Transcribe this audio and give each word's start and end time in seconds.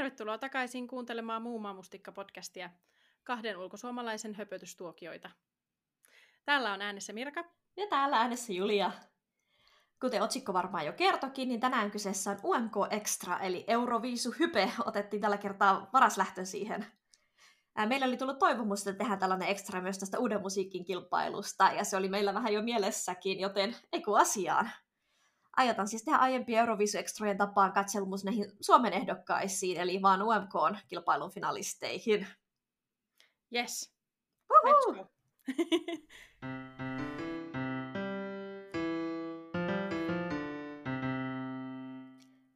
Tervetuloa 0.00 0.38
takaisin 0.38 0.88
kuuntelemaan 0.88 1.42
Muumaamustikka-podcastia, 1.42 2.70
kahden 3.24 3.58
ulkosuomalaisen 3.58 4.34
höpötystuokioita. 4.34 5.30
Täällä 6.44 6.72
on 6.72 6.82
äänessä 6.82 7.12
Mirka. 7.12 7.44
Ja 7.76 7.86
täällä 7.86 8.16
äänessä 8.16 8.52
Julia. 8.52 8.92
Kuten 10.00 10.22
otsikko 10.22 10.52
varmaan 10.52 10.86
jo 10.86 10.92
kertokin, 10.92 11.48
niin 11.48 11.60
tänään 11.60 11.90
kyseessä 11.90 12.30
on 12.30 12.38
UMK 12.44 12.72
Extra, 12.90 13.38
eli 13.38 13.64
Euroviisu 13.66 14.34
Hype. 14.38 14.72
Otettiin 14.84 15.22
tällä 15.22 15.38
kertaa 15.38 15.90
varas 15.92 16.18
lähtö 16.18 16.44
siihen. 16.44 16.86
Meillä 17.86 18.06
oli 18.06 18.16
tullut 18.16 18.38
toivomus, 18.38 18.86
että 18.86 18.98
tehdään 18.98 19.18
tällainen 19.18 19.48
extra 19.48 19.80
myös 19.80 19.98
tästä 19.98 20.18
uuden 20.18 20.40
musiikin 20.40 20.84
kilpailusta, 20.84 21.72
ja 21.72 21.84
se 21.84 21.96
oli 21.96 22.08
meillä 22.08 22.34
vähän 22.34 22.52
jo 22.52 22.62
mielessäkin, 22.62 23.40
joten 23.40 23.76
eiku 23.92 24.14
asiaan. 24.14 24.70
Aiotaan 25.56 25.88
siis 25.88 26.04
tehdä 26.04 26.18
aiempien 26.18 26.60
Euroviisu 26.60 26.98
Extrojen 26.98 27.38
tapaan 27.38 27.72
katselmus 27.72 28.24
näihin 28.24 28.52
Suomen 28.60 28.92
ehdokkaisiin, 28.92 29.80
eli 29.80 30.02
vaan 30.02 30.22
UMK-kilpailun 30.22 31.30
finalisteihin. 31.30 32.26
Yes. 33.54 33.94
Let's 34.52 34.94
go. 34.94 35.06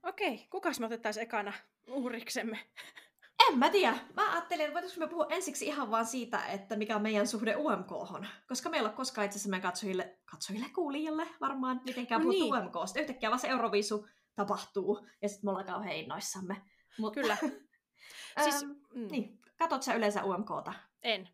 Okei, 0.09 0.47
kukas 0.51 0.81
me 0.81 0.87
otettaisiin 0.87 1.23
ekana 1.23 1.53
uhriksemme? 1.87 2.59
En 3.49 3.59
mä 3.59 3.71
tiedä. 3.71 3.99
Mä 4.17 4.33
ajattelin, 4.33 4.65
että 4.65 4.75
voitaisiinko 4.75 5.07
me 5.07 5.11
puhua 5.11 5.27
ensiksi 5.31 5.67
ihan 5.67 5.91
vaan 5.91 6.07
siitä, 6.07 6.47
että 6.47 6.77
mikä 6.77 6.97
on 6.97 7.03
meidän 7.03 7.27
suhde 7.27 7.57
umk 7.57 7.89
Koska 8.49 8.71
meillä 8.71 8.89
on 8.89 8.95
koskaan 8.95 9.25
itse 9.25 9.37
asiassa 9.37 9.51
meidän 9.51 9.71
katsojille, 9.71 10.19
katsojille 10.25 10.67
kuulijoille 10.75 11.27
varmaan 11.41 11.81
mitenkään 11.85 12.21
no 12.21 12.25
puhuttu 12.25 12.55
niin. 12.55 12.65
UMKsta. 12.65 13.01
Yhtäkkiä 13.01 13.31
vaan 13.31 13.41
se 13.41 13.49
Euroviisu 13.49 14.07
tapahtuu 14.35 15.07
ja 15.23 15.29
sitten 15.29 15.47
me 15.47 15.51
ollaan 15.51 15.67
kauhean 15.67 15.97
innoissamme. 15.97 16.63
Mut, 16.99 17.15
Kyllä. 17.15 17.37
siis, 18.45 18.65
mm. 18.95 19.09
niin, 19.11 19.41
katot 19.59 19.83
sä 19.83 19.95
yleensä 19.95 20.25
UMKta? 20.25 20.73
En. 21.03 21.29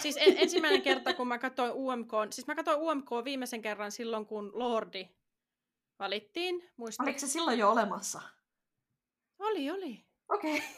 Siis 0.00 0.16
en, 0.20 0.38
ensimmäinen 0.38 0.82
kerta, 0.82 1.14
kun 1.14 1.28
mä 1.28 1.38
katsoin 1.38 1.72
UMK, 1.74 2.12
siis 2.30 2.46
mä 2.46 2.54
katsoin 2.54 2.80
UMK 2.80 3.10
viimeisen 3.24 3.62
kerran 3.62 3.92
silloin, 3.92 4.26
kun 4.26 4.50
Lordi 4.54 5.08
valittiin. 5.98 6.70
Muista. 6.76 7.02
Oliko 7.02 7.18
se 7.18 7.26
silloin 7.26 7.58
jo 7.58 7.70
olemassa? 7.70 8.22
Oli, 9.38 9.70
oli. 9.70 10.04
Okei. 10.28 10.56
Okay. 10.56 10.68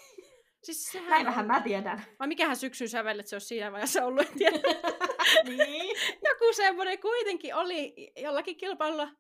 Siis 0.65 0.87
sehän 0.87 1.27
vähän 1.27 1.47
mä 1.47 1.61
tiedän. 1.61 2.05
Vai 2.19 2.29
mikähän 2.29 2.57
syksyn 2.57 2.89
sävellet 2.89 3.27
se 3.27 3.37
olisi 3.37 3.47
siinä 3.47 3.73
vaiheessa 3.73 4.05
ollut, 4.05 4.27
en 4.27 4.39
tiedä. 4.39 4.59
niin. 5.45 5.97
Joku 6.29 6.53
semmoinen 6.53 7.01
kuitenkin 7.01 7.55
oli 7.55 7.95
jollakin 8.17 8.57
kilpailulla. 8.57 9.11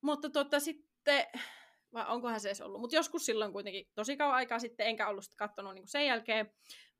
Mutta 0.00 0.30
tota, 0.30 0.60
sitten, 0.60 1.26
vai 1.92 2.04
onkohan 2.08 2.40
se 2.40 2.48
edes 2.48 2.60
ollut, 2.60 2.80
mutta 2.80 2.96
joskus 2.96 3.26
silloin 3.26 3.52
kuitenkin 3.52 3.86
tosi 3.94 4.16
kauan 4.16 4.34
aikaa 4.34 4.58
sitten, 4.58 4.86
enkä 4.86 5.08
ollut 5.08 5.24
sitä 5.24 5.36
katsonut 5.36 5.74
niin 5.74 5.88
sen 5.88 6.06
jälkeen. 6.06 6.50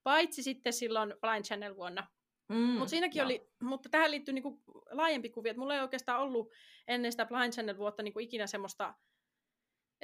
Paitsi 0.02 0.42
sitten 0.42 0.72
silloin 0.72 1.14
Blind 1.20 1.44
Channel 1.44 1.76
vuonna. 1.76 2.06
Mm, 2.48 2.56
mutta 2.56 2.90
siinäkin 2.90 3.22
oli, 3.22 3.50
mutta 3.62 3.88
tähän 3.88 4.10
liittyy 4.10 4.34
niinku 4.34 4.62
laajempi 4.90 5.30
kuvia, 5.30 5.50
että 5.50 5.60
mulla 5.60 5.74
ei 5.74 5.80
oikeastaan 5.80 6.20
ollut 6.20 6.52
ennen 6.88 7.12
sitä 7.12 7.26
Blind 7.26 7.52
Channel 7.52 7.76
vuotta 7.76 8.02
niinku 8.02 8.18
ikinä 8.18 8.46
semmoista 8.46 8.94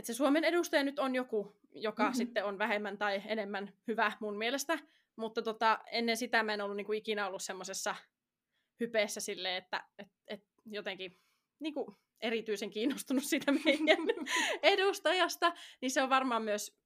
että 0.01 0.07
se 0.07 0.17
Suomen 0.17 0.45
edustaja 0.45 0.85
nyt 0.85 0.99
on 0.99 1.15
joku, 1.15 1.57
joka 1.75 2.03
mm-hmm. 2.03 2.17
sitten 2.17 2.45
on 2.45 2.59
vähemmän 2.59 2.99
tai 2.99 3.23
enemmän 3.27 3.73
hyvä 3.89 4.13
mun 4.21 4.39
mielestä, 4.39 4.79
mutta 5.17 5.43
tota, 5.43 5.79
ennen 5.93 6.17
sitä 6.17 6.43
mä 6.43 6.55
en 6.55 6.61
ollut 6.61 6.77
niinku 6.77 6.93
ikinä 6.93 7.27
ollut 7.27 7.43
semmoisessa 7.43 7.95
hypeessä 8.81 9.21
silleen, 9.21 9.57
että 9.57 9.85
et, 9.99 10.09
et 10.29 10.45
jotenkin 10.67 11.19
niinku 11.59 11.97
erityisen 12.21 12.71
kiinnostunut 12.71 13.25
siitä 13.25 13.53
meidän 13.53 13.99
edustajasta, 14.63 15.53
niin 15.81 15.91
se 15.91 16.03
on 16.03 16.11
varmaan 16.11 16.43
myös 16.43 16.79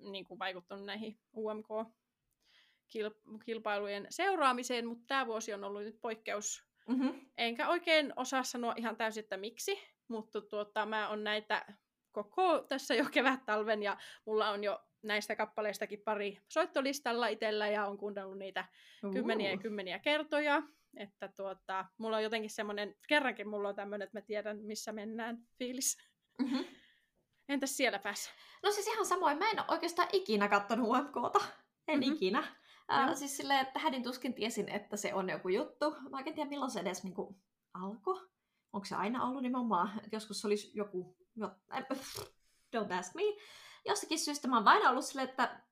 niinku 0.00 0.38
vaikuttanut 0.38 0.86
näihin 0.86 1.18
UMK-kilpailujen 1.36 4.06
seuraamiseen, 4.10 4.86
mutta 4.86 5.04
tämä 5.06 5.26
vuosi 5.26 5.54
on 5.54 5.64
ollut 5.64 5.82
nyt 5.82 6.00
poikkeus. 6.00 6.64
Mm-hmm. 6.88 7.26
Enkä 7.36 7.68
oikein 7.68 8.12
osaa 8.16 8.42
sanoa 8.42 8.74
ihan 8.76 8.96
täysin, 8.96 9.22
että 9.22 9.36
miksi, 9.36 9.78
mutta 10.08 10.40
tuota, 10.40 10.86
mä 10.86 11.08
on 11.08 11.24
näitä 11.24 11.66
koko 12.12 12.58
tässä 12.68 12.94
jo 12.94 13.04
kevät-talven 13.10 13.82
ja 13.82 13.96
mulla 14.24 14.50
on 14.50 14.64
jo 14.64 14.80
näistä 15.02 15.36
kappaleistakin 15.36 16.02
pari 16.04 16.38
soittolistalla 16.48 17.28
itsellä 17.28 17.68
ja 17.68 17.86
on 17.86 17.98
kuunnellut 17.98 18.38
niitä 18.38 18.64
uh. 19.04 19.12
kymmeniä 19.12 19.50
ja 19.50 19.58
kymmeniä 19.58 19.98
kertoja. 19.98 20.62
Että 20.96 21.28
tuota, 21.28 21.84
mulla 21.98 22.16
on 22.16 22.22
jotenkin 22.22 22.50
semmoinen, 22.50 22.94
kerrankin 23.08 23.48
mulla 23.48 23.68
on 23.68 23.74
tämmöinen, 23.74 24.06
että 24.06 24.18
mä 24.18 24.22
tiedän 24.22 24.58
missä 24.58 24.92
mennään 24.92 25.38
fiilis. 25.58 25.98
Mm-hmm. 26.38 26.64
Entäs 27.48 27.76
siellä 27.76 27.98
päässä? 27.98 28.30
No 28.62 28.70
siis 28.70 28.86
ihan 28.86 29.06
samoin. 29.06 29.38
Mä 29.38 29.50
en 29.50 29.58
ole 29.58 29.66
oikeastaan 29.68 30.08
ikinä 30.12 30.48
kattonut 30.48 30.88
UMKta. 30.88 31.40
En 31.88 31.98
mm-hmm. 31.98 32.14
ikinä. 32.14 32.44
Äh, 32.92 33.14
siis 33.14 33.36
silleen, 33.36 33.60
että 33.60 33.78
hädin 33.78 34.02
tuskin 34.02 34.34
tiesin, 34.34 34.68
että 34.68 34.96
se 34.96 35.14
on 35.14 35.30
joku 35.30 35.48
juttu. 35.48 35.96
Mä 36.10 36.18
en 36.18 36.34
tiedä 36.34 36.50
milloin 36.50 36.70
se 36.70 36.80
edes 36.80 37.04
niin 37.04 37.14
kuin, 37.14 37.36
alkoi. 37.74 38.20
Onko 38.72 38.84
se 38.84 38.94
aina 38.94 39.24
ollut 39.24 39.42
nimenomaan? 39.42 40.00
Joskus 40.12 40.40
se 40.40 40.46
olisi 40.46 40.70
joku 40.74 41.16
jo, 41.20 41.21
don't 42.76 42.98
ask 42.98 43.14
me. 43.14 43.22
Jostakin 43.86 44.18
syystä 44.18 44.48
mä 44.48 44.56
oon 44.56 44.64
vain 44.64 44.88
ollut 44.88 45.04
silleen, 45.04 45.28
että 45.28 45.62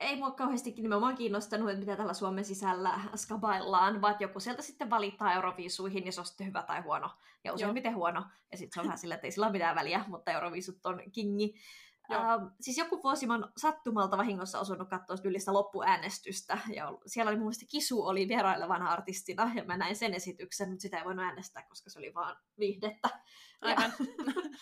ei 0.00 0.16
mua 0.16 0.30
kauheasti 0.30 0.74
nimenomaan 0.76 1.14
kiinnostanut, 1.14 1.70
että 1.70 1.80
mitä 1.80 1.96
tällä 1.96 2.14
Suomen 2.14 2.44
sisällä 2.44 3.00
skabaillaan, 3.16 4.00
vaan 4.00 4.16
joku 4.20 4.40
sieltä 4.40 4.62
sitten 4.62 4.90
valittaa 4.90 5.32
Euroviisuihin, 5.32 6.06
ja 6.06 6.12
se 6.12 6.20
on 6.20 6.26
sitten 6.26 6.46
hyvä 6.46 6.62
tai 6.62 6.80
huono. 6.80 7.10
Ja 7.44 7.52
useimmiten 7.52 7.94
huono. 7.94 8.24
Ja 8.52 8.58
sitten 8.58 8.74
se 8.74 8.80
on 8.80 8.86
vähän 8.86 8.98
silleen, 8.98 9.16
että 9.16 9.26
ei 9.26 9.30
sillä 9.30 9.46
ole 9.46 9.52
mitään 9.52 9.76
väliä, 9.76 10.04
mutta 10.08 10.32
Euroviisut 10.32 10.86
on 10.86 11.02
kingi. 11.12 11.54
Uh, 12.10 12.50
siis 12.60 12.78
joku 12.78 13.02
vuosi 13.02 13.26
mä 13.26 13.34
oon 13.34 13.52
sattumalta 13.56 14.16
vahingossa 14.16 14.60
osunut 14.60 14.88
katsoa 14.88 15.16
yllistä 15.24 15.52
loppuäänestystä, 15.52 16.58
ja 16.74 16.92
siellä 17.06 17.28
oli 17.28 17.36
mun 17.36 17.44
mielestä 17.44 17.66
Kisu 17.68 18.06
oli 18.06 18.28
vierailevana 18.28 18.90
artistina, 18.90 19.50
ja 19.54 19.64
mä 19.64 19.76
näin 19.76 19.96
sen 19.96 20.14
esityksen, 20.14 20.68
mutta 20.68 20.82
sitä 20.82 20.98
ei 20.98 21.04
voinut 21.04 21.24
äänestää, 21.24 21.62
koska 21.68 21.90
se 21.90 21.98
oli 21.98 22.14
vaan 22.14 22.36
viihdettä. 22.58 23.08
Aivan. 23.60 23.92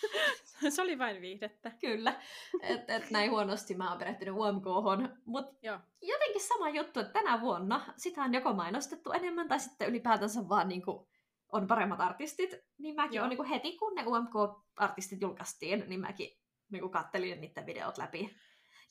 se 0.73 0.81
oli 0.81 0.99
vain 0.99 1.21
viihdettä. 1.21 1.71
Kyllä. 1.81 2.21
Et, 2.61 2.89
et 2.89 3.11
näin 3.11 3.31
huonosti 3.31 3.75
mä 3.75 3.89
oon 3.89 3.99
perehtynyt 3.99 4.35
UMKhon. 4.35 5.17
Mutta 5.25 5.53
jotenkin 6.01 6.41
sama 6.41 6.69
juttu, 6.69 6.99
että 6.99 7.13
tänä 7.13 7.41
vuonna 7.41 7.93
sitä 7.97 8.23
on 8.23 8.33
joko 8.33 8.53
mainostettu 8.53 9.11
enemmän, 9.11 9.47
tai 9.47 9.59
sitten 9.59 9.89
ylipäätänsä 9.89 10.49
vaan 10.49 10.67
niinku 10.67 11.09
on 11.51 11.67
paremmat 11.67 12.01
artistit, 12.01 12.55
niin 12.77 12.95
mäkin 12.95 13.21
on 13.21 13.29
niinku 13.29 13.45
heti 13.49 13.77
kun 13.77 13.95
ne 13.95 14.03
UMK-artistit 14.05 15.21
julkaistiin, 15.21 15.83
niin 15.87 15.99
mäkin 15.99 16.29
niin 16.71 16.91
kattelin 16.91 17.41
niiden 17.41 17.65
videot 17.65 17.97
läpi. 17.97 18.35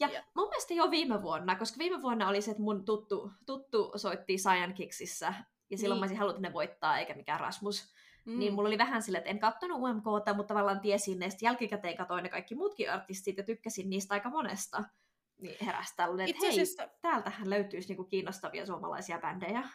Ja 0.00 0.08
yeah. 0.08 0.24
mun 0.36 0.48
mielestä 0.48 0.74
jo 0.74 0.90
viime 0.90 1.22
vuonna, 1.22 1.56
koska 1.56 1.78
viime 1.78 2.02
vuonna 2.02 2.28
oli 2.28 2.40
se, 2.40 2.50
että 2.50 2.62
mun 2.62 2.84
tuttu, 2.84 3.30
tuttu 3.46 3.92
soitti 3.96 4.36
Cyan 4.36 4.74
Kicksissä, 4.74 5.34
ja 5.70 5.78
silloin 5.78 5.96
niin. 5.96 6.00
mä 6.00 6.04
olisin 6.04 6.18
halunnut, 6.18 6.42
ne 6.42 6.52
voittaa, 6.52 6.98
eikä 6.98 7.14
mikään 7.14 7.40
Rasmus. 7.40 7.93
Mm. 8.24 8.38
Niin 8.38 8.54
mulla 8.54 8.68
oli 8.68 8.78
vähän 8.78 9.02
sille, 9.02 9.18
että 9.18 9.30
en 9.30 9.38
kattonut 9.38 9.78
UMKta, 9.78 10.34
mutta 10.34 10.54
tavallaan 10.54 10.80
tiesin 10.80 11.18
ne, 11.18 11.28
jälkikäteen 11.42 11.96
katoin 11.96 12.22
ne 12.22 12.28
kaikki 12.28 12.54
muutkin 12.54 12.92
artistit, 12.92 13.36
ja 13.36 13.44
tykkäsin 13.44 13.90
niistä 13.90 14.14
aika 14.14 14.30
monesta. 14.30 14.84
Niin 15.40 15.56
heräsi 15.66 15.96
tällainen, 15.96 16.28
että 16.28 16.46
asiassa... 16.46 16.82
hei, 16.82 16.92
täältähän 17.02 17.50
löytyisi 17.50 17.88
niinku 17.88 18.04
kiinnostavia 18.04 18.66
suomalaisia 18.66 19.18
bändejä. 19.18 19.68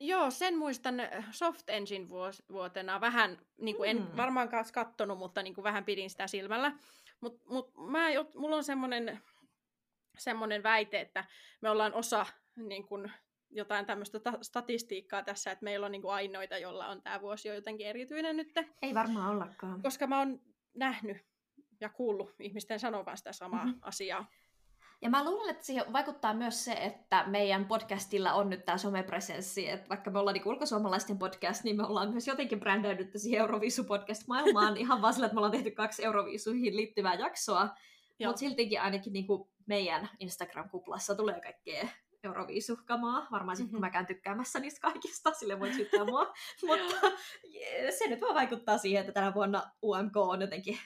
Joo, 0.00 0.30
sen 0.30 0.58
muistan 0.58 0.94
Soft 1.30 1.68
Engine 1.68 2.08
vuotena 2.52 3.00
vähän, 3.00 3.38
niin 3.60 3.76
kuin 3.76 3.90
en 3.90 3.98
mm. 3.98 4.16
varmaan 4.16 4.48
kattonut, 4.74 5.18
mutta 5.18 5.42
niin 5.42 5.54
kuin 5.54 5.62
vähän 5.62 5.84
pidin 5.84 6.10
sitä 6.10 6.26
silmällä. 6.26 6.72
Mutta 7.20 7.40
mut 7.48 7.72
mä, 7.76 8.06
mulla 8.34 8.56
on 8.56 8.64
semmoinen 8.64 9.22
semmoinen 10.18 10.62
väite, 10.62 11.00
että 11.00 11.24
me 11.60 11.70
ollaan 11.70 11.94
osa 11.94 12.26
niin 12.56 12.86
kun, 12.86 13.10
jotain 13.52 13.86
tämmöistä 13.86 14.20
ta- 14.20 14.38
statistiikkaa 14.42 15.22
tässä, 15.22 15.50
että 15.50 15.64
meillä 15.64 15.86
on 15.86 15.92
niin 15.92 16.02
kuin 16.02 16.14
ainoita, 16.14 16.58
jolla 16.58 16.86
on 16.86 17.02
tämä 17.02 17.20
vuosi 17.20 17.48
jo 17.48 17.54
jotenkin 17.54 17.86
erityinen 17.86 18.36
nyt. 18.36 18.52
Ei 18.82 18.94
varmaan 18.94 19.34
ollakaan. 19.34 19.82
Koska 19.82 20.06
mä 20.06 20.18
oon 20.18 20.40
nähnyt 20.74 21.16
ja 21.80 21.88
kuullut 21.88 22.34
ihmisten 22.40 22.80
sanovan 22.80 23.16
sitä 23.16 23.32
samaa 23.32 23.64
mm-hmm. 23.64 23.80
asiaa. 23.82 24.26
Ja 25.02 25.10
mä 25.10 25.24
luulen, 25.24 25.50
että 25.50 25.64
siihen 25.64 25.92
vaikuttaa 25.92 26.34
myös 26.34 26.64
se, 26.64 26.72
että 26.72 27.24
meidän 27.26 27.64
podcastilla 27.64 28.32
on 28.32 28.50
nyt 28.50 28.64
tämä 28.64 28.78
somepresenssi, 28.78 29.70
että 29.70 29.88
vaikka 29.88 30.10
me 30.10 30.18
ollaan 30.18 30.34
niin 30.34 30.48
ulkosuomalaisten 30.48 31.18
podcast, 31.18 31.64
niin 31.64 31.76
me 31.76 31.86
ollaan 31.86 32.10
myös 32.10 32.26
jotenkin 32.26 32.60
brändäydytty 32.60 33.18
siihen 33.18 33.40
Euroviisu-podcast-maailmaan 33.40 34.76
ihan 34.82 35.02
vaan 35.02 35.14
sillä, 35.14 35.26
että 35.26 35.34
me 35.34 35.38
ollaan 35.38 35.52
tehty 35.52 35.70
kaksi 35.70 36.04
Euroviisuihin 36.04 36.76
liittyvää 36.76 37.14
jaksoa, 37.14 37.68
mutta 38.26 38.38
siltikin 38.38 38.80
ainakin 38.80 39.12
niin 39.12 39.26
kuin 39.26 39.48
meidän 39.66 40.08
Instagram-kuplassa 40.20 41.16
tulee 41.16 41.40
kaikkea 41.40 41.88
Euroviisukamaa. 42.24 43.28
Varmaan 43.30 43.56
sitten, 43.56 43.66
mm-hmm. 43.66 43.76
kun 43.76 43.80
mä 43.80 43.90
käyn 43.90 44.06
tykkäämässä 44.06 44.60
niistä 44.60 44.80
kaikista, 44.80 45.34
sille 45.34 45.60
voi 45.60 45.72
syyttää 45.72 46.04
mua. 46.04 46.34
Mutta 46.66 47.10
se 47.98 48.08
nyt 48.08 48.20
vaan 48.20 48.34
vaikuttaa 48.34 48.78
siihen, 48.78 49.00
että 49.00 49.12
tänä 49.12 49.34
vuonna 49.34 49.62
UMK 49.82 50.16
on 50.16 50.40
jotenkin 50.40 50.78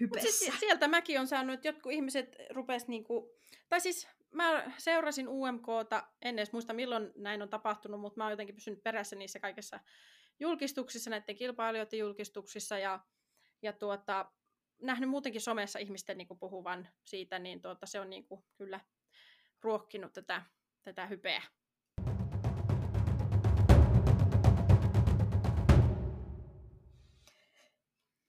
hypessä. 0.00 0.30
Siis 0.38 0.60
sieltä 0.60 0.88
mäkin 0.88 1.20
on 1.20 1.26
saanut, 1.26 1.54
että 1.54 1.68
jotkut 1.68 1.92
ihmiset 1.92 2.36
rupes 2.50 2.88
niinku 2.88 3.32
tai 3.68 3.80
siis 3.80 4.08
mä 4.30 4.72
seurasin 4.78 5.28
UMKta, 5.28 6.06
en 6.22 6.38
edes 6.38 6.52
muista 6.52 6.72
milloin 6.72 7.12
näin 7.16 7.42
on 7.42 7.48
tapahtunut, 7.48 8.00
mutta 8.00 8.20
mä 8.20 8.24
oon 8.24 8.32
jotenkin 8.32 8.54
pysynyt 8.54 8.82
perässä 8.82 9.16
niissä 9.16 9.40
kaikissa 9.40 9.80
julkistuksissa, 10.40 11.10
näiden 11.10 11.36
kilpailijoiden 11.36 11.98
julkistuksissa 11.98 12.78
ja, 12.78 13.00
ja 13.62 13.72
tuota, 13.72 14.32
nähnyt 14.82 15.10
muutenkin 15.10 15.40
somessa 15.40 15.78
ihmisten 15.78 16.18
niin 16.18 16.38
puhuvan 16.40 16.88
siitä, 17.04 17.38
niin 17.38 17.62
tuota, 17.62 17.86
se 17.86 18.00
on 18.00 18.10
niin 18.10 18.24
kuin, 18.24 18.44
kyllä 18.56 18.80
ruokkinut 19.60 20.12
tätä, 20.12 20.42
tätä 20.84 21.06
hypeä. 21.06 21.42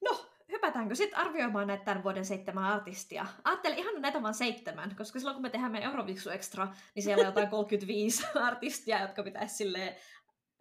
No, 0.03 0.25
hypätäänkö 0.51 0.95
sitten 0.95 1.19
arvioimaan 1.19 1.67
näitä 1.67 1.83
tämän 1.85 2.03
vuoden 2.03 2.25
seitsemän 2.25 2.63
artistia? 2.63 3.25
Ajattelin 3.43 3.77
ihan 3.79 4.01
näitä 4.01 4.21
vaan 4.21 4.33
seitsemän, 4.33 4.95
koska 4.95 5.19
silloin 5.19 5.35
kun 5.35 5.41
me 5.41 5.49
tehdään 5.49 5.71
meidän 5.71 5.91
Eurovisu 5.91 6.29
Extra, 6.29 6.67
niin 6.95 7.03
siellä 7.03 7.21
on 7.21 7.25
jotain 7.27 7.49
35 7.57 8.23
artistia, 8.35 9.01
jotka 9.01 9.23
pitäisi 9.23 9.55
sille 9.55 9.95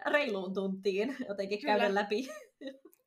reiluun 0.06 0.54
tuntiin 0.54 1.16
jotenkin 1.28 1.60
Kyllä. 1.60 1.78
käydä 1.78 1.94
läpi. 1.94 2.28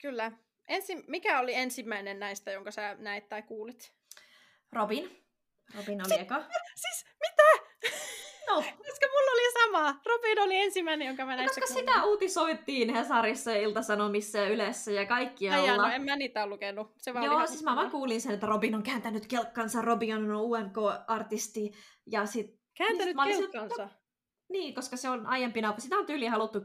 Kyllä. 0.01 0.31
Ensi, 0.67 1.03
mikä 1.07 1.39
oli 1.39 1.53
ensimmäinen 1.53 2.19
näistä, 2.19 2.51
jonka 2.51 2.71
sä 2.71 2.95
näit 2.99 3.29
tai 3.29 3.41
kuulit? 3.41 3.93
Robin. 4.71 5.25
Robin 5.75 6.01
oli 6.01 6.09
si- 6.09 6.19
eka. 6.19 6.43
Siis? 6.75 7.14
No. 8.47 8.55
Koska 8.55 9.07
mulla 9.11 9.31
oli 9.31 9.53
sama. 9.63 9.99
Robin 10.05 10.39
oli 10.39 10.55
ensimmäinen, 10.55 11.07
jonka 11.07 11.25
mä 11.25 11.35
näissä 11.35 11.61
Koska 11.61 11.73
kuulin. 11.73 11.89
sitä 11.89 12.03
uutisoitiin 12.03 12.93
Hesarissa 12.93 13.51
ja 13.51 13.61
Iltasanomissa 13.61 14.37
ja 14.37 14.49
Ylessä 14.49 14.91
ja 14.91 15.05
kaikkialla. 15.05 15.71
Ai 15.71 15.77
no 15.77 15.95
en 15.95 16.05
mä 16.05 16.15
niitä 16.15 16.47
lukenut. 16.47 16.93
Se 16.97 17.13
vaan 17.13 17.25
Joo, 17.25 17.47
siis 17.47 17.63
mä 17.63 17.75
vaan 17.75 17.91
kuulin 17.91 18.21
sen, 18.21 18.33
että 18.33 18.47
Robin 18.47 18.75
on 18.75 18.83
kääntänyt 18.83 19.27
kelkkansa, 19.27 19.81
Robin 19.81 20.15
on 20.15 20.35
UMK-artisti. 20.35 21.73
Ja 22.11 22.25
sit, 22.25 22.59
kääntänyt 22.77 23.15
niin 23.15 23.37
kelkkansa? 23.37 23.87
Sit, 23.87 23.97
niin, 24.49 24.75
koska 24.75 24.97
se 24.97 25.09
on 25.09 25.25
aiempina, 25.25 25.73
sitä 25.77 25.97
on 25.97 26.05
tyyli 26.05 26.25
haluttu 26.25 26.59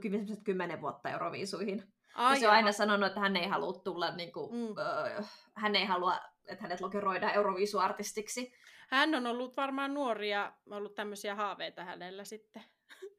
kymmenen 0.45 0.81
vuotta 0.81 1.11
Euroviisuihin. 1.11 1.93
Ai 2.21 2.37
ja 2.37 2.41
se 2.41 2.49
on 2.49 2.55
aina 2.55 2.73
sanonut, 2.73 3.07
että 3.07 3.21
hän 3.21 3.37
ei 3.37 3.49
halua 3.49 3.73
tulla, 3.73 4.11
niin 4.11 4.33
kuin, 4.33 4.55
mm. 4.55 4.79
öö, 4.79 5.23
hän 5.55 5.77
ei 5.77 5.85
halua, 5.85 6.19
että 6.49 6.63
hänet 6.63 6.81
lokeroidaan 6.81 7.35
Euroviisuartistiksi. 7.35 8.53
Hän 8.89 9.15
on 9.15 9.27
ollut 9.27 9.57
varmaan 9.57 9.95
nuoria, 9.95 10.53
ollut 10.71 10.95
tämmöisiä 10.95 11.35
haaveita 11.35 11.85
hänellä 11.85 12.25
sitten. 12.25 12.63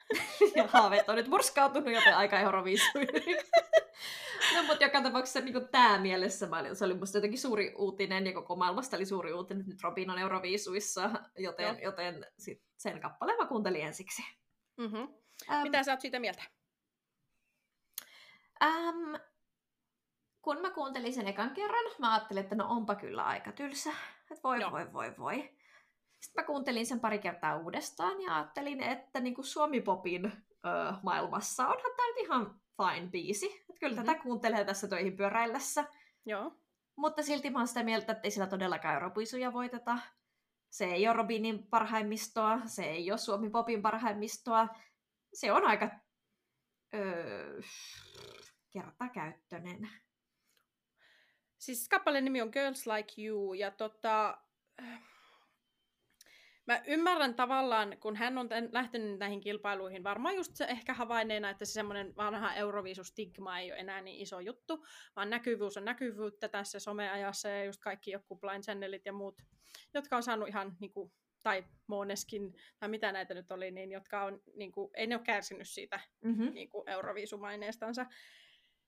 ja 0.56 0.68
haaveet 0.68 1.10
on 1.10 1.16
nyt 1.16 1.28
murskautunut 1.28 1.94
joten 1.94 2.18
aika 2.18 2.40
Euroviisuihin. 2.40 3.38
no, 4.56 4.64
mutta 4.64 4.84
joka 4.84 5.02
tapauksessa 5.02 5.42
niin 5.42 5.68
tämä 5.72 5.98
mielessä, 5.98 6.48
se 6.74 6.86
oli 6.86 6.94
musta 6.94 7.18
jotenkin 7.18 7.40
suuri 7.40 7.74
uutinen, 7.78 8.26
ja 8.26 8.34
koko 8.34 8.56
maailmasta 8.56 8.98
oli 8.98 9.06
suuri 9.06 9.34
uutinen, 9.34 9.62
että 9.62 9.72
nyt 9.72 9.84
Robin 9.84 10.10
on 10.10 10.20
Euroviisuissa, 10.20 11.10
joten, 11.38 11.80
joten 11.84 12.26
sit 12.40 12.62
sen 12.78 13.00
kappaleen 13.00 13.38
mä 13.38 13.46
kuuntelin 13.46 13.82
ensiksi. 13.82 14.22
Mm-hmm. 14.78 15.02
Um, 15.02 15.62
Mitä 15.64 15.84
sä 15.84 15.92
oot 15.92 16.02
siitä 16.02 16.20
mieltä? 16.20 16.44
Um, 18.66 19.20
kun 20.42 20.62
mä 20.62 20.72
kuuntelin 20.72 21.14
sen 21.14 21.28
ekan 21.28 21.52
kerran, 21.52 21.92
mä 22.00 22.14
ajattelin, 22.14 22.44
että 22.44 22.56
no 22.56 22.68
onpa 22.70 22.96
kyllä 22.96 23.24
aika 23.24 23.52
tylsä. 23.52 23.90
Että 24.32 24.44
voi, 24.44 24.62
Joo. 24.62 24.72
voi, 24.72 24.94
voi, 24.94 25.18
voi. 25.18 25.38
Sitten 26.22 26.44
mä 26.44 26.46
kuuntelin 26.46 26.86
sen 26.86 27.00
pari 27.00 27.20
kertaa 27.20 27.58
uudestaan 27.58 28.22
ja 28.22 28.36
ajattelin, 28.36 28.84
että 28.84 29.20
niin 29.20 29.36
kuin 29.36 29.46
Suomi-popin 29.46 30.26
ö, 30.26 30.94
maailmassa 31.04 31.68
onhan 31.68 31.92
tämä 31.98 32.08
nyt 32.08 32.18
ihan 32.18 32.62
fine 32.78 33.08
biisi. 33.08 33.46
Että 33.46 33.80
kyllä 33.80 33.96
mm-hmm. 33.96 34.06
tätä 34.06 34.24
kuuntelee 34.24 34.66
tässä 34.66 34.88
töihin 34.88 35.18
pyöräillessä. 35.18 35.86
Joo. 36.26 36.52
Mutta 36.96 37.24
silti 37.24 37.50
mä 37.50 37.60
oon 37.60 37.68
sitä 37.68 37.84
mieltä, 37.84 38.12
että 38.12 38.22
ei 38.24 38.32
sillä 38.32 38.48
todellakaan 38.48 38.94
Europuisuja 38.94 39.54
voiteta. 39.54 39.98
Se 40.70 40.86
ei 40.86 41.08
ole 41.08 41.16
Robinin 41.16 41.68
parhaimmistoa, 41.68 42.60
se 42.66 42.84
ei 42.84 43.12
ole 43.12 43.18
Suomi 43.18 43.50
Popin 43.50 43.82
parhaimmistoa. 43.82 44.68
Se 45.34 45.52
on 45.52 45.66
aika 45.66 45.90
öö, 46.94 47.62
kertakäyttöinen. 48.72 49.90
Siis 51.58 51.90
kappaleen 51.90 52.24
nimi 52.24 52.42
on 52.42 52.50
Girls 52.54 52.88
Like 52.88 53.22
You, 53.22 53.54
ja 53.54 53.72
tota, 53.72 54.38
mä 56.68 56.82
ymmärrän 56.88 57.36
tavallaan, 57.36 57.98
kun 58.00 58.16
hän 58.16 58.38
on 58.38 58.50
tämän, 58.50 58.70
lähtenyt 58.72 59.20
näihin 59.20 59.42
kilpailuihin, 59.42 60.04
varmaan 60.04 60.36
just 60.36 60.56
se 60.56 60.66
ehkä 60.66 60.94
havainneena, 60.94 61.50
että 61.50 61.66
se 61.66 61.72
semmoinen 61.72 62.16
vanha 62.16 62.54
Euroviisu-stigma 62.54 63.60
ei 63.60 63.72
ole 63.72 63.80
enää 63.80 64.02
niin 64.02 64.22
iso 64.22 64.40
juttu, 64.40 64.86
vaan 65.16 65.30
näkyvyys 65.30 65.78
on 65.78 65.86
näkyvyyttä 65.86 66.50
tässä 66.50 66.80
someajassa 66.80 67.50
ja 67.50 67.66
just 67.66 67.82
kaikki 67.82 68.12
joku 68.12 68.36
Blind 68.36 68.64
Channelit 68.64 69.06
ja 69.06 69.14
muut, 69.14 69.42
jotka 69.94 70.16
on 70.16 70.24
saanut 70.24 70.48
ihan 70.48 70.78
niin 70.80 70.92
kuin, 70.92 71.12
tai 71.44 71.64
Moneskin, 71.88 72.54
tai 72.80 72.90
mitä 72.90 73.12
näitä 73.12 73.34
nyt 73.34 73.52
oli, 73.52 73.72
niin 73.72 73.92
jotka 73.92 74.24
on, 74.24 74.42
niin 74.56 74.72
kuin, 74.72 74.92
ei 74.94 75.08
ne 75.08 75.16
ole 75.16 75.24
kärsinyt 75.24 75.70
siitä 75.70 76.00
mm-hmm. 76.22 76.54
niin 76.54 76.70
kuin 76.70 76.90
Euroviisumaineestansa. 76.90 78.06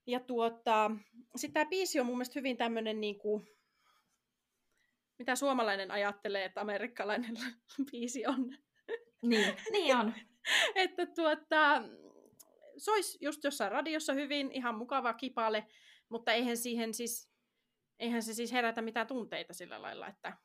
Ja 0.07 0.19
tuota, 0.19 0.91
sitten 1.35 1.53
tämä 1.53 1.69
biisi 1.69 1.99
on 1.99 2.05
mun 2.05 2.15
mielestä 2.15 2.39
hyvin 2.39 2.57
tämmöinen, 2.57 3.01
niin 3.01 3.17
kuin, 3.17 3.47
mitä 5.17 5.35
suomalainen 5.35 5.91
ajattelee, 5.91 6.45
että 6.45 6.61
amerikkalainen 6.61 7.37
biisi 7.91 8.25
on. 8.27 8.57
Niin, 9.21 9.55
niin 9.71 9.95
on. 9.95 10.13
että 10.75 11.05
tuota, 11.05 11.83
se 12.77 12.91
olisi 12.91 13.17
just 13.21 13.43
jossain 13.43 13.71
radiossa 13.71 14.13
hyvin, 14.13 14.51
ihan 14.51 14.75
mukava 14.77 15.13
kipale, 15.13 15.67
mutta 16.09 16.33
eihän 16.33 16.57
siihen 16.57 16.93
siis, 16.93 17.31
eihän 17.99 18.23
se 18.23 18.33
siis 18.33 18.51
herätä 18.51 18.81
mitään 18.81 19.07
tunteita 19.07 19.53
sillä 19.53 19.81
lailla, 19.81 20.07
että 20.07 20.37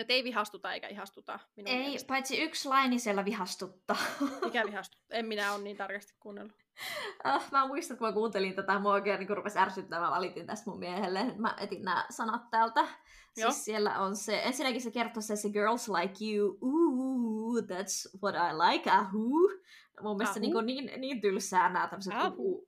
että 0.00 0.12
ei 0.12 0.24
vihastuta 0.24 0.72
eikä 0.72 0.88
ihastuta 0.88 1.38
minun 1.56 1.68
Ei, 1.68 1.78
mielestä. 1.78 2.08
paitsi 2.08 2.42
yksi 2.42 2.68
laini 2.68 2.98
siellä 2.98 3.24
vihastuttaa. 3.24 3.96
Mikä 4.44 4.64
vihastuttaa? 4.66 5.18
En 5.18 5.26
minä 5.26 5.52
ole 5.52 5.62
niin 5.62 5.76
tarkasti 5.76 6.14
kuunnellut. 6.20 6.56
Uh, 7.26 7.42
mä 7.52 7.66
muistan, 7.66 7.94
että 7.94 7.98
kun 7.98 8.08
mä 8.08 8.12
kuuntelin 8.12 8.54
tätä, 8.54 8.78
mua 8.78 8.92
oikein 8.92 9.20
niin 9.20 9.36
rupesi 9.36 9.58
ärsyttämään, 9.58 10.10
mä 10.10 10.16
valitin 10.16 10.46
tästä 10.46 10.70
mun 10.70 10.78
miehelle, 10.78 11.34
mä 11.38 11.54
etin 11.60 11.82
nämä 11.82 12.06
sanat 12.10 12.50
täältä. 12.50 12.80
Joo. 13.36 13.50
Siis 13.50 13.64
siellä 13.64 13.98
on 13.98 14.16
se, 14.16 14.42
ensinnäkin 14.44 14.80
se 14.80 14.90
kertoo 14.90 15.22
se, 15.22 15.36
se 15.36 15.50
girls 15.50 15.88
like 15.88 16.24
you, 16.34 16.58
ooh, 16.60 17.58
that's 17.58 18.18
what 18.22 18.34
I 18.34 18.54
like, 18.70 18.90
ahuu. 18.90 19.50
Mun 20.02 20.16
mielestä 20.16 20.40
ahu. 20.40 20.60
niin, 20.60 20.86
niin, 20.86 21.00
niin 21.00 21.20
tylsää 21.20 21.68
nämä 21.68 21.88
tämmöiset 21.88 22.14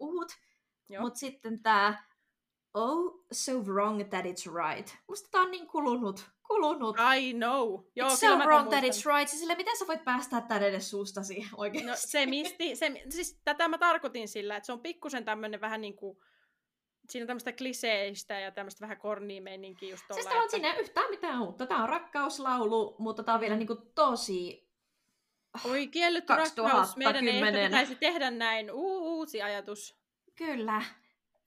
uhut. 0.01 0.33
Mutta 1.01 1.19
sitten 1.19 1.63
tämä, 1.63 2.05
oh, 2.75 3.25
so 3.33 3.53
wrong 3.53 4.09
that 4.11 4.25
it's 4.25 4.53
right. 4.67 4.95
Musta 5.09 5.29
tää 5.31 5.41
on 5.41 5.51
niin 5.51 5.67
kulunut 5.67 6.31
kulunut. 6.49 6.97
I 7.17 7.33
know. 7.33 7.81
Joo, 7.97 8.09
it's 8.09 8.17
so 8.17 8.39
wrong 8.39 8.69
that 8.69 8.85
it's 8.85 9.17
right. 9.17 9.29
Siis 9.29 9.41
sille, 9.41 9.55
miten 9.55 9.77
sä 9.77 9.87
voit 9.87 10.05
päästää 10.05 10.41
tän 10.41 10.63
edes 10.63 10.91
suustasi 10.91 11.47
oikeasti? 11.57 11.91
No 11.91 11.95
se 11.97 12.27
misti, 12.27 12.77
se, 12.77 12.93
siis 13.11 13.41
tätä 13.45 13.69
mä 13.69 13.79
tarkoitin 13.79 14.29
sillä, 14.29 14.57
että 14.57 14.67
se 14.67 14.73
on 14.73 14.81
pikkusen 14.81 15.25
tämmönen 15.25 15.61
vähän 15.61 15.81
niin 15.81 15.97
kuin, 15.97 16.19
siinä 17.11 17.23
on 17.23 17.27
tämmöistä 17.27 17.53
kliseistä 17.53 18.41
ja 18.41 18.51
tämmöistä 18.51 18.81
vähän 18.81 18.99
kornia 18.99 19.43
meininkiä 19.43 19.91
just 19.91 20.05
Siis 20.13 20.27
tää 20.27 20.37
on 20.37 20.45
että... 20.45 20.51
siinä 20.51 20.75
yhtään 20.75 21.11
mitään 21.11 21.43
uutta. 21.43 21.67
Tää 21.67 21.83
on 21.83 21.89
rakkauslaulu, 21.89 22.97
mutta 22.99 23.23
tää 23.23 23.35
on 23.35 23.41
vielä 23.41 23.57
niinku 23.57 23.77
tosi... 23.95 24.69
Oi 25.65 25.87
kielletty 25.87 26.33
rakkaus, 26.37 26.97
meidän 26.97 27.29
ei 27.29 27.43
ehkä 27.43 27.65
pitäisi 27.65 27.95
tehdä 27.95 28.31
näin. 28.31 28.73
Uu, 28.73 29.19
uusi 29.19 29.43
ajatus. 29.43 29.99
Kyllä. 30.35 30.83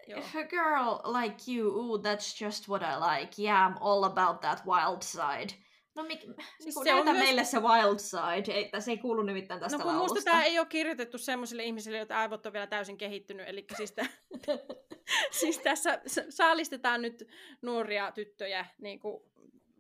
If 0.08 0.36
a 0.36 0.44
girl 0.44 1.14
like 1.22 1.52
you, 1.52 1.70
ooh, 1.70 2.02
that's 2.02 2.42
just 2.46 2.70
what 2.70 2.82
I 2.82 2.96
like. 2.96 3.42
Yeah, 3.42 3.72
I'm 3.72 3.78
all 3.82 4.04
about 4.04 4.42
that 4.42 4.66
wild 4.66 5.02
side. 5.02 5.54
No 5.96 6.04
mik, 6.04 6.22
siis 6.60 6.76
se 6.84 6.94
on 6.94 7.06
myös... 7.06 7.18
meille 7.18 7.44
se 7.44 7.60
wild 7.60 8.00
side, 8.00 8.54
ei, 8.54 8.72
se 8.80 8.92
ei 8.92 8.98
kuulu 8.98 9.22
nimittäin 9.22 9.60
tästä 9.60 9.78
No 9.78 9.84
kun 9.84 9.94
laulusta. 9.94 10.16
musta 10.16 10.32
tämä 10.32 10.44
ei 10.44 10.60
ole 10.60 10.68
kirjoitettu 10.68 11.18
semmoisille 11.18 11.64
ihmisille, 11.64 11.98
joita 11.98 12.18
aivot 12.18 12.46
on 12.46 12.54
vielä 12.54 12.68
täysin 12.68 12.98
kehittynyt, 12.98 13.50
eli 13.50 13.66
siis, 13.78 13.92
t- 13.92 14.40
siis 15.40 15.60
tässä 15.60 16.02
saalistetaan 16.30 17.02
nyt 17.02 17.28
nuoria 17.62 18.12
tyttöjä 18.12 18.66
niin 18.82 19.00
kuin 19.00 19.24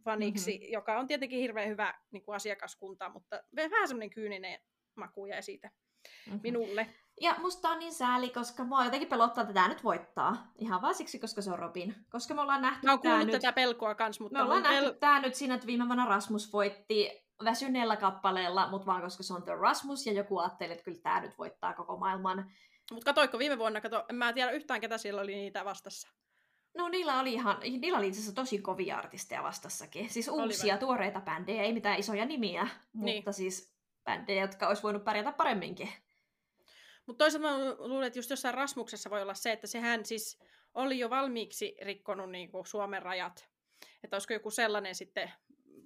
faniksi, 0.03 0.57
mm-hmm. 0.57 0.73
joka 0.73 0.99
on 0.99 1.07
tietenkin 1.07 1.39
hirveän 1.39 1.69
hyvä 1.69 1.93
niin 2.11 2.23
kuin 2.23 2.35
asiakaskunta, 2.35 3.09
mutta 3.09 3.43
vähän 3.55 3.87
semmoinen 3.87 4.09
kyyninen 4.09 4.59
maku 4.95 5.25
jäi 5.25 5.43
siitä 5.43 5.71
mm-hmm. 6.27 6.39
minulle. 6.43 6.87
Ja 7.21 7.35
musta 7.37 7.69
on 7.69 7.79
niin 7.79 7.93
sääli, 7.93 8.29
koska 8.29 8.63
mua 8.63 8.85
jotenkin 8.85 9.09
pelottaa, 9.09 9.41
että 9.41 9.53
tämä 9.53 9.67
nyt 9.67 9.83
voittaa. 9.83 10.51
Ihan 10.55 10.81
vaan 10.81 10.95
siksi, 10.95 11.19
koska 11.19 11.41
se 11.41 11.51
on 11.51 11.59
Robin. 11.59 11.95
Koska 12.09 12.33
me 12.33 12.41
ollaan 12.41 12.61
nähty 12.61 12.85
Mä 12.85 12.91
oon 12.91 12.99
kuullut 12.99 13.31
tätä 13.31 13.47
nyt... 13.47 13.55
pelkoa 13.55 13.95
kans, 13.95 14.19
mutta... 14.19 14.37
Me 14.37 14.43
ollaan 14.43 14.63
nähty 14.63 14.85
pel... 14.85 14.93
tää 14.99 15.21
nyt 15.21 15.35
siinä, 15.35 15.53
että 15.53 15.67
viime 15.67 15.87
vuonna 15.87 16.05
Rasmus 16.05 16.53
voitti 16.53 17.21
väsyneellä 17.43 17.95
kappaleella, 17.95 18.67
mutta 18.69 18.85
vaan 18.85 19.01
koska 19.01 19.23
se 19.23 19.33
on 19.33 19.43
The 19.43 19.55
Rasmus, 19.55 20.07
ja 20.07 20.13
joku 20.13 20.39
ajatteli, 20.39 20.71
että 20.71 20.83
kyllä 20.83 21.01
tämä 21.03 21.21
nyt 21.21 21.37
voittaa 21.37 21.73
koko 21.73 21.97
maailman. 21.97 22.51
Mutta 22.91 23.05
katoiko 23.05 23.39
viime 23.39 23.57
vuonna, 23.57 23.81
kato, 23.81 24.05
en 24.09 24.15
mä 24.15 24.33
tiedä 24.33 24.51
yhtään, 24.51 24.81
ketä 24.81 24.97
siellä 24.97 25.21
oli 25.21 25.35
niitä 25.35 25.65
vastassa. 25.65 26.09
No 26.77 26.89
niillä 26.89 27.19
oli 27.19 27.33
ihan, 27.33 27.57
niillä 27.59 27.97
oli 27.97 28.07
itse 28.07 28.19
asiassa 28.19 28.35
tosi 28.35 28.59
kovia 28.59 28.97
artisteja 28.97 29.43
vastassakin. 29.43 30.09
Siis 30.09 30.27
uusia, 30.27 30.77
tuoreita 30.77 31.21
bändejä, 31.21 31.63
ei 31.63 31.73
mitään 31.73 31.99
isoja 31.99 32.25
nimiä, 32.25 32.67
niin. 32.93 33.15
mutta 33.15 33.31
siis 33.31 33.75
bändejä, 34.03 34.41
jotka 34.41 34.67
olisi 34.67 34.83
voinut 34.83 35.03
pärjätä 35.03 35.31
paremminkin. 35.31 35.89
Mutta 37.11 37.23
toisaalta 37.25 37.47
mä 37.47 37.87
luulen, 37.87 38.07
että 38.07 38.19
just 38.19 38.29
jossain 38.29 38.53
Rasmuksessa 38.53 39.09
voi 39.09 39.21
olla 39.21 39.33
se, 39.33 39.51
että 39.51 39.67
sehän 39.67 40.05
siis 40.05 40.39
oli 40.73 40.99
jo 40.99 41.09
valmiiksi 41.09 41.77
rikkonut 41.81 42.31
niin 42.31 42.51
kuin 42.51 42.65
Suomen 42.65 43.01
rajat. 43.01 43.49
Että 44.03 44.15
olisiko 44.15 44.33
joku 44.33 44.51
sellainen 44.51 44.95
sitten 44.95 45.31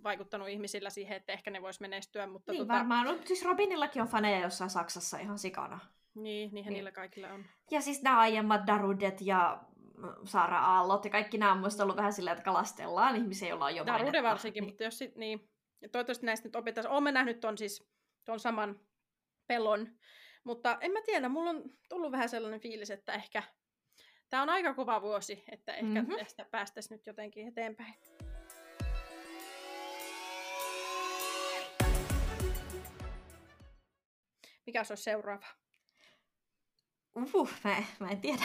vaikuttanut 0.03 0.49
ihmisillä 0.49 0.89
siihen, 0.89 1.17
että 1.17 1.33
ehkä 1.33 1.51
ne 1.51 1.61
vois 1.61 1.79
menestyä. 1.79 2.27
Mutta 2.27 2.51
niin 2.51 2.61
tota... 2.61 2.73
varmaan. 2.73 3.05
No, 3.07 3.17
siis 3.25 3.45
Robinillakin 3.45 4.01
on 4.01 4.07
faneja 4.07 4.39
jossain 4.39 4.69
Saksassa 4.69 5.17
ihan 5.17 5.39
sikana. 5.39 5.79
Niin, 6.15 6.53
niinhän 6.53 6.71
niin. 6.71 6.77
niillä 6.77 6.91
kaikilla 6.91 7.27
on. 7.27 7.45
Ja 7.71 7.81
siis 7.81 8.01
nämä 8.01 8.19
aiemmat 8.19 8.67
Darudet 8.67 9.21
ja 9.21 9.63
Saara 10.25 10.59
Aallot 10.59 11.05
ja 11.05 11.11
kaikki 11.11 11.37
nämä 11.37 11.51
on 11.51 11.57
muista 11.57 11.83
ollut 11.83 11.97
vähän 11.97 12.13
silleen, 12.13 12.37
että 12.37 12.45
kalastellaan 12.45 13.15
ihmisiä, 13.15 13.49
joilla 13.49 13.65
on 13.65 13.75
jo 13.75 13.85
Darude 13.85 14.03
mainetta. 14.05 14.29
varsinkin, 14.29 14.61
Niin. 14.61 14.69
mutta 14.71 14.83
jos 14.83 14.97
sit, 14.97 15.15
niin. 15.15 15.49
Ja 15.81 15.89
toivottavasti 15.89 16.25
näistä 16.25 16.47
nyt 16.47 16.55
opitaan. 16.55 16.87
Olen 16.87 17.13
nähnyt 17.13 17.39
ton 17.39 17.57
siis 17.57 17.89
ton 18.25 18.39
saman 18.39 18.79
pelon. 19.47 19.87
Mutta 20.45 20.77
en 20.81 20.91
mä 20.91 21.01
tiedä, 21.01 21.29
mulla 21.29 21.49
on 21.49 21.63
tullut 21.89 22.11
vähän 22.11 22.29
sellainen 22.29 22.59
fiilis, 22.59 22.91
että 22.91 23.13
ehkä 23.13 23.43
tämä 24.29 24.43
on 24.43 24.49
aika 24.49 24.73
kova 24.73 25.01
vuosi, 25.01 25.43
että 25.51 25.73
ehkä 25.73 25.85
Mhm. 25.85 25.97
mm-hmm. 25.97 26.17
tästä 26.17 26.45
päästäisiin 26.51 26.95
nyt 26.97 27.07
jotenkin 27.07 27.47
eteenpäin. 27.47 27.93
Mikä 34.65 34.83
se 34.83 34.91
olisi 34.93 35.03
seuraava? 35.03 35.45
Uhuh, 37.15 37.49
mä, 37.63 37.83
mä 37.99 38.07
en 38.09 38.21
tiedä. 38.21 38.43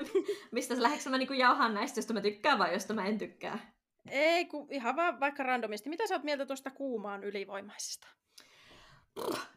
Mistä 0.52 0.74
sä 0.74 0.82
lähdetkö 0.82 1.10
mä 1.10 1.18
niinku 1.18 1.34
jauhaan 1.34 1.74
näistä, 1.74 1.98
josta 1.98 2.12
mä 2.14 2.20
tykkään 2.20 2.58
vai 2.58 2.72
josta 2.72 2.94
mä 2.94 3.06
en 3.06 3.18
tykkää? 3.18 3.72
Ei, 4.10 4.44
kun 4.44 4.66
ihan 4.70 4.96
vaan 4.96 5.20
vaikka 5.20 5.42
randomisti. 5.42 5.88
Mitä 5.88 6.06
sä 6.06 6.14
oot 6.14 6.22
mieltä 6.24 6.46
tuosta 6.46 6.70
kuumaan 6.70 7.24
ylivoimaisesta? 7.24 8.08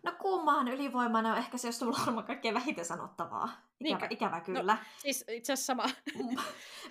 No 0.03 0.11
kuumaan 0.19 0.67
ylivoimana 0.67 1.31
on 1.31 1.37
ehkä 1.37 1.57
se, 1.57 1.67
josta 1.67 1.85
mulla 1.85 1.99
on 2.07 2.23
kaikkein 2.23 2.55
vähiten 2.55 2.85
sanottavaa. 2.85 3.49
Ikävä, 3.79 4.07
ikävä 4.09 4.41
kyllä. 4.41 4.77
Siis 4.97 5.25
itse 5.27 5.53
asiassa 5.53 5.73
sama. 5.73 5.89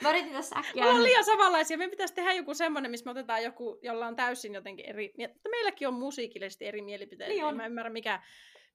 Mä 0.03 0.11
yritin 0.11 0.33
tässä 0.33 0.57
äkkiä... 0.57 0.85
Mulla 0.85 0.97
on 0.97 1.03
liian 1.03 1.25
samanlaisia. 1.25 1.79
Me 1.79 1.89
pitäisi 1.89 2.15
tehdä 2.15 2.33
joku 2.33 2.55
semmoinen, 2.55 2.91
missä 2.91 3.05
me 3.05 3.11
otetaan 3.11 3.43
joku, 3.43 3.79
jolla 3.83 4.07
on 4.07 4.17
täysin 4.17 4.55
jotenkin 4.55 4.87
eri... 4.87 5.15
Mutta 5.19 5.49
meilläkin 5.49 5.89
on 5.89 5.95
musiikillisesti 5.95 6.67
eri 6.67 6.83
mielipiteitä. 6.83 7.33
Niin 7.33 7.45
on. 7.45 7.51
En 7.51 7.57
mä 7.57 7.67
ymmärrä, 7.67 7.91
mikä, 7.91 8.23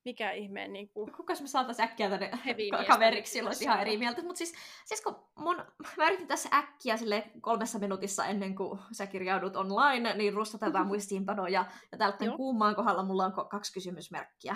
mikä 0.06 0.32
ihmeen 0.32 0.74
niin 0.74 0.90
kuin... 0.90 1.12
Kukas 1.12 1.42
me 1.42 1.48
saataisiin 1.48 1.88
äkkiä 1.88 2.10
tänne 2.10 2.32
kaveriksi, 2.88 3.42
tässä 3.44 3.64
ihan 3.64 3.82
eri 3.82 3.98
mieltä. 3.98 4.22
Mutta 4.22 4.38
siis, 4.38 4.54
siis 4.86 5.02
kun 5.02 5.16
mun, 5.36 5.56
mä 5.98 6.06
yritin 6.06 6.28
tässä 6.28 6.50
äkkiä 6.54 6.98
sille 6.98 7.32
kolmessa 7.42 7.80
minuutissa 7.80 8.26
ennen 8.26 8.56
kuin 8.56 8.80
sä 8.92 9.08
kirjaudut 9.08 9.56
online, 9.56 10.14
niin 10.14 10.34
rustatetaan 10.34 10.88
muistiinpanoja. 10.92 11.66
Ja 11.92 11.98
täältä 11.98 12.26
Joo. 12.26 12.38
kuumaan 12.38 12.76
kohdalla 12.76 13.04
mulla 13.04 13.26
on 13.26 13.50
kaksi 13.50 13.74
kysymysmerkkiä. 13.74 14.56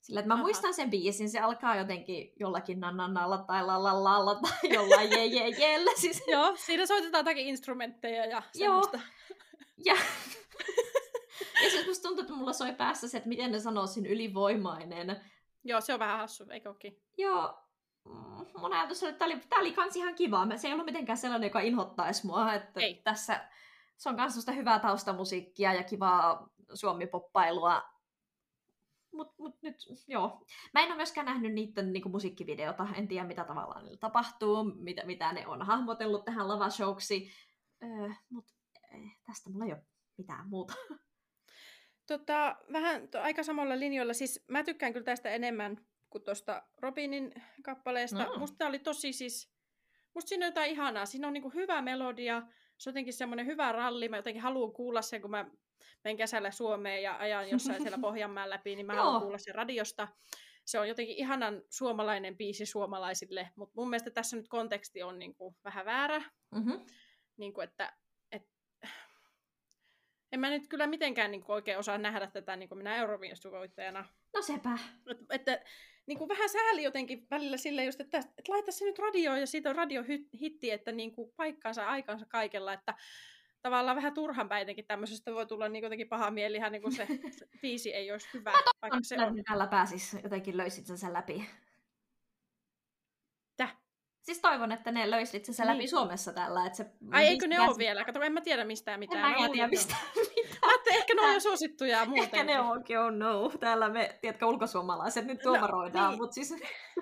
Sillä, 0.00 0.20
että 0.20 0.28
mä 0.28 0.34
Aha. 0.34 0.42
muistan 0.42 0.74
sen 0.74 0.90
biisin, 0.90 1.30
se 1.30 1.40
alkaa 1.40 1.76
jotenkin 1.76 2.32
jollakin 2.40 2.80
nannannalla 2.80 3.38
tai 3.38 3.66
lallalalla 3.66 4.34
tai 4.42 4.72
jollain 4.74 5.10
je 5.10 5.26
je 5.26 5.48
jeellä. 5.48 5.90
Siis, 5.96 6.22
Joo, 6.26 6.56
siinä 6.56 6.86
soitetaan 6.86 7.20
jotakin 7.20 7.46
instrumentteja 7.46 8.24
ja 8.24 8.42
Joo. 8.54 8.82
semmoista. 8.82 9.00
ja, 9.84 9.94
ja 11.64 11.70
siis 11.70 11.86
musta 11.86 12.08
tuntuu, 12.08 12.22
että 12.22 12.34
mulla 12.34 12.52
soi 12.52 12.72
päässä 12.72 13.08
se, 13.08 13.16
että 13.16 13.28
miten 13.28 13.52
ne 13.52 13.60
sanoo 13.60 13.86
siinä 13.86 14.08
ylivoimainen. 14.08 15.20
Joo, 15.64 15.80
se 15.80 15.94
on 15.94 16.00
vähän 16.00 16.18
hassu, 16.18 16.44
eikö 16.50 16.68
ookin? 16.68 17.02
Joo, 17.18 17.58
mm, 18.04 18.46
mun 18.60 18.72
ajatus 18.72 19.02
oli, 19.02 19.10
että 19.10 19.18
tämä 19.18 19.32
oli, 19.32 19.40
tää 19.48 19.58
oli 19.58 19.72
kans 19.72 19.96
ihan 19.96 20.14
kiva. 20.14 20.46
Se 20.56 20.68
ei 20.68 20.72
ollut 20.72 20.86
mitenkään 20.86 21.18
sellainen, 21.18 21.46
joka 21.46 21.60
inhottaisi 21.60 22.26
mua. 22.26 22.54
Että 22.54 22.80
Ei. 22.80 22.94
Tässä 23.04 23.48
se 23.98 24.08
on 24.08 24.16
kans 24.16 24.32
sellaista 24.32 24.52
hyvää 24.52 24.78
taustamusiikkia 24.78 25.74
ja 25.74 25.84
kivaa 25.84 26.50
suomipoppailua. 26.74 27.82
Mut, 29.12 29.38
mut 29.38 29.62
nyt, 29.62 29.76
joo. 30.08 30.44
Mä 30.74 30.80
en 30.80 30.88
ole 30.88 30.96
myöskään 30.96 31.26
nähnyt 31.26 31.52
niiden 31.52 31.92
niinku, 31.92 32.08
musiikkivideota. 32.08 32.86
En 32.94 33.08
tiedä, 33.08 33.26
mitä 33.26 33.44
tavallaan 33.44 33.84
niillä 33.84 33.98
tapahtuu, 33.98 34.64
mitä, 34.64 35.06
mitä 35.06 35.32
ne 35.32 35.46
on 35.46 35.62
hahmotellut 35.62 36.24
tähän 36.24 36.48
lavashowksi. 36.48 37.30
Öö, 37.82 38.08
mut 38.30 38.44
eh, 38.92 39.18
tästä 39.26 39.50
mulla 39.50 39.64
ei 39.64 39.72
ole 39.72 39.82
mitään 40.18 40.48
muuta. 40.48 40.74
Tota, 42.08 42.56
vähän 42.72 43.08
to, 43.08 43.20
aika 43.20 43.42
samalla 43.42 43.78
linjoilla. 43.78 44.12
Siis 44.12 44.44
mä 44.46 44.64
tykkään 44.64 44.92
kyllä 44.92 45.04
tästä 45.04 45.30
enemmän 45.30 45.76
kuin 46.10 46.24
tuosta 46.24 46.62
Robinin 46.78 47.32
kappaleesta. 47.62 48.24
Mm. 48.24 48.38
Musta 48.38 48.66
oli 48.66 48.78
tosi 48.78 49.12
siis... 49.12 49.52
Musta 50.14 50.28
siinä 50.28 50.46
on 50.46 50.48
jotain 50.48 50.70
ihanaa. 50.70 51.06
Siinä 51.06 51.26
on 51.26 51.32
niinku 51.32 51.50
hyvä 51.50 51.82
melodia. 51.82 52.42
Se 52.78 52.90
on 52.90 52.92
jotenkin 52.92 53.14
semmoinen 53.14 53.46
hyvä 53.46 53.72
ralli. 53.72 54.08
Mä 54.08 54.16
jotenkin 54.16 54.42
haluan 54.42 54.72
kuulla 54.72 55.02
sen, 55.02 55.22
kun 55.22 55.30
mä 55.30 55.50
menen 56.04 56.16
kesällä 56.16 56.50
Suomeen 56.50 57.02
ja 57.02 57.16
ajan 57.18 57.50
jossain 57.50 57.82
siellä 57.82 57.98
Pohjanmaan 58.08 58.50
läpi, 58.50 58.76
niin 58.76 58.86
mä 58.86 58.94
haluan 58.94 59.22
kuulla 59.22 59.38
sen 59.38 59.54
radiosta. 59.54 60.08
Se 60.64 60.78
on 60.80 60.88
jotenkin 60.88 61.16
ihanan 61.16 61.62
suomalainen 61.70 62.36
biisi 62.36 62.66
suomalaisille, 62.66 63.50
mutta 63.56 63.72
mun 63.76 63.90
mielestä 63.90 64.10
tässä 64.10 64.36
nyt 64.36 64.48
konteksti 64.48 65.02
on 65.02 65.18
niinku 65.18 65.56
vähän 65.64 65.84
väärä. 65.84 66.22
Mm-hmm. 66.50 66.86
Niin 67.36 67.52
kuin, 67.52 67.64
että, 67.64 67.86
et, 67.86 68.07
en 70.32 70.40
mä 70.40 70.50
nyt 70.50 70.68
kyllä 70.68 70.86
mitenkään 70.86 71.30
niin 71.30 71.42
kuin 71.42 71.54
oikein 71.54 71.78
osaa 71.78 71.98
nähdä 71.98 72.26
tätä 72.26 72.56
niin 72.56 72.68
kuin 72.68 72.78
minä 72.78 72.96
Euroviisuvoittajana. 72.96 74.04
No 74.34 74.42
sepä. 74.42 74.78
Et, 75.10 75.18
että 75.30 75.60
niin 76.06 76.18
kuin 76.18 76.28
vähän 76.28 76.48
sääli 76.48 76.82
jotenkin 76.82 77.26
välillä 77.30 77.56
sille 77.56 77.84
just, 77.84 78.00
että, 78.00 78.18
että 78.18 78.52
laita 78.52 78.72
se 78.72 78.84
nyt 78.84 78.98
radioon 78.98 79.40
ja 79.40 79.46
siitä 79.46 79.70
on 79.70 79.76
radiohitti, 79.76 80.70
että 80.70 80.92
niin 80.92 81.12
kuin 81.12 81.32
paikkaansa 81.36 81.86
aikansa 81.86 82.26
kaikella, 82.26 82.72
että 82.72 82.94
tavallaan 83.62 83.96
vähän 83.96 84.14
turhanpäitenkin 84.14 84.86
tämmöisestä 84.86 85.34
voi 85.34 85.46
tulla 85.46 85.68
niin 85.68 85.82
jotenkin 85.82 86.08
paha 86.08 86.30
mieli, 86.30 86.56
ihan 86.56 86.72
niin 86.72 86.82
kuin 86.82 86.92
se, 86.92 87.06
se 87.30 87.48
biisi 87.62 87.94
ei 87.94 88.12
olisi 88.12 88.28
hyvä, 88.34 88.52
vaikka 88.82 88.98
se 89.02 89.16
on. 89.22 89.42
Tällä 89.48 89.66
pääsis 89.66 90.16
jotenkin 90.22 90.56
löysit 90.56 90.86
sen 90.86 90.98
sen 90.98 91.12
läpi. 91.12 91.46
Siis 94.28 94.40
toivon, 94.40 94.72
että 94.72 94.92
ne 94.92 95.10
löysit 95.10 95.44
sen 95.44 95.66
läpi 95.66 95.78
Niin. 95.78 95.88
Suomessa 95.88 96.32
tällä. 96.32 96.66
Että 96.66 96.76
se 96.76 96.86
Ai 97.10 97.26
eikö 97.26 97.46
ne 97.46 97.60
ole 97.60 97.78
vielä? 97.78 98.04
Kato, 98.04 98.22
en 98.22 98.32
mä 98.32 98.40
tiedä 98.40 98.64
mistään 98.64 98.98
mitään. 98.98 99.24
En 99.34 99.40
mä 99.42 99.48
tiedä 99.48 99.64
että- 99.64 99.68
mistä. 99.68 99.94
Mä 100.62 100.68
ajattelin, 100.68 100.98
ehkä 100.98 101.14
ne 101.14 101.22
on 101.22 101.34
jo 101.34 101.40
suosittuja 101.40 102.04
muuten. 102.04 102.24
Ehkä 102.24 102.44
ne 102.44 102.60
onkin, 102.60 102.98
oh 102.98 103.10
no. 103.10 103.52
Täällä 103.60 103.88
me, 103.88 104.18
tiedätkö, 104.20 104.46
ulkosuomalaiset 104.46 105.26
nyt 105.26 105.42
tuomaroidaan, 105.42 106.10
niin. 106.10 106.18
no, 106.18 106.24
mutta 106.24 106.34
siis 106.34 106.54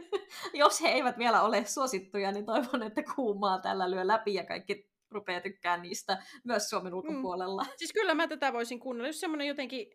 jos 0.54 0.82
he 0.82 0.88
eivät 0.88 1.18
vielä 1.18 1.42
ole 1.42 1.64
suosittuja, 1.64 2.32
niin 2.32 2.46
toivon, 2.46 2.82
että 2.82 3.02
kuumaa 3.14 3.60
tällä 3.60 3.90
lyö 3.90 4.06
läpi 4.06 4.34
ja 4.34 4.44
kaikki 4.44 4.90
rupeaa 5.10 5.40
tykkään 5.40 5.82
niistä 5.82 6.22
myös 6.44 6.70
Suomen 6.70 6.94
ulkopuolella. 6.94 7.62
Mm. 7.62 7.70
Siis 7.76 7.92
kyllä 7.92 8.14
mä 8.14 8.28
tätä 8.28 8.52
voisin 8.52 8.80
kuunnella. 8.80 9.08
Jos 9.08 9.20
semmoinen 9.20 9.46
jotenkin... 9.46 9.90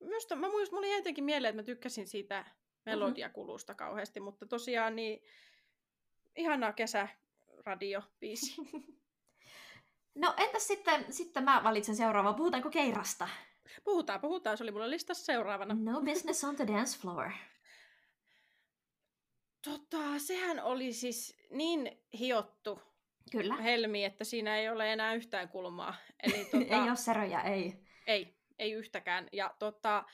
Minusta, 0.00 0.36
mä 0.36 0.48
muistin, 0.48 0.76
mulla 0.76 0.86
jäi 0.88 0.98
jotenkin 0.98 1.24
mieleen, 1.24 1.50
että 1.50 1.62
mä 1.62 1.66
tykkäsin 1.66 2.06
siitä 2.06 2.44
melodiakulusta 2.86 3.74
kauheasti, 3.74 4.20
mutta 4.20 4.46
tosiaan 4.46 4.96
niin 4.96 5.22
ihana 6.36 6.72
kesäradiobiisi. 6.72 8.54
No 10.14 10.34
entäs 10.36 10.66
sitten, 10.66 11.12
sitten 11.12 11.44
mä 11.44 11.60
valitsen 11.64 11.96
seuraavan. 11.96 12.34
Puhutaanko 12.34 12.70
Keirasta? 12.70 13.28
Puhutaan, 13.84 14.20
puhutaan. 14.20 14.56
Se 14.58 14.64
oli 14.64 14.70
mulla 14.70 14.90
listassa 14.90 15.24
seuraavana. 15.24 15.76
No 15.80 16.00
business 16.00 16.44
on 16.44 16.56
the 16.56 16.66
dance 16.66 16.98
floor. 16.98 17.30
Tota, 19.64 20.18
sehän 20.18 20.62
oli 20.62 20.92
siis 20.92 21.38
niin 21.50 22.02
hiottu 22.18 22.80
Kyllä. 23.32 23.56
helmi, 23.56 24.04
että 24.04 24.24
siinä 24.24 24.56
ei 24.56 24.68
ole 24.68 24.92
enää 24.92 25.14
yhtään 25.14 25.48
kulmaa. 25.48 25.94
Eli 26.22 26.44
tota, 26.44 26.74
ei 26.76 26.88
ole 26.88 26.96
seröjä, 26.96 27.40
ei. 27.40 27.74
ei, 28.06 28.36
ei 28.58 28.72
yhtäkään. 28.72 29.28
Ja 29.32 29.54
tota, 29.58 30.04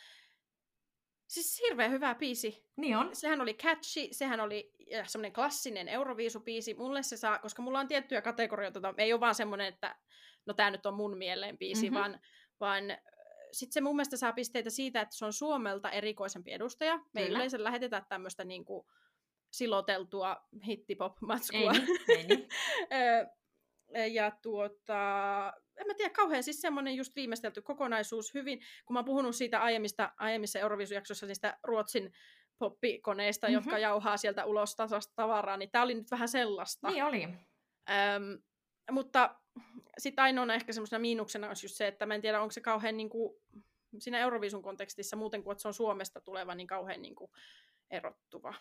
siis 1.26 1.60
hirveän 1.68 1.90
hyvä 1.90 2.14
biisi. 2.14 2.64
Niin 2.76 2.96
on. 2.96 3.16
sehän 3.16 3.40
oli 3.40 3.54
catchy, 3.54 4.08
sehän 4.12 4.40
oli 4.40 4.72
semmoinen 5.06 5.32
klassinen 5.32 5.88
Euroviisubiisi. 5.88 6.74
Mulle 6.74 7.02
se 7.02 7.16
saa, 7.16 7.38
koska 7.38 7.62
mulla 7.62 7.80
on 7.80 7.88
tiettyjä 7.88 8.22
kategorioita, 8.22 8.80
tota, 8.80 8.94
ei 9.02 9.12
ole 9.12 9.20
vaan 9.20 9.34
semmoinen, 9.34 9.66
että 9.66 9.96
no 10.46 10.54
tämä 10.54 10.70
nyt 10.70 10.86
on 10.86 10.94
mun 10.94 11.18
mieleen 11.18 11.58
biisi, 11.58 11.90
Mhm. 11.90 11.98
mm-hmm. 11.98 12.10
vaan, 12.12 12.20
vaan 12.60 12.84
sitten 13.52 13.72
se 13.72 13.80
mun 13.80 13.96
mielestä 13.96 14.16
saa 14.16 14.32
pisteitä 14.32 14.70
siitä, 14.70 15.00
että 15.00 15.16
se 15.16 15.24
on 15.24 15.32
Suomelta 15.32 15.90
erikoisempi 15.90 16.52
edustaja. 16.52 16.96
Me 16.96 17.20
ei 17.20 17.26
Kyllä. 17.26 17.38
yleensä 17.38 17.64
lähetetä 17.64 18.02
tämmöistä 18.08 18.44
niinku 18.44 18.86
siloteltua 19.50 20.36
hittipop-matskua. 20.66 21.72
Ei 21.72 21.78
niin, 21.80 21.98
ei 22.08 22.26
niin. 22.26 22.48
Ja 24.12 24.30
tuota, 24.30 25.52
en 25.76 25.86
mä 25.86 25.94
tiedä, 25.94 26.10
kauhean 26.10 26.42
siis 26.42 26.60
semmoinen 26.60 26.94
just 26.94 27.16
viimeistelty 27.16 27.62
kokonaisuus 27.62 28.34
hyvin, 28.34 28.60
kun 28.86 28.94
mä 28.94 28.98
oon 28.98 29.04
puhunut 29.04 29.36
siitä 29.36 29.62
aiemmista, 29.62 30.12
aiemmissa 30.18 30.58
Euroviisujaksoissa 30.58 31.26
niistä 31.26 31.58
Ruotsin 31.62 32.12
poppikoneista, 32.58 33.46
mm-hmm. 33.46 33.54
jotka 33.54 33.78
jauhaa 33.78 34.16
sieltä 34.16 34.44
ulos 34.44 34.76
tasasta 34.76 35.12
tavaraa, 35.16 35.56
niin 35.56 35.70
tää 35.70 35.82
oli 35.82 35.94
nyt 35.94 36.10
vähän 36.10 36.28
sellaista. 36.28 36.90
Niin 36.90 37.04
oli. 37.04 37.24
Öm, 37.24 38.42
mutta 38.90 39.40
sitten 39.98 40.22
ainoana 40.22 40.54
ehkä 40.54 40.72
semmoisena 40.72 41.00
miinuksena 41.00 41.48
olisi 41.48 41.66
just 41.66 41.76
se, 41.76 41.86
että 41.86 42.06
mä 42.06 42.14
en 42.14 42.20
tiedä, 42.20 42.40
onko 42.40 42.52
se 42.52 42.60
kauhean 42.60 42.96
niin 42.96 43.10
kuin, 43.10 43.36
siinä 43.98 44.18
Euroviisun 44.18 44.62
kontekstissa 44.62 45.16
muuten 45.16 45.42
kuin, 45.42 45.52
että 45.52 45.62
se 45.62 45.68
on 45.68 45.74
Suomesta 45.74 46.20
tuleva, 46.20 46.54
niin 46.54 46.66
kauhean 46.66 47.02
niin 47.02 47.14
kuin, 47.14 47.30
erottuva. 47.90 48.54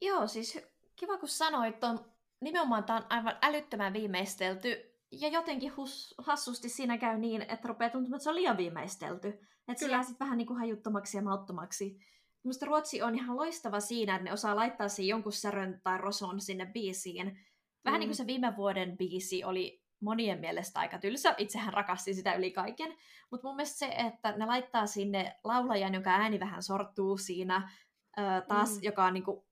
Joo, 0.00 0.26
siis 0.26 0.58
kiva 0.96 1.18
kun 1.18 1.28
sanoit, 1.28 1.84
on 1.84 2.15
nimenomaan 2.40 2.84
tämä 2.84 2.96
on 2.98 3.06
aivan 3.10 3.36
älyttömän 3.42 3.92
viimeistelty. 3.92 4.92
Ja 5.12 5.28
jotenkin 5.28 5.76
hus, 5.76 6.14
hassusti 6.18 6.68
siinä 6.68 6.98
käy 6.98 7.18
niin, 7.18 7.42
että 7.42 7.68
rupeaa 7.68 7.90
tuntumaan, 7.90 8.16
että 8.16 8.24
se 8.24 8.30
on 8.30 8.36
liian 8.36 8.56
viimeistelty. 8.56 9.28
Että 9.28 9.78
se 9.80 9.84
Kyllä. 9.84 9.96
jää 9.96 10.02
sitten 10.02 10.24
vähän 10.26 10.38
niin 10.38 10.46
kuin 10.46 10.58
hajuttomaksi 10.58 11.16
ja 11.16 11.22
mauttomaksi. 11.22 11.98
Minusta 12.44 12.66
Ruotsi 12.66 13.02
on 13.02 13.14
ihan 13.14 13.36
loistava 13.36 13.80
siinä, 13.80 14.14
että 14.14 14.24
ne 14.24 14.32
osaa 14.32 14.56
laittaa 14.56 14.88
siihen 14.88 15.08
jonkun 15.10 15.32
särön 15.32 15.80
tai 15.84 15.98
roson 15.98 16.40
sinne 16.40 16.66
biisiin. 16.66 17.38
Vähän 17.84 17.98
Mm. 17.98 18.00
niin 18.00 18.08
kuin 18.08 18.16
se 18.16 18.26
viime 18.26 18.56
vuoden 18.56 18.96
biisi 18.96 19.44
oli 19.44 19.82
monien 20.00 20.40
mielestä 20.40 20.80
aika 20.80 20.98
tylsä. 20.98 21.34
Itsehän 21.38 21.72
rakastin 21.72 22.14
sitä 22.14 22.34
yli 22.34 22.50
kaiken. 22.50 22.94
Mutta 23.30 23.46
mun 23.48 23.56
mielestä 23.56 23.78
se, 23.78 23.86
että 23.86 24.32
ne 24.36 24.46
laittaa 24.46 24.86
sinne 24.86 25.36
laulajan, 25.44 25.94
jonka 25.94 26.10
ääni 26.10 26.40
vähän 26.40 26.62
sortuu 26.62 27.18
siinä, 27.18 27.70
ö, 28.18 28.22
taas, 28.48 28.70
Mm. 28.74 28.78
joka 28.82 29.04
on 29.04 29.14
niinku 29.14 29.46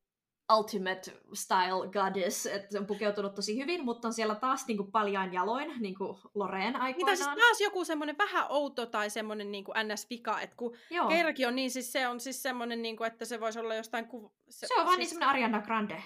ultimate 0.53 1.13
style 1.35 1.89
goddess, 1.93 2.47
että 2.47 2.69
se 2.71 2.79
on 2.79 2.87
pukeutunut 2.87 3.35
tosi 3.35 3.59
hyvin, 3.59 3.85
mutta 3.85 4.09
on 4.09 4.15
siellä 4.15 4.35
taas 4.35 4.67
niin 4.67 4.77
kuin 4.77 4.93
paljain 4.93 5.33
jaloin, 5.33 5.73
niin 5.81 5.95
kuin 5.95 6.19
Loreen 6.35 6.77
aikoinaan. 6.77 7.13
Mitä 7.13 7.25
siis 7.25 7.47
taas 7.47 7.61
joku 7.61 7.85
semmoinen 7.85 8.19
vähän 8.19 8.47
outo 8.49 8.87
tai 8.87 9.11
semmoinen 9.11 9.53
niin 9.53 9.65
kuin 9.65 9.75
ns-vika, 9.89 10.41
että 10.41 10.57
kun 10.57 10.77
Joo. 10.91 11.09
Keirakin 11.09 11.49
on 11.49 11.57
niin, 11.57 11.71
siis 11.71 11.93
se 11.93 12.09
on 12.09 12.21
siis 12.21 12.43
semmoinen, 12.43 12.83
niin 12.83 12.97
kuin, 12.97 13.07
että 13.07 13.25
se 13.25 13.41
voisi 13.41 13.59
olla 13.59 13.75
jostain... 13.75 14.07
Ku... 14.07 14.33
Se, 14.51 14.67
se 14.67 14.75
on 14.75 14.79
siis... 14.79 14.87
vaan 14.87 14.99
niin 14.99 15.09
semmoinen 15.09 15.29
Ariana 15.29 15.63
Grande. 15.63 16.03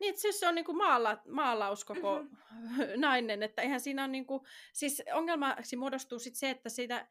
Niin, 0.00 0.10
että 0.10 0.22
siis 0.22 0.40
se 0.40 0.48
on 0.48 0.54
niin 0.54 0.64
kuin 0.64 0.78
maala, 0.78 1.18
maalaus 1.28 1.84
koko 1.84 2.22
mm-hmm. 2.22 2.84
nainen, 3.06 3.42
että 3.42 3.62
eihän 3.62 3.80
siinä 3.80 4.04
on 4.04 4.12
niin 4.12 4.26
kuin, 4.26 4.42
siis 4.72 5.02
ongelmaksi 5.14 5.76
muodostuu 5.76 6.18
sit 6.18 6.34
se, 6.34 6.50
että 6.50 6.68
siitä 6.68 7.06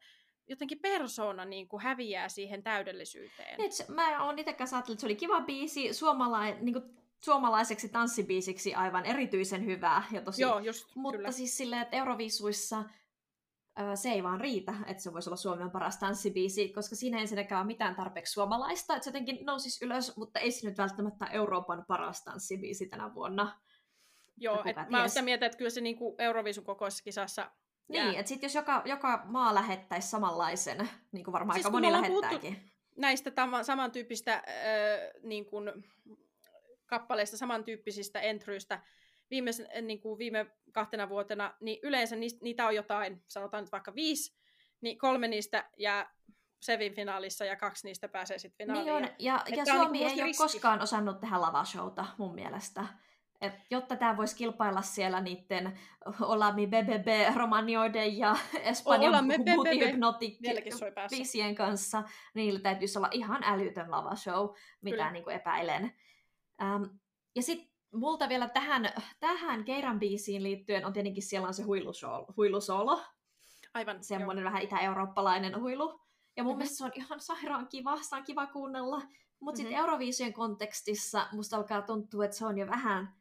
jotenkin 0.48 0.78
persoona 0.78 1.44
niin 1.44 1.68
kuin 1.68 1.82
häviää 1.82 2.28
siihen 2.28 2.62
täydellisyyteen. 2.62 3.72
Se, 3.72 3.84
mä 3.88 4.24
oon 4.24 4.38
itsekään 4.38 4.68
ajatellut, 4.72 4.90
että 4.90 5.00
se 5.00 5.06
oli 5.06 5.16
kiva 5.16 5.40
biisi, 5.40 5.94
suomalainen, 5.94 6.64
niin 6.64 6.72
kuin 6.72 6.98
suomalaiseksi 7.20 7.88
tanssibiisiksi 7.88 8.74
aivan 8.74 9.06
erityisen 9.06 9.66
hyvä. 9.66 10.02
Ja 10.12 10.20
tosi, 10.22 10.42
Joo, 10.42 10.58
just, 10.58 10.86
Mutta 10.94 11.16
kyllä. 11.16 11.30
siis 11.30 11.56
silleen, 11.56 11.82
että 11.82 11.96
Euroviisuissa 11.96 12.84
se 13.94 14.08
ei 14.08 14.22
vaan 14.22 14.40
riitä, 14.40 14.74
että 14.86 15.02
se 15.02 15.12
voisi 15.12 15.28
olla 15.28 15.36
Suomen 15.36 15.70
paras 15.70 15.98
tanssibiisi, 15.98 16.68
koska 16.68 16.96
siinä 16.96 17.16
ei 17.16 17.22
ensinnäkään 17.22 17.60
ole 17.60 17.66
mitään 17.66 17.96
tarpeeksi 17.96 18.32
suomalaista, 18.32 18.94
että 18.94 19.04
se 19.04 19.08
jotenkin 19.10 19.38
nousisi 19.46 19.84
ylös, 19.84 20.16
mutta 20.16 20.40
ei 20.40 20.50
se 20.50 20.68
nyt 20.68 20.78
välttämättä 20.78 21.26
Euroopan 21.26 21.84
paras 21.88 22.24
tanssibiisi 22.24 22.88
tänä 22.88 23.14
vuonna. 23.14 23.60
Joo, 24.36 24.62
et 24.64 24.76
mä 24.90 24.98
oon 24.98 25.08
sitä 25.08 25.22
mieltä, 25.22 25.46
että 25.46 25.58
kyllä 25.58 25.70
se 25.70 25.80
niinku 25.80 26.14
Euroviisun 26.18 26.64
kokoisessa 26.64 27.04
kisassa 27.04 27.50
niin, 27.88 28.18
että 28.18 28.28
sitten 28.28 28.46
jos 28.46 28.54
joka, 28.54 28.82
joka 28.84 29.22
maa 29.24 29.54
lähettäisi 29.54 30.08
samanlaisen, 30.08 30.88
niin 31.12 31.24
kuin 31.24 31.32
varmaan 31.32 31.56
siis 31.56 31.66
aika 31.66 31.76
moni 31.76 31.92
lähettääkin. 31.92 32.70
Näistä 32.96 33.30
tam- 33.30 33.64
samantyyppistä 33.64 34.34
äh, 34.34 34.42
niin 35.22 35.46
kuin, 35.46 35.72
kappaleista, 36.86 37.36
samantyyppisistä 37.36 38.20
entryistä 38.20 38.80
viime, 39.30 39.50
niin 39.82 40.00
kuin 40.00 40.18
viime 40.18 40.46
kahtena 40.72 41.08
vuotena, 41.08 41.54
niin 41.60 41.78
yleensä 41.82 42.16
niistä, 42.16 42.38
niitä 42.42 42.66
on 42.66 42.74
jotain, 42.74 43.22
sanotaan 43.28 43.64
nyt 43.64 43.72
vaikka 43.72 43.94
viisi, 43.94 44.36
niin 44.80 44.98
kolme 44.98 45.28
niistä 45.28 45.70
jää 45.76 46.18
Sevin 46.60 46.94
finaalissa 46.94 47.44
ja 47.44 47.56
kaksi 47.56 47.86
niistä 47.86 48.08
pääsee 48.08 48.38
sitten 48.38 48.66
finaaliin. 48.66 49.02
Niin 49.02 49.10
on, 49.10 49.10
ja, 49.18 49.44
ja 49.56 49.64
Suomi 49.64 49.98
niin 49.98 50.10
ei 50.10 50.22
ole 50.22 50.32
koskaan 50.38 50.82
osannut 50.82 51.20
tehdä 51.20 51.40
lavashowta 51.40 52.06
mun 52.18 52.34
mielestä. 52.34 52.84
Et 53.40 53.54
jotta 53.70 53.96
tämä 53.96 54.16
voisi 54.16 54.36
kilpailla 54.36 54.82
siellä 54.82 55.20
niiden 55.20 55.78
Olami 56.20 56.66
BBB 56.66 57.36
romanioiden 57.36 58.18
ja 58.18 58.36
Espanjan 58.60 59.28
viisien 61.10 61.54
kanssa, 61.54 62.00
niin 62.00 62.08
niillä 62.34 62.60
täytyisi 62.60 62.98
olla 62.98 63.08
ihan 63.12 63.42
älytön 63.44 63.90
lavashow, 63.90 64.48
mitä 64.82 65.10
niin 65.10 65.24
kuin 65.24 65.36
epäilen. 65.36 65.92
Ähm, 66.62 66.82
ja 67.36 67.42
sitten 67.42 67.68
multa 67.92 68.28
vielä 68.28 68.48
tähän, 68.48 68.92
tähän 69.20 69.64
Keiran 69.64 69.98
biisiin 69.98 70.42
liittyen 70.42 70.86
on 70.86 70.92
tietenkin 70.92 71.22
siellä 71.22 71.48
on 71.48 71.54
se 71.54 71.62
huilusolo. 71.62 72.26
huilusolo. 72.36 73.00
Aivan, 73.74 74.04
Semmoinen 74.04 74.44
vähän 74.44 74.62
itä-eurooppalainen 74.62 75.60
huilu. 75.60 76.00
Ja 76.36 76.44
mun 76.44 76.50
mm-hmm. 76.50 76.58
mielestä 76.58 76.76
se 76.76 76.84
on 76.84 76.90
ihan 76.94 77.20
sairaan 77.20 77.68
kiva, 77.68 78.02
sitä 78.02 78.16
on 78.16 78.24
kiva 78.24 78.46
kuunnella. 78.46 78.96
Mutta 78.96 79.12
mm-hmm. 79.40 79.56
sitten 79.56 79.78
Euroviisujen 79.78 80.32
kontekstissa 80.32 81.26
musta 81.32 81.56
alkaa 81.56 81.82
tuntua, 81.82 82.24
että 82.24 82.36
se 82.36 82.46
on 82.46 82.58
jo 82.58 82.66
vähän 82.66 83.17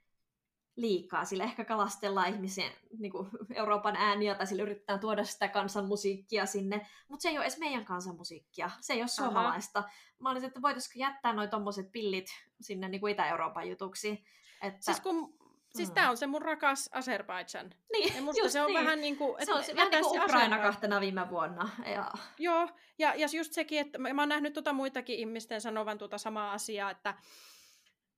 liikaa. 0.77 1.25
Sillä 1.25 1.43
ehkä 1.43 1.65
kalastellaan 1.65 2.29
ihmisiä 2.29 2.71
niin 2.99 3.11
kuin 3.11 3.29
Euroopan 3.53 3.95
ääniä 3.95 4.35
tai 4.35 4.47
sillä 4.47 4.63
yritetään 4.63 4.99
tuoda 4.99 5.23
sitä 5.23 5.47
kansanmusiikkia 5.47 6.45
sinne, 6.45 6.87
mutta 7.07 7.21
se 7.21 7.29
ei 7.29 7.37
ole 7.37 7.45
edes 7.45 7.59
meidän 7.59 7.85
kansanmusiikkia. 7.85 8.69
Se 8.81 8.93
ei 8.93 9.01
ole 9.01 9.07
suomalaista. 9.07 9.79
Aha. 9.79 9.89
Mä 10.19 10.29
olisin, 10.29 10.47
että 10.47 10.61
voitaisiko 10.61 10.93
jättää 10.99 11.33
noin 11.33 11.49
tommoset 11.49 11.91
pillit 11.91 12.27
sinne 12.61 12.89
niin 12.89 13.01
kuin 13.01 13.11
Itä-Euroopan 13.11 13.69
jutuksi. 13.69 14.23
Että... 14.61 14.81
Siis 14.81 14.99
kun 14.99 15.37
Siis 15.75 15.89
mm. 15.89 15.95
tämä 15.95 16.09
on 16.09 16.17
se 16.17 16.27
mun 16.27 16.41
rakas 16.41 16.89
Azerbaidžan. 16.93 17.73
Niin, 17.91 18.15
ja 18.15 18.21
musta 18.21 18.49
se 18.49 18.61
on 18.61 18.67
niin. 18.67 18.79
vähän 18.79 19.01
niin 19.01 19.17
kuin... 19.17 19.45
Se 19.45 19.53
on 19.53 19.63
se, 19.63 19.75
vähän 19.75 19.91
niin 19.91 20.03
kuin 20.03 20.23
Ukraina 20.23 20.57
kahtena 20.57 21.01
viime 21.01 21.29
vuonna. 21.29 21.69
Ja... 21.85 22.11
Joo, 22.39 22.69
ja, 22.97 23.15
ja 23.15 23.27
just 23.33 23.53
sekin, 23.53 23.79
että 23.79 23.97
mä 23.97 24.21
oon 24.21 24.29
nähnyt 24.29 24.53
tuota 24.53 24.73
muitakin 24.73 25.19
ihmisten 25.19 25.61
sanovan 25.61 25.97
tuota 25.97 26.17
samaa 26.17 26.51
asiaa, 26.51 26.91
että 26.91 27.13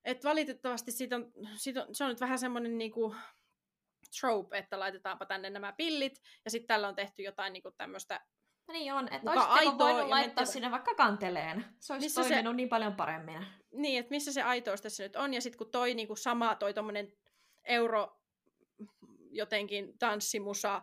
et 0.03 0.23
valitettavasti 0.23 0.91
siitä 0.91 1.15
on, 1.15 1.31
siitä 1.55 1.83
on, 1.83 1.95
se 1.95 2.03
on 2.03 2.09
nyt 2.09 2.21
vähän 2.21 2.39
semmoinen 2.39 2.77
niinku 2.77 3.15
trope, 4.19 4.57
että 4.57 4.79
laitetaanpa 4.79 5.25
tänne 5.25 5.49
nämä 5.49 5.73
pillit, 5.73 6.21
ja 6.45 6.51
sitten 6.51 6.67
tällä 6.67 6.87
on 6.87 6.95
tehty 6.95 7.23
jotain 7.23 7.53
niinku 7.53 7.71
tämmöistä 7.71 8.21
No 8.69 8.73
niin 8.73 8.93
on, 8.93 9.13
että 9.13 9.31
olisitteko 9.31 9.77
voinut 9.77 10.09
laittaa 10.09 10.45
sinne 10.45 10.71
vaikka 10.71 10.95
kanteleen. 10.95 11.65
Se 11.79 11.93
olisi 11.93 12.05
missä 12.05 12.21
toiminut 12.21 12.53
se, 12.53 12.55
niin 12.55 12.69
paljon 12.69 12.95
paremmin. 12.95 13.45
Niin, 13.71 13.99
että 13.99 14.09
missä 14.09 14.33
se 14.33 14.41
aitous 14.41 14.81
tässä 14.81 15.03
nyt 15.03 15.15
on, 15.15 15.33
ja 15.33 15.41
sitten 15.41 15.57
kun 15.57 15.71
toi 15.71 15.93
niinku 15.93 16.15
sama, 16.15 16.55
toi 16.55 16.73
tommonen 16.73 17.13
euro 17.63 18.21
jotenkin 19.31 19.97
tanssimusa, 19.97 20.81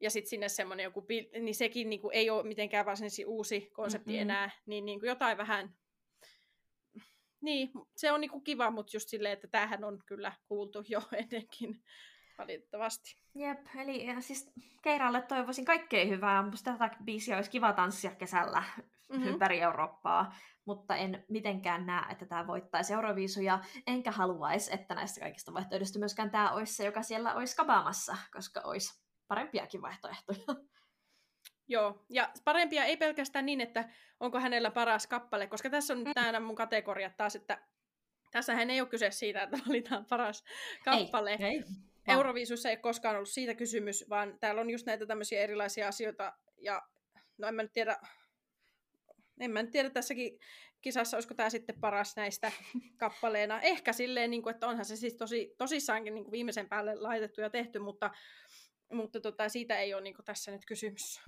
ja 0.00 0.10
sitten 0.10 0.30
sinne 0.30 0.48
semmoinen 0.48 0.84
joku, 0.84 1.06
niin 1.40 1.54
sekin 1.54 1.90
niinku 1.90 2.10
ei 2.10 2.30
ole 2.30 2.42
mitenkään 2.42 2.86
varsinaisesti 2.86 3.24
uusi 3.24 3.70
konsepti 3.72 4.10
mm-hmm. 4.10 4.22
enää, 4.22 4.50
niin 4.66 4.84
niinku 4.84 5.06
jotain 5.06 5.38
vähän 5.38 5.76
niin, 7.42 7.70
se 7.96 8.12
on 8.12 8.20
niinku 8.20 8.40
kiva, 8.40 8.70
mutta 8.70 8.96
just 8.96 9.08
silleen, 9.08 9.32
että 9.32 9.48
tämähän 9.48 9.84
on 9.84 10.02
kyllä 10.06 10.32
kuultu 10.46 10.84
jo 10.88 11.02
ennenkin 11.22 11.82
valitettavasti. 12.38 13.16
Jep, 13.34 13.58
eli 13.76 14.06
ja 14.06 14.20
siis 14.20 14.52
Keiralle 14.82 15.22
toivoisin 15.22 15.64
kaikkea 15.64 16.06
hyvää. 16.06 16.42
Musta 16.42 16.72
tätä 16.72 16.96
biisiä 17.04 17.36
olisi 17.36 17.50
kiva 17.50 17.72
tanssia 17.72 18.14
kesällä 18.14 18.62
mm-hmm. 19.12 19.26
ympäri 19.26 19.60
Eurooppaa, 19.60 20.34
mutta 20.64 20.96
en 20.96 21.24
mitenkään 21.28 21.86
näe, 21.86 22.12
että 22.12 22.26
tämä 22.26 22.46
voittaisi 22.46 22.92
Euroviisuja, 22.92 23.60
enkä 23.86 24.10
haluaisi, 24.10 24.74
että 24.74 24.94
näistä 24.94 25.20
kaikista 25.20 25.54
vaihtoehdoista 25.54 25.98
myöskään 25.98 26.30
tämä 26.30 26.52
olisi 26.52 26.74
se, 26.74 26.84
joka 26.84 27.02
siellä 27.02 27.34
olisi 27.34 27.56
kabaamassa, 27.56 28.16
koska 28.32 28.60
olisi 28.64 29.02
parempiakin 29.28 29.82
vaihtoehtoja. 29.82 30.38
Joo, 31.68 32.04
ja 32.10 32.30
parempia 32.44 32.84
ei 32.84 32.96
pelkästään 32.96 33.46
niin, 33.46 33.60
että 33.60 33.88
onko 34.20 34.40
hänellä 34.40 34.70
paras 34.70 35.06
kappale, 35.06 35.46
koska 35.46 35.70
tässä 35.70 35.94
on 35.94 36.04
nyt 36.04 36.16
mm. 36.16 36.22
nämä 36.22 36.40
mun 36.40 36.56
kategoriat 36.56 37.16
taas, 37.16 37.36
että 37.36 37.58
tässähän 38.30 38.70
ei 38.70 38.80
ole 38.80 38.88
kyse 38.88 39.10
siitä, 39.10 39.42
että 39.42 39.58
valitaan 39.68 40.04
paras 40.04 40.44
kappale. 40.84 41.30
Ei, 41.40 41.46
ei. 41.46 41.64
Euroviisussa 42.08 42.70
ei 42.70 42.76
koskaan 42.76 43.16
ollut 43.16 43.28
siitä 43.28 43.54
kysymys, 43.54 44.04
vaan 44.08 44.38
täällä 44.38 44.60
on 44.60 44.70
just 44.70 44.86
näitä 44.86 45.06
tämmöisiä 45.06 45.40
erilaisia 45.40 45.88
asioita, 45.88 46.32
ja 46.58 46.82
no 47.38 47.48
en 47.48 47.54
mä 47.54 47.62
nyt 47.62 47.72
tiedä, 47.72 47.96
en 49.40 49.50
mä 49.50 49.62
nyt 49.62 49.70
tiedä 49.70 49.90
tässäkin 49.90 50.38
kisassa, 50.80 51.16
olisiko 51.16 51.34
tämä 51.34 51.50
sitten 51.50 51.80
paras 51.80 52.16
näistä 52.16 52.52
kappaleena. 52.96 53.60
Ehkä 53.60 53.92
silleen, 53.92 54.30
niin 54.30 54.42
kuin, 54.42 54.54
että 54.54 54.66
onhan 54.66 54.84
se 54.84 54.96
siis 54.96 55.14
tosi, 55.14 55.54
tosissaankin 55.58 56.14
niin 56.14 56.24
kuin 56.24 56.32
viimeisen 56.32 56.68
päälle 56.68 56.94
laitettu 56.94 57.40
ja 57.40 57.50
tehty, 57.50 57.78
mutta, 57.78 58.10
mutta 58.92 59.20
tota, 59.20 59.48
siitä 59.48 59.78
ei 59.78 59.94
ole 59.94 60.02
niin 60.02 60.14
kuin 60.14 60.24
tässä 60.24 60.50
nyt 60.50 60.64
kysymys. 60.66 61.20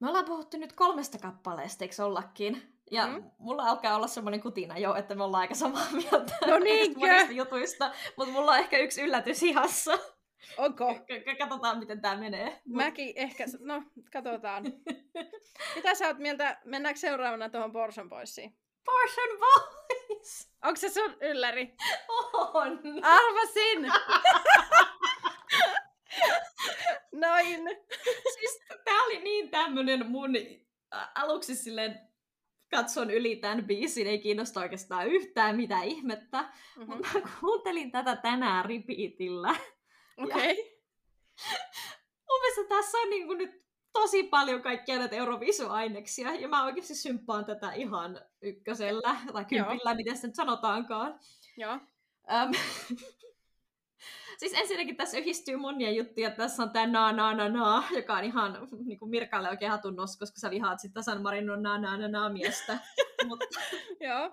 Me 0.00 0.08
ollaan 0.08 0.24
puhuttu 0.24 0.56
nyt 0.56 0.72
kolmesta 0.72 1.18
kappaleesta, 1.18 1.84
eikö 1.84 2.04
ollakin? 2.04 2.62
Ja 2.90 3.06
mm. 3.06 3.30
mulla 3.38 3.62
alkaa 3.62 3.96
olla 3.96 4.06
semmoinen 4.06 4.40
kutina 4.40 4.78
jo, 4.78 4.94
että 4.94 5.14
me 5.14 5.24
ollaan 5.24 5.40
aika 5.40 5.54
samaa 5.54 5.86
mieltä 5.92 6.36
no 6.46 6.58
niinkö? 6.58 7.00
jutuista, 7.30 7.94
mutta 8.16 8.32
mulla 8.32 8.52
on 8.52 8.58
ehkä 8.58 8.78
yksi 8.78 9.02
yllätys 9.02 9.42
ihassa. 9.42 9.98
Onko? 10.56 10.94
K- 10.94 11.38
katsotaan, 11.38 11.78
miten 11.78 12.00
tämä 12.00 12.16
menee. 12.16 12.60
Mäkin 12.64 13.12
ehkä, 13.16 13.44
no 13.60 13.82
katsotaan. 14.12 14.64
Mitä 15.76 15.94
sä 15.94 16.06
oot 16.06 16.18
mieltä, 16.18 16.60
mennäänkö 16.64 17.00
seuraavana 17.00 17.48
tuohon 17.48 17.72
Porson 17.72 18.08
Boysiin? 18.08 18.56
Portion 18.84 19.38
Boys! 20.24 20.48
Onko 20.62 20.76
se 20.76 20.88
sun 20.88 21.16
ylläri? 21.20 21.74
On! 22.08 22.80
Arvasin! 23.02 23.82
Noin. 27.12 27.60
Siis 28.34 28.60
tää 28.84 29.02
oli 29.06 29.20
niin 29.20 29.50
tämmönen 29.50 30.06
mun 30.06 30.30
aluksi 31.14 31.54
silleen 31.54 32.00
katson 32.70 33.10
yli 33.10 33.36
tämän 33.36 33.64
biisin, 33.64 34.06
ei 34.06 34.18
kiinnosta 34.18 34.60
oikeastaan 34.60 35.08
yhtään 35.08 35.56
mitä 35.56 35.82
ihmettä. 35.82 36.42
Mm-hmm. 36.42 36.94
Mutta 36.94 37.08
mä 37.14 37.28
kuuntelin 37.40 37.90
tätä 37.90 38.16
tänään 38.16 38.64
repeatillä. 38.64 39.56
Okei. 40.18 40.52
Okay. 40.52 40.54
Mun 42.28 42.40
mielestä 42.40 42.64
tässä 42.68 42.98
on 42.98 43.10
niin 43.10 43.38
nyt 43.38 43.63
tosi 43.94 44.22
paljon 44.22 44.62
kaikkia 44.62 44.98
näitä 44.98 45.16
Eurovisu-aineksia, 45.16 46.34
ja 46.34 46.48
mä 46.48 46.64
oikeasti 46.64 46.94
symppaan 46.94 47.44
tätä 47.44 47.72
ihan 47.72 48.20
ykkösellä, 48.42 49.16
tai 49.32 49.44
kympillä, 49.44 49.94
miten 49.94 50.16
se 50.16 50.26
nyt 50.26 50.36
sanotaankaan. 50.36 51.20
Joo. 51.56 51.74
Um, 51.74 52.52
Siis 54.38 54.52
ensinnäkin 54.54 54.96
tässä 54.96 55.18
yhdistyy 55.18 55.56
monia 55.56 55.90
juttuja. 55.90 56.30
Tässä 56.30 56.62
on 56.62 56.70
tämä 56.70 56.86
na 56.86 57.12
na 57.12 57.34
na 57.34 57.48
na, 57.48 57.84
joka 57.90 58.14
on 58.14 58.24
ihan 58.24 58.68
niin 58.84 58.98
kuin 58.98 59.10
Mirkalle 59.10 59.48
oikein 59.50 59.70
hatun 59.70 59.96
nos, 59.96 60.16
koska 60.16 60.40
sä 60.40 60.50
vihaat 60.50 60.80
sitten 60.80 61.02
San 61.02 61.22
Marinon 61.22 61.62
na 61.62 61.78
na 61.78 61.96
na 61.96 62.08
na 62.08 62.28
miestä. 62.28 62.78
Joo. 64.00 64.32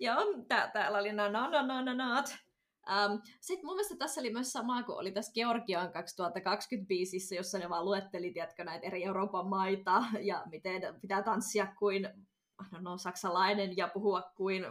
Joo, 0.00 0.34
tää, 0.48 0.70
täällä 0.72 0.98
oli 0.98 1.12
na 1.12 1.28
na 1.28 1.50
na 1.50 1.62
na 1.62 1.82
na 1.82 1.94
naat. 1.94 2.38
Um, 2.86 3.22
Sitten 3.40 3.66
mun 3.66 3.74
mielestä 3.74 3.96
tässä 3.96 4.20
oli 4.20 4.32
myös 4.32 4.52
sama 4.52 4.82
kuin 4.82 4.98
oli 4.98 5.12
tässä 5.12 5.32
Georgian 5.32 5.92
2020 5.92 6.88
biisissä, 6.88 7.34
jossa 7.34 7.58
ne 7.58 7.68
vaan 7.68 7.84
luetteli, 7.84 8.30
tiedätkö, 8.30 8.64
näitä 8.64 8.86
eri 8.86 9.04
Euroopan 9.04 9.48
maita 9.48 10.04
ja 10.20 10.42
miten 10.50 11.00
pitää 11.00 11.22
tanssia 11.22 11.66
kuin 11.78 12.08
no, 12.72 12.78
no, 12.80 12.98
saksalainen 12.98 13.76
ja 13.76 13.88
puhua 13.88 14.22
kuin 14.36 14.64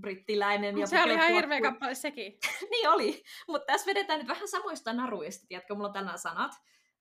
brittiläinen. 0.00 0.78
Ja 0.78 0.86
se 0.86 1.02
oli 1.02 1.12
ihan 1.12 1.30
hirveä 1.30 1.60
kuin... 1.60 1.72
kappale 1.72 1.94
sekin. 1.94 2.38
niin 2.70 2.88
oli, 2.88 3.22
mutta 3.48 3.66
tässä 3.66 3.86
vedetään 3.86 4.18
nyt 4.18 4.28
vähän 4.28 4.48
samoista 4.48 4.92
naruista, 4.92 5.46
tiedätkö, 5.48 5.74
mulla 5.74 5.88
on 5.88 5.94
tänään 5.94 6.18
sanat. 6.18 6.52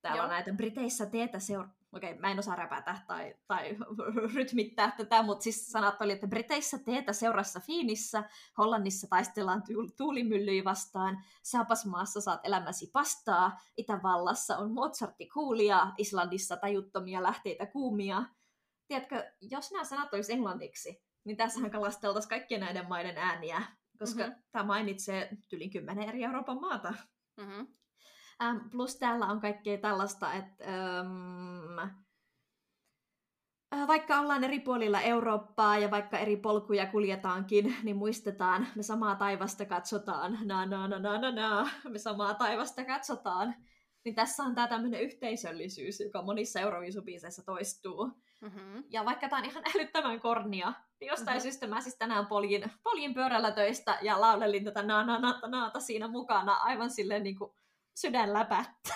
Täällä 0.01 0.17
Joo. 0.17 0.23
on 0.23 0.31
näitä 0.31 0.53
Briteissä 0.53 1.05
teetä 1.05 1.39
seur... 1.39 1.67
Okei, 1.93 2.11
okay, 2.11 2.21
mä 2.21 2.31
en 2.31 2.39
osaa 2.39 2.55
räpätä 2.55 2.97
tai, 3.07 3.35
tai 3.47 3.77
rytmittää 4.35 4.91
tätä, 4.97 5.23
mutta 5.23 5.43
siis 5.43 5.71
sanat 5.71 6.01
oli, 6.01 6.11
että 6.11 6.27
Briteissä 6.27 6.79
teetä 6.79 7.13
seurassa 7.13 7.59
Fiinissä, 7.59 8.23
Hollannissa 8.57 9.07
taistellaan 9.09 9.63
tuulimyllyjä 9.97 10.63
vastaan, 10.63 11.23
Saapasmaassa 11.43 12.21
saat 12.21 12.39
elämäsi 12.43 12.89
pastaa, 12.93 13.59
Itävallassa 13.77 14.57
on 14.57 14.71
Mozartti 14.71 15.29
kuulia, 15.29 15.91
Islannissa 15.97 16.57
tajuttomia 16.57 17.23
lähteitä 17.23 17.65
kuumia. 17.65 18.23
Tiedätkö, 18.87 19.31
jos 19.41 19.71
nämä 19.71 19.83
sanat 19.83 20.13
olisi 20.13 20.33
englanniksi, 20.33 21.03
niin 21.23 21.37
tässähän 21.37 21.71
kalasteltaisiin 21.71 22.29
kaikkien 22.29 22.61
näiden 22.61 22.89
maiden 22.89 23.17
ääniä, 23.17 23.61
koska 23.99 24.23
mm-hmm. 24.23 24.41
tämä 24.51 24.65
mainitsee 24.65 25.29
yli 25.53 25.69
kymmenen 25.69 26.09
eri 26.09 26.23
Euroopan 26.23 26.61
maata. 26.61 26.93
Mm-hmm. 27.37 27.67
Ähm, 28.41 28.57
plus 28.71 28.95
täällä 28.95 29.25
on 29.25 29.41
kaikkea 29.41 29.77
tällaista, 29.77 30.33
että 30.33 30.65
ähm, 30.67 31.91
vaikka 33.87 34.19
ollaan 34.19 34.43
eri 34.43 34.59
puolilla 34.59 35.01
Eurooppaa 35.01 35.77
ja 35.77 35.91
vaikka 35.91 36.17
eri 36.17 36.37
polkuja 36.37 36.85
kuljetaankin, 36.85 37.75
niin 37.83 37.97
muistetaan, 37.97 38.67
me 38.75 38.83
samaa 38.83 39.15
taivasta 39.15 39.65
katsotaan, 39.65 40.37
na 40.43 40.65
na 40.65 40.87
na 40.87 40.99
na 40.99 41.17
na 41.17 41.31
na, 41.31 41.69
me 41.89 41.97
samaa 41.97 42.33
taivasta 42.33 42.85
katsotaan. 42.85 43.55
Niin 44.05 44.15
tässä 44.15 44.43
on 44.43 44.55
tämä 44.55 44.67
tämmöinen 44.67 45.01
yhteisöllisyys, 45.01 45.99
joka 45.99 46.21
monissa 46.21 46.59
Euroviisubiiseissa 46.59 47.43
toistuu. 47.45 48.11
Mm-hmm. 48.41 48.83
Ja 48.89 49.05
vaikka 49.05 49.29
tämä 49.29 49.39
on 49.39 49.45
ihan 49.45 49.63
älyttömän 49.75 50.19
kornia, 50.19 50.73
niin 50.99 51.07
jostain 51.07 51.27
mm-hmm. 51.27 51.41
syystä 51.41 51.67
mä 51.67 51.81
siis 51.81 51.97
tänään 51.97 52.27
poljin, 52.27 52.71
poljin 52.83 53.13
pyörällä 53.13 53.51
töistä 53.51 53.97
ja 54.01 54.21
laulelin 54.21 54.63
tätä 54.63 54.83
na 54.83 55.05
na 55.05 55.19
na 55.19 55.39
naata 55.47 55.79
siinä 55.79 56.07
mukana 56.07 56.53
aivan 56.53 56.89
silleen 56.89 57.23
niin 57.23 57.37
kuin 57.37 57.51
sydän 57.95 58.33
läpättä. 58.33 58.93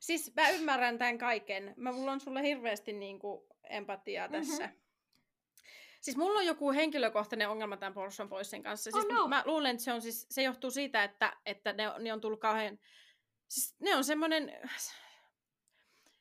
Siis 0.00 0.32
mä 0.36 0.50
ymmärrän 0.50 0.98
tämän 0.98 1.18
kaiken. 1.18 1.74
Mä, 1.76 1.92
mulla 1.92 2.12
on 2.12 2.20
sulle 2.20 2.42
hirveästi 2.42 2.92
niin 2.92 3.18
kuin, 3.18 3.46
empatiaa 3.68 4.28
mm-hmm. 4.28 4.46
tässä. 4.46 4.70
Siis 6.00 6.16
mulla 6.16 6.38
on 6.38 6.46
joku 6.46 6.72
henkilökohtainen 6.72 7.48
ongelma 7.48 7.76
tämän 7.76 7.94
Porson 7.94 8.28
Boysin 8.28 8.62
kanssa. 8.62 8.90
Siis 8.90 9.04
oh 9.04 9.12
no. 9.12 9.28
Mä 9.28 9.42
luulen, 9.46 9.70
että 9.70 9.84
se, 9.84 9.92
on 9.92 10.02
siis, 10.02 10.26
se 10.30 10.42
johtuu 10.42 10.70
siitä, 10.70 11.04
että, 11.04 11.36
että 11.46 11.72
ne, 11.72 11.84
ne 11.98 12.12
on 12.12 12.20
tullut 12.20 12.40
kauhean... 12.40 12.78
Siis 13.48 13.76
ne 13.80 13.96
on 13.96 14.04
semmoinen... 14.04 14.60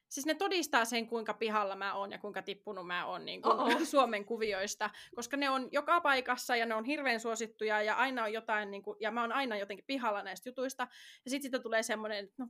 Siis 0.10 0.26
ne 0.26 0.34
todistaa 0.34 0.86
sen, 0.86 1.08
kuinka 1.08 1.34
pihalla 1.34 1.76
mä 1.76 1.94
oon 1.94 2.12
ja 2.12 2.18
kuinka 2.18 2.42
tippunut 2.42 2.88
mä 2.88 3.06
oon 3.06 3.26
niin 3.26 3.42
kuin 3.42 3.86
Suomen 3.86 4.26
kuvioista, 4.26 4.90
koska 5.16 5.38
ne 5.38 5.50
on 5.50 5.70
joka 5.72 6.02
paikassa 6.02 6.56
ja 6.56 6.66
ne 6.66 6.76
on 6.76 6.86
hirveän 6.86 7.20
suosittuja 7.20 7.82
ja 7.82 7.96
aina 7.96 8.24
on 8.24 8.34
jotain, 8.34 8.72
niin 8.72 8.84
kuin, 8.84 8.98
ja 9.00 9.12
mä 9.12 9.22
oon 9.22 9.32
aina 9.32 9.58
jotenkin 9.58 9.86
pihalla 9.86 10.24
näistä 10.24 10.50
jutuista. 10.50 10.88
Ja 11.26 11.32
sitten 11.32 11.42
siitä 11.42 11.60
tulee 11.60 11.84
semmoinen, 11.84 12.26
että 12.26 12.36
no, 12.38 12.48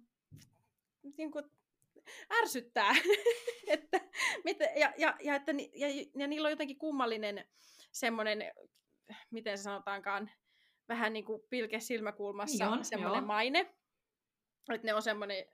niin 1.17 1.31
kuin, 1.31 1.45
ärsyttää. 2.41 2.95
että, 3.67 4.01
mit, 4.43 4.57
ja, 4.75 4.93
ja, 4.97 5.15
ja, 5.19 5.35
että, 5.35 5.51
ja, 5.73 5.87
ja 6.17 6.27
niillä 6.27 6.45
on 6.45 6.51
jotenkin 6.51 6.77
kummallinen 6.77 7.45
semmoinen, 7.91 8.51
miten 9.31 9.57
se 9.57 9.63
sanotaankaan, 9.63 10.31
vähän 10.87 11.13
niin 11.13 11.25
kuin 11.25 11.41
pilke 11.49 11.79
silmäkulmassa 11.79 12.75
niin 12.75 12.85
semmoinen 12.85 13.23
maine. 13.23 13.59
Että 14.73 14.87
ne 14.87 14.93
on 14.93 15.01
semmoinen 15.01 15.45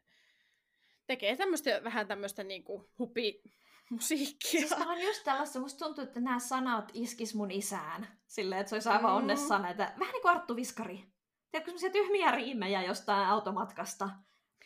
tekee 1.08 1.36
tämmöistä, 1.36 1.82
vähän 1.84 2.08
tämmöistä 2.08 2.44
niinku 2.44 2.90
hupi 3.00 3.42
musiikkia. 3.90 4.52
Siis 4.52 4.72
on 4.72 5.02
just 5.02 5.24
tällaista, 5.24 5.60
musta 5.60 5.86
tuntuu, 5.86 6.04
että 6.04 6.20
nämä 6.20 6.40
sanat 6.40 6.92
iskis 6.94 7.36
mun 7.36 7.52
isään. 7.52 8.08
Silleen, 8.28 8.62
että 8.62 8.70
se 8.70 8.76
olisi 8.76 8.90
aivan 8.90 9.12
mm. 9.12 9.18
onnessa 9.18 9.60
näitä, 9.60 9.94
vähän 10.00 10.14
niin 10.14 10.22
kuin 10.22 10.32
Arttu 10.32 10.56
Viskari. 10.56 11.04
Tiedätkö 11.52 11.72
semmoisia 11.72 11.90
tyhmiä 11.90 12.32
riimejä 12.32 12.84
jostain 12.84 13.28
automatkasta. 13.28 14.10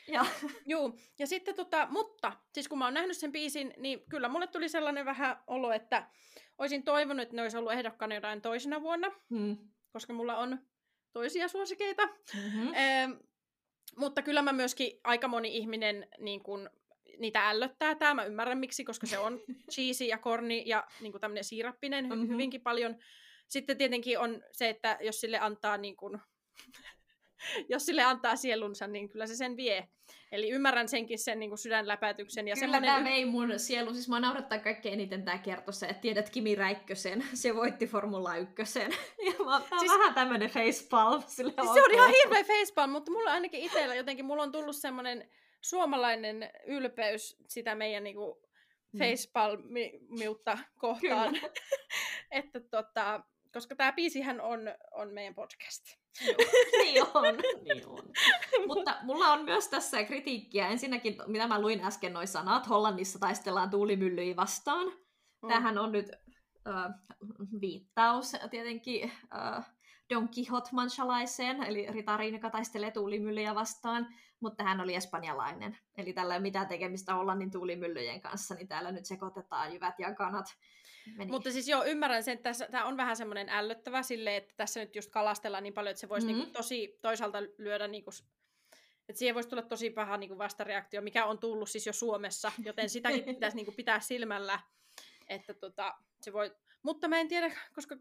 Ja. 0.08 0.25
Juu, 0.65 0.99
ja 1.19 1.28
sitten 1.28 1.56
tota, 1.56 1.88
mutta 1.91 2.34
siis 2.54 2.67
kun 2.67 2.78
mä 2.78 2.86
oon 2.86 2.93
nähnyt 2.93 3.17
sen 3.17 3.32
biisin, 3.32 3.73
niin 3.78 4.04
kyllä 4.10 4.30
mulle 4.30 4.47
tuli 4.47 4.69
sellainen 4.69 5.06
vähän 5.06 5.43
olo, 5.47 5.71
että 5.71 6.08
olisin 6.58 6.84
toivonut, 6.84 7.23
että 7.23 7.36
ne 7.36 7.41
olisi 7.41 7.58
ollut 7.58 7.73
ehdokkaana 7.73 8.15
jotain 8.15 8.41
toisena 8.41 8.82
vuonna, 8.82 9.12
hmm. 9.30 9.58
koska 9.91 10.13
mulla 10.13 10.38
on 10.38 10.60
toisia 11.13 11.47
suosikeita. 11.47 12.06
Mm-hmm. 12.06 12.73
Ehm, 12.73 13.12
mutta 13.95 14.21
kyllä 14.21 14.41
mä 14.41 14.54
myöskin, 14.54 14.99
aika 15.04 15.28
moni 15.28 15.58
ihminen 15.58 16.08
niin 16.19 16.43
kun, 16.43 16.69
niitä 17.19 17.49
ällöttää 17.49 17.95
tämä. 17.95 18.13
Mä 18.13 18.23
ymmärrän 18.23 18.58
miksi, 18.58 18.84
koska 18.84 19.08
se 19.08 19.17
on 19.19 19.39
cheesy 19.71 20.06
ja 20.06 20.17
korni 20.17 20.63
ja 20.65 20.88
niin 21.02 21.12
kuin 21.12 21.21
tämmöinen 21.21 21.43
siirappinen 21.43 22.10
mm-hmm. 22.10 22.28
hyvinkin 22.28 22.62
paljon. 22.62 22.95
Sitten 23.47 23.78
tietenkin 23.78 24.19
on 24.19 24.43
se, 24.52 24.69
että 24.69 24.97
jos 25.02 25.21
sille 25.21 25.39
antaa 25.39 25.78
niin 25.78 25.95
kun, 25.95 26.19
jos 27.69 27.86
sille 27.86 28.04
antaa 28.04 28.36
sielunsa, 28.36 28.88
niin 28.88 29.10
kyllä 29.10 29.28
se 29.28 29.36
sen 29.36 29.58
vie. 29.58 29.88
Eli 30.32 30.49
ymmärrän 30.49 30.88
senkin 30.88 31.19
sen 31.19 31.39
niin 31.39 31.49
kuin 31.49 31.58
sydänläpätyksen. 31.58 32.47
Ja 32.47 32.56
kyllä 32.56 32.71
semmoinen... 32.71 32.93
tämä 32.93 33.10
vei 33.10 33.25
mun 33.25 33.60
sielu. 33.60 33.93
Siis 33.93 34.10
mä 34.10 34.19
naurattaa 34.19 34.60
kaikkein 34.60 34.93
eniten 34.93 35.25
tämä 35.25 35.38
kertoo 35.38 35.71
se, 35.71 35.86
että 35.86 36.02
tiedät 36.02 36.30
Kimi 36.30 36.56
Räikkösen. 36.56 37.23
Se 37.34 37.56
voitti 37.56 37.88
Formula 37.88 38.36
1. 38.36 38.80
Ja 39.25 39.45
mä 39.45 39.62
siis... 39.80 39.91
vähän 39.91 40.13
tämmönen 40.13 40.49
facepalm. 40.49 41.23
Siis 41.28 41.56
se 41.73 41.84
on 41.84 41.93
ihan 41.93 42.12
hirveä 42.12 42.43
facepalm, 42.43 42.89
mutta 42.89 43.12
mulla 43.12 43.32
ainakin 43.32 43.60
itsellä 43.60 43.95
jotenkin, 43.95 44.25
mulla 44.25 44.43
on 44.43 44.52
tullut 44.52 44.75
semmoinen 44.75 45.30
suomalainen 45.62 46.49
ylpeys 46.67 47.38
sitä 47.47 47.75
meidän 47.75 48.04
niin 48.04 48.15
kuin, 48.15 48.38
mm. 48.91 48.99
facepalmiutta 48.99 50.58
kohtaan. 50.78 51.36
että 52.32 52.60
tota, 52.60 53.23
koska 53.54 53.75
tämä 53.75 53.91
biisihän 53.91 54.41
on, 54.41 54.62
on 54.91 55.13
meidän 55.13 55.36
podcast. 55.36 55.98
Niin 56.84 57.04
on, 57.13 57.38
niin 57.63 57.88
on. 57.88 58.04
Mutta 58.67 58.98
mulla 59.04 59.28
on 59.28 59.45
myös 59.45 59.67
tässä 59.67 60.04
kritiikkiä. 60.04 60.67
Ensinnäkin, 60.67 61.15
mitä 61.28 61.48
mä 61.48 61.62
luin 61.62 61.84
äsken 61.84 62.13
noin 62.13 62.28
sanat, 62.28 62.69
Hollannissa 62.69 63.19
taistellaan 63.19 63.69
tuulimyllyjä 63.69 64.36
vastaan. 64.36 64.88
Mm. 64.88 65.48
Tämähän 65.48 65.78
on 65.78 65.91
nyt 65.91 66.12
äh, 66.67 66.93
viittaus 67.62 68.32
tietenkin 68.52 69.12
äh, 69.36 69.65
Don 70.10 70.30
Quixote-manchalaiseen, 70.30 71.63
eli 71.63 71.88
ritariin, 71.89 72.34
joka 72.34 72.50
taistelee 72.50 72.91
tuulimyllyjä 72.91 73.56
vastaan, 73.56 74.08
mutta 74.39 74.63
hän 74.63 74.82
oli 74.82 74.95
espanjalainen. 74.95 75.78
Eli 75.98 76.13
tällä 76.13 76.34
ei 76.34 76.38
ole 76.38 76.41
mitään 76.41 76.67
tekemistä 76.67 77.13
Hollannin 77.13 77.52
tuulimyllyjen 77.52 78.22
kanssa, 78.22 78.56
niin 78.56 78.67
täällä 78.67 78.91
nyt 78.91 79.06
sekoitetaan 79.06 79.74
jyvät 79.74 80.00
ja 80.00 80.15
kanat. 80.15 80.45
Meni. 81.17 81.32
Mutta 81.32 81.52
siis 81.52 81.67
joo, 81.67 81.86
ymmärrän 81.86 82.24
sen, 82.24 82.34
että 82.34 82.52
tämä 82.72 82.86
on 82.86 82.98
vähän 82.98 83.17
semmoinen 83.17 83.50
ällöttävä 83.50 84.04
sille, 84.04 84.36
että 84.36 84.54
tässä 84.58 84.80
nyt 84.80 84.95
just 84.95 85.12
kalastellaan 85.12 85.63
niin 85.63 85.74
paljon, 85.74 85.91
että 85.91 86.02
se 86.02 86.10
voisi 86.10 86.28
mm-hmm. 86.28 86.39
niinku 86.39 86.54
tosi 86.54 87.00
toisaalta 87.02 87.38
lyödä 87.58 87.88
niinku 87.88 88.12
että 89.10 89.19
siihen 89.19 89.36
voisi 89.36 89.50
tulla 89.50 89.62
tosi 89.62 89.89
paha 89.89 90.17
niin 90.17 90.28
kuin 90.28 90.38
vastareaktio, 90.38 91.02
mikä 91.02 91.26
on 91.26 91.39
tullut 91.39 91.69
siis 91.69 91.86
jo 91.86 91.93
Suomessa, 91.93 92.52
joten 92.65 92.89
sitäkin 92.89 93.24
pitäisi 93.36 93.56
niin 93.56 93.65
kuin 93.65 93.76
pitää 93.76 94.00
silmällä. 94.00 94.60
Että 95.28 95.54
tota, 95.54 95.95
se 96.22 96.34
voi... 96.34 96.56
Mutta 96.84 97.08
mä 97.08 97.17
en 97.17 97.28
tiedä, 97.28 97.52
koska 97.76 97.98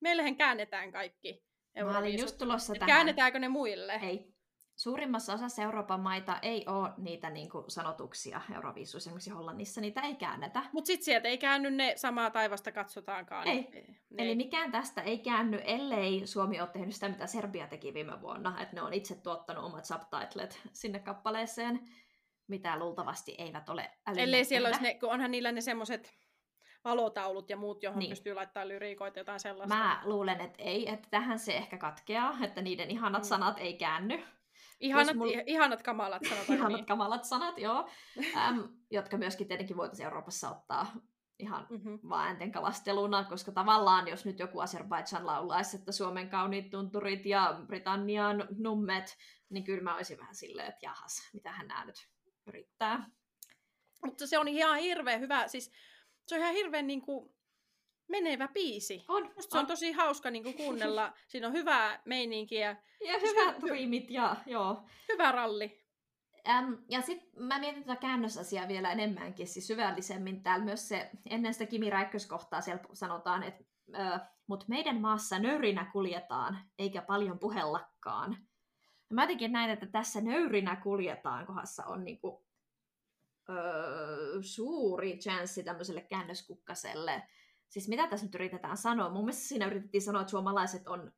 meillähän 0.00 0.36
käännetään 0.36 0.92
kaikki 0.92 1.42
Mä 1.84 1.98
olin 1.98 2.20
just 2.20 2.38
tulossa 2.38 2.72
tähän. 2.72 2.86
Käännetäänkö 2.86 3.38
ne 3.38 3.48
muille? 3.48 4.00
Ei. 4.02 4.32
Suurimmassa 4.76 5.34
osassa 5.34 5.62
Euroopan 5.62 6.00
maita 6.00 6.38
ei 6.42 6.64
ole 6.66 6.90
niitä 6.96 7.30
niin 7.30 7.50
kuin 7.50 7.64
sanotuksia 7.68 8.40
Euroviisuissa, 8.54 9.08
esimerkiksi 9.08 9.30
Hollannissa 9.30 9.80
niitä 9.80 10.00
ei 10.00 10.14
käännetä. 10.14 10.62
Mutta 10.72 10.86
sitten 10.86 11.04
sieltä 11.04 11.28
ei 11.28 11.38
käänny 11.38 11.70
ne 11.70 11.92
samaa 11.96 12.30
taivasta 12.30 12.72
katsotaankaan. 12.72 13.48
Ei. 13.48 13.68
Ne. 14.10 14.24
Eli 14.24 14.34
mikään 14.34 14.72
tästä 14.72 15.02
ei 15.02 15.18
käänny, 15.18 15.60
ellei 15.64 16.26
Suomi 16.26 16.60
ole 16.60 16.68
tehnyt 16.68 16.94
sitä, 16.94 17.08
mitä 17.08 17.26
Serbia 17.26 17.66
teki 17.66 17.94
viime 17.94 18.20
vuonna, 18.20 18.60
että 18.60 18.76
ne 18.76 18.82
on 18.82 18.92
itse 18.92 19.14
tuottanut 19.14 19.64
omat 19.64 19.84
subtitlet 19.84 20.60
sinne 20.72 20.98
kappaleeseen, 20.98 21.80
mitä 22.46 22.78
luultavasti 22.78 23.34
eivät 23.38 23.68
ole 23.68 23.90
Ellei 24.16 24.44
siellä 24.44 24.68
olisi 24.68 24.82
ne, 24.82 24.94
kun 24.94 25.10
onhan 25.10 25.30
niillä 25.30 25.52
ne 25.52 25.60
semmoiset 25.60 26.14
valotaulut 26.84 27.50
ja 27.50 27.56
muut, 27.56 27.82
johon 27.82 27.98
niin. 27.98 28.10
pystyy 28.10 28.34
laittamaan 28.34 28.68
lyriikoita 28.68 29.18
jotain 29.18 29.40
sellaista. 29.40 29.74
Mä 29.74 30.00
luulen, 30.04 30.40
että 30.40 30.62
ei, 30.62 30.90
että 30.90 31.08
tähän 31.10 31.38
se 31.38 31.56
ehkä 31.56 31.78
katkeaa, 31.78 32.36
että 32.42 32.62
niiden 32.62 32.90
ihanat 32.90 33.22
mm. 33.22 33.26
sanat 33.26 33.58
ei 33.58 33.74
käänny. 33.74 34.22
Ihanat, 34.82 35.16
mul... 35.16 35.30
ihanat 35.46 35.82
kamalat 35.82 36.22
sanat. 36.28 36.50
ihanat 36.50 36.72
niin. 36.72 36.86
kamalat 36.86 37.24
sanat, 37.24 37.58
joo. 37.58 37.88
Äm, 38.48 38.68
jotka 38.90 39.16
myöskin 39.18 39.48
tietenkin 39.48 39.76
voitaisiin 39.76 40.04
Euroopassa 40.04 40.50
ottaa 40.50 40.86
ihan 41.38 41.66
mm-hmm. 41.70 41.98
vaan 42.08 42.26
äänten 42.26 42.52
kalasteluna, 42.52 43.24
koska 43.24 43.52
tavallaan 43.52 44.08
jos 44.08 44.24
nyt 44.24 44.38
joku 44.38 44.58
Azerbaidžan 44.60 45.26
laulaisi, 45.26 45.76
että 45.76 45.92
Suomen 45.92 46.30
kauniit 46.30 46.70
tunturit 46.70 47.26
ja 47.26 47.60
Britannian 47.66 48.48
nummet, 48.58 49.18
niin 49.50 49.64
kyllä 49.64 49.82
mä 49.82 49.94
olisin 49.94 50.18
vähän 50.18 50.34
silleen, 50.34 50.68
että 50.68 50.86
jahas, 50.86 51.30
mitä 51.32 51.52
hän 51.52 51.68
nämä 51.68 51.84
nyt 51.84 52.08
yrittää. 52.46 53.10
Mutta 54.04 54.26
se 54.26 54.38
on 54.38 54.48
ihan 54.48 54.78
hirveän 54.78 55.20
hyvä, 55.20 55.48
siis 55.48 55.72
se 56.26 56.34
on 56.34 56.40
ihan 56.40 56.54
hirveän 56.54 56.86
niin 56.86 57.02
kuin, 57.02 57.34
menevä 58.12 58.48
biisi. 58.48 59.04
On, 59.08 59.22
Musta 59.36 59.52
se 59.52 59.58
on 59.58 59.60
on. 59.60 59.66
tosi 59.66 59.92
hauska 59.92 60.30
niin 60.30 60.42
kuin 60.42 60.56
kuunnella. 60.56 61.12
Siinä 61.28 61.46
on 61.46 61.52
hyvää 61.52 62.02
meininkiä, 62.04 62.76
Ja 63.06 63.20
siis 63.20 63.34
hyvät 63.34 63.56
hy- 63.56 63.70
riimit 63.70 64.10
ja 64.10 64.36
joo. 64.46 64.82
hyvä 65.12 65.32
ralli. 65.32 65.82
Äm, 66.48 66.78
ja 66.88 67.00
sitten 67.02 67.44
mä 67.44 67.58
mietin 67.58 67.84
tätä 67.84 68.00
käännösasiaa 68.00 68.68
vielä 68.68 68.92
enemmänkin, 68.92 69.46
siis 69.48 69.66
syvällisemmin. 69.66 70.42
Täällä 70.42 70.64
myös 70.64 70.88
se, 70.88 71.10
ennen 71.30 71.54
sitä 71.54 71.66
Kimi 71.66 71.90
Räikköskohtaa 71.90 72.60
siellä 72.60 72.82
sanotaan, 72.92 73.42
että 73.42 73.64
mut 74.46 74.68
meidän 74.68 75.00
maassa 75.00 75.38
nöyrinä 75.38 75.90
kuljetaan, 75.92 76.58
eikä 76.78 77.02
paljon 77.02 77.38
puhellakaan. 77.38 78.36
Ja 79.10 79.14
mä 79.14 79.22
jotenkin 79.22 79.52
näin, 79.52 79.70
että 79.70 79.86
tässä 79.86 80.20
nöyrinä 80.20 80.76
kuljetaan 80.76 81.46
kohdassa 81.46 81.84
on 81.84 82.04
niinku, 82.04 82.46
öö, 83.48 84.42
suuri 84.42 85.18
chanssi 85.18 85.62
tämmöiselle 85.62 86.00
käännöskukkaselle. 86.00 87.22
Siis 87.72 87.88
mitä 87.88 88.06
tässä 88.06 88.26
nyt 88.26 88.34
yritetään 88.34 88.76
sanoa? 88.76 89.08
Mun 89.10 89.24
mielestä 89.24 89.48
siinä 89.48 89.66
yritettiin 89.66 90.02
sanoa, 90.02 90.20
että 90.20 90.30
suomalaiset 90.30 90.88
on 90.88 91.12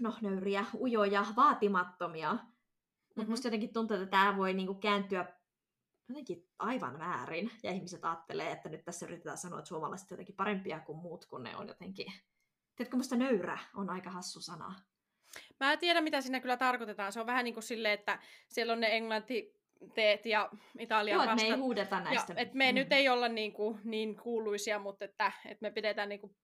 no, 0.00 0.14
nöyriä, 0.20 0.64
ujoja, 0.74 1.26
vaatimattomia. 1.36 2.32
Mutta 2.32 3.22
Mhm. 3.22 3.30
musta 3.30 3.46
jotenkin 3.46 3.72
tuntuu, 3.72 3.96
että 3.96 4.06
tämä 4.10 4.36
voi 4.36 4.54
niinku 4.54 4.74
kääntyä 4.74 5.36
jotenkin 6.08 6.48
aivan 6.58 6.98
väärin. 6.98 7.50
Ja 7.62 7.70
ihmiset 7.70 8.04
ajattelee, 8.04 8.52
että 8.52 8.68
nyt 8.68 8.84
tässä 8.84 9.06
yritetään 9.06 9.38
sanoa, 9.38 9.58
että 9.58 9.68
suomalaiset 9.68 10.10
on 10.10 10.14
jotenkin 10.14 10.36
parempia 10.36 10.80
kuin 10.80 10.98
muut, 10.98 11.24
kun 11.26 11.42
ne 11.42 11.56
on 11.56 11.68
jotenkin... 11.68 12.12
Tiedätkö, 12.76 12.96
musta 12.96 13.16
nöyrä 13.16 13.58
on 13.74 13.90
aika 13.90 14.10
hassu 14.10 14.40
sana. 14.40 14.74
Mä 15.60 15.72
en 15.72 15.78
tiedä, 15.78 16.00
mitä 16.00 16.20
siinä 16.20 16.40
kyllä 16.40 16.56
tarkoitetaan. 16.56 17.12
Se 17.12 17.20
on 17.20 17.26
vähän 17.26 17.44
niin 17.44 17.54
kuin 17.54 17.64
silleen, 17.64 17.94
että 17.94 18.18
siellä 18.48 18.72
on 18.72 18.80
ne 18.80 18.96
englanti-teet 19.80 20.26
ja 20.26 20.50
italian 20.78 21.24
Joo, 21.26 21.34
me 21.36 21.42
ei 21.42 21.50
huudeta 21.52 21.96
Ja, 21.96 22.00
näistä. 22.00 22.34
et 22.36 22.54
me 22.54 22.72
Mm. 22.72 22.74
nyt 22.74 22.92
ei 22.92 23.08
olla 23.08 23.28
niin, 23.28 23.52
kuin, 23.52 23.78
niin 23.84 24.16
kuuluisia, 24.16 24.78
mutta 24.78 25.04
että, 25.04 25.32
että 25.44 25.62
me 25.62 25.70
pidetään 25.70 26.08
niin 26.08 26.20
kuin 26.20 26.36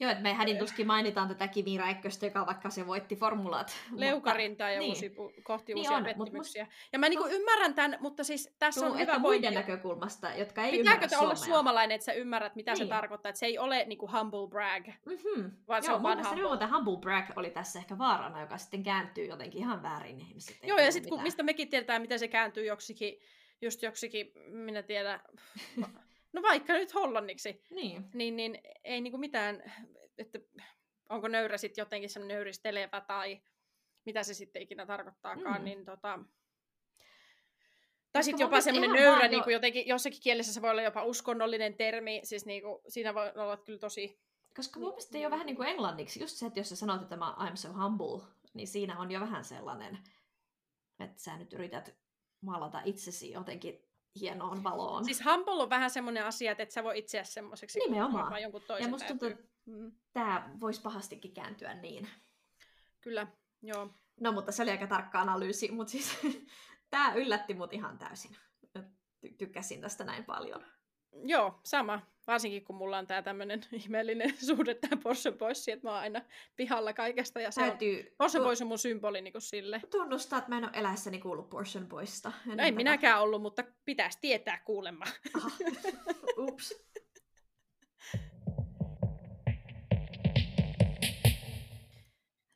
Joo, 0.00 0.10
että 0.10 0.22
me 0.22 0.34
hädin 0.34 0.58
tuskin 0.58 0.86
mainitaan 0.86 1.28
tätä 1.28 1.48
Kimi 1.48 1.78
Räikköstä, 1.78 2.26
joka 2.26 2.46
vaikka 2.46 2.70
se 2.70 2.86
voitti 2.86 3.16
formulat. 3.16 3.72
leukarintaa 3.96 4.70
ja 4.70 4.78
niin. 4.78 4.88
uusi, 4.88 5.14
kohti 5.42 5.74
Niin 5.74 5.80
uusia 5.80 5.96
on, 5.96 6.04
pettymyksiä. 6.04 6.66
Ja 6.92 6.98
mä 6.98 7.08
niinku 7.08 7.26
ymmärrän 7.26 7.74
tämän, 7.74 7.96
mutta 8.00 8.24
siis 8.24 8.54
tässä 8.58 8.80
Tuu, 8.80 8.90
on 8.92 8.98
hyvä 8.98 9.18
muiden 9.18 9.22
pointti. 9.52 9.54
näkökulmasta, 9.72 10.34
jotka 10.34 10.62
ei 10.62 10.78
Pitääkö 10.78 11.08
te 11.08 11.18
olla 11.18 11.34
suomalainen, 11.34 11.94
että 11.94 12.04
sä 12.04 12.12
ymmärrät, 12.12 12.54
mitä 12.56 12.74
se 12.74 12.82
Niin. 12.82 12.88
tarkoittaa? 12.90 13.30
Että 13.30 13.38
se 13.38 13.46
ei 13.46 13.58
ole 13.58 13.84
niinku 13.84 14.10
humble 14.12 14.48
brag, 14.48 14.86
Mm-hmm. 15.06 15.50
vaan 15.68 15.82
se 15.82 15.86
Joo, 15.88 15.96
on 15.96 16.02
mun 16.02 16.10
vaan 16.10 16.26
humble. 16.28 16.58
tämä 16.58 16.76
humble 16.76 16.96
brag 17.00 17.24
oli 17.36 17.50
tässä 17.50 17.78
ehkä 17.78 17.98
vaarana, 17.98 18.40
joka 18.40 18.58
sitten 18.58 18.82
kääntyy 18.82 19.24
jotenkin 19.24 19.60
ihan 19.60 19.82
väärin 19.82 20.20
ihmiset. 20.20 20.56
ei 20.62 20.68
Joo, 20.68 20.78
ja 20.78 20.92
sitten 20.92 21.22
mistä 21.22 21.42
mekin 21.42 21.68
tiedetään, 21.68 22.02
miten 22.02 22.18
se 22.18 22.28
kääntyy 22.28 22.64
joksikin, 22.64 23.20
just 23.62 23.82
joksikin, 23.82 24.32
minä 24.48 24.82
tiedän, 24.82 25.20
no 26.32 26.42
vaikka 26.42 26.72
nyt 26.72 26.94
hollanniksi, 26.94 27.64
Niin. 27.70 28.04
niin, 28.14 28.36
niin 28.36 28.58
ei 28.84 29.00
niinku 29.00 29.18
mitään, 29.18 29.62
että 30.18 30.38
onko 31.08 31.28
nöyrä 31.28 31.58
sitten 31.58 31.82
jotenkin 31.82 32.10
semmoinen 32.10 32.34
nöyristelevä 32.34 33.00
tai 33.00 33.40
mitä 34.04 34.22
se 34.22 34.34
sitten 34.34 34.62
ikinä 34.62 34.86
tarkoittaakaan, 34.86 35.60
Mm. 35.60 35.64
niin 35.64 35.84
tota... 35.84 36.18
Tai 38.12 38.24
sitten 38.24 38.44
jopa 38.44 38.60
semmoinen 38.60 38.90
nöyrä, 38.92 39.18
vaan 39.18 39.30
niin 39.30 39.42
kuin 39.42 39.52
jotenkin, 39.54 39.86
jossakin 39.86 40.20
kielessä 40.22 40.52
se 40.52 40.62
voi 40.62 40.70
olla 40.70 40.82
jopa 40.82 41.04
uskonnollinen 41.04 41.74
termi, 41.76 42.20
siis 42.24 42.46
niin 42.46 42.62
kuin, 42.62 42.78
siinä 42.88 43.14
voi 43.14 43.32
olla 43.36 43.56
kyllä 43.56 43.78
tosi... 43.78 44.20
Koska 44.56 44.80
mun 44.80 44.88
mielestä 44.88 45.18
ei 45.18 45.24
ole 45.24 45.30
vähän 45.30 45.46
niin 45.46 45.56
kuin 45.56 45.68
englanniksi, 45.68 46.20
just 46.20 46.36
se, 46.36 46.46
että 46.46 46.60
jos 46.60 46.68
sä 46.68 46.76
sanot, 46.76 47.02
että 47.02 47.16
mä 47.16 47.36
I'm 47.38 47.56
so 47.56 47.68
humble, 47.72 48.26
niin 48.54 48.68
siinä 48.68 48.98
on 48.98 49.10
jo 49.10 49.20
vähän 49.20 49.44
sellainen, 49.44 49.98
että 51.00 51.22
sä 51.22 51.36
nyt 51.36 51.52
yrität 51.52 51.96
maalata 52.40 52.82
itsesi 52.84 53.30
jotenkin 53.30 53.89
hienoon 54.20 54.64
valoon. 54.64 55.04
Siis 55.04 55.24
humble 55.24 55.62
on 55.62 55.70
vähän 55.70 55.90
semmoinen 55.90 56.24
asia, 56.26 56.52
että 56.52 56.62
et 56.62 56.70
sä 56.70 56.84
voi 56.84 56.98
itseä 56.98 57.24
semmoiseksi, 57.24 57.78
Nimenomaan. 57.78 58.30
vaan 58.30 58.42
jonkun 58.42 58.62
toisen 58.66 58.90
musta 58.90 59.08
tuntuu. 59.08 59.30
Mm, 59.66 59.92
Tämä 60.12 60.50
voisi 60.60 60.80
pahastikin 60.80 61.34
kääntyä 61.34 61.74
niin. 61.74 62.08
kyllä, 63.00 63.26
joo. 63.62 63.90
No, 64.20 64.32
mutta 64.32 64.52
se 64.52 64.62
oli 64.62 64.70
aika 64.70 64.86
tarkka 64.86 65.20
analyysi, 65.20 65.70
mutta 65.70 65.90
siis 65.90 66.18
tämä 66.90 67.14
yllätti 67.14 67.54
mut 67.54 67.72
ihan 67.72 67.98
täysin. 67.98 68.36
Ty- 68.78 69.34
tykkäsin 69.38 69.80
tästä 69.80 70.04
näin 70.04 70.24
paljon. 70.24 70.64
Joo, 71.24 71.60
sama. 71.64 72.00
Varsinkin 72.30 72.64
kun 72.64 72.76
mulla 72.76 72.98
on 72.98 73.06
tää 73.06 73.22
tämmönen 73.22 73.60
ihmeellinen 73.72 74.34
suhde 74.46 74.74
tähän 74.74 74.98
Porsche 74.98 75.32
Boysiin, 75.32 75.72
että 75.74 75.88
mä 75.88 75.92
oon 75.92 76.00
aina 76.00 76.20
pihalla 76.56 76.92
kaikesta 76.92 77.40
ja 77.40 77.50
se 77.50 77.62
on... 77.62 77.68
Täytyy 77.68 78.14
Porsche 78.18 78.38
tu- 78.38 78.44
Boys 78.44 78.62
on 78.62 78.68
mun 78.68 78.78
symboli 78.78 79.20
niin 79.20 79.34
sille. 79.38 79.80
tunnustaa, 79.90 80.38
että 80.38 80.48
mä 80.50 80.58
en 80.58 80.64
ole 80.64 80.72
eläessäni 80.74 81.18
kuullut 81.18 81.50
Portion 81.50 81.86
Boysta. 81.86 82.32
No 82.46 82.64
ei 82.64 82.72
minäkään 82.72 83.20
ollut, 83.20 83.42
mutta 83.42 83.64
pitäisi 83.84 84.18
tietää 84.20 84.62
kuulemma. 84.64 85.04
Aha. 85.36 85.50
Ups. 86.38 86.74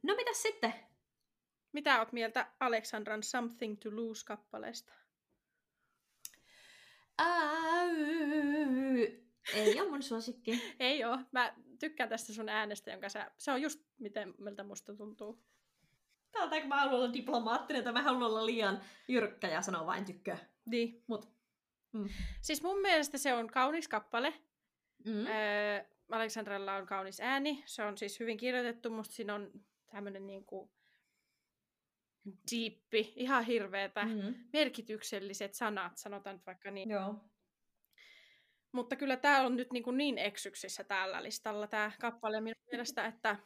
No 0.02 0.14
mitäs 0.14 0.42
sitten? 0.42 0.74
Mitä 1.72 1.98
oot 1.98 2.12
mieltä 2.12 2.46
Aleksandran 2.60 3.22
Something 3.22 3.76
to 3.80 3.88
Lose-kappaleesta? 3.96 4.92
Äy. 7.20 9.24
Ei 9.54 9.80
ole 9.80 9.90
mun 9.90 10.02
suosikki. 10.02 10.62
Ei 10.80 11.04
oo. 11.04 11.18
Mä 11.32 11.54
tykkään 11.78 12.08
tästä 12.08 12.32
sun 12.32 12.48
äänestä, 12.48 12.90
jonka 12.90 13.08
sä... 13.08 13.30
Se 13.38 13.52
on 13.52 13.62
just 13.62 13.80
miten 13.98 14.34
miltä 14.38 14.64
musta 14.64 14.94
tuntuu. 14.96 15.44
Täältä 16.32 16.60
kun 16.60 16.68
mä 16.68 16.80
haluan 16.80 16.96
olla 16.96 17.12
diplomaattinen, 17.12 17.84
tai 17.84 17.92
mä 17.92 18.02
haluan 18.02 18.22
olla 18.22 18.46
liian 18.46 18.80
jyrkkä 19.08 19.48
ja 19.48 19.62
sanoa 19.62 19.86
vain 19.86 20.04
tykkö. 20.04 20.36
Niin. 20.66 21.04
Mut, 21.06 21.28
mm. 21.92 22.08
Siis 22.40 22.62
mun 22.62 22.80
mielestä 22.80 23.18
se 23.18 23.34
on 23.34 23.46
kaunis 23.50 23.88
kappale. 23.88 24.34
Mm. 25.04 25.26
Öö, 25.26 25.84
Aleksandralla 26.10 26.74
on 26.74 26.86
kaunis 26.86 27.20
ääni. 27.20 27.62
Se 27.66 27.82
on 27.82 27.98
siis 27.98 28.20
hyvin 28.20 28.36
kirjoitettu. 28.36 28.90
Musta 28.90 29.14
siinä 29.14 29.34
on 29.34 29.50
tämmönen 29.90 30.26
niinku 30.26 30.72
diippi, 32.50 33.12
ihan 33.16 33.44
hirveetä, 33.44 34.04
Mm. 34.04 34.34
merkitykselliset 34.52 35.54
sanat, 35.54 35.96
sanotaan 35.96 36.36
nyt 36.36 36.46
vaikka 36.46 36.70
niin. 36.70 36.90
Joo. 36.90 37.14
Mutta 38.74 38.96
kyllä 38.96 39.16
tämä 39.16 39.40
on 39.40 39.56
nyt 39.56 39.72
niin, 39.72 39.82
kuin 39.82 39.96
niin 39.96 40.18
eksyksissä 40.18 40.84
tällä 40.84 41.22
listalla 41.22 41.66
tämä 41.66 41.90
kappale 42.00 42.40
minun 42.40 42.62
mielestä, 42.72 43.06
että, 43.06 43.36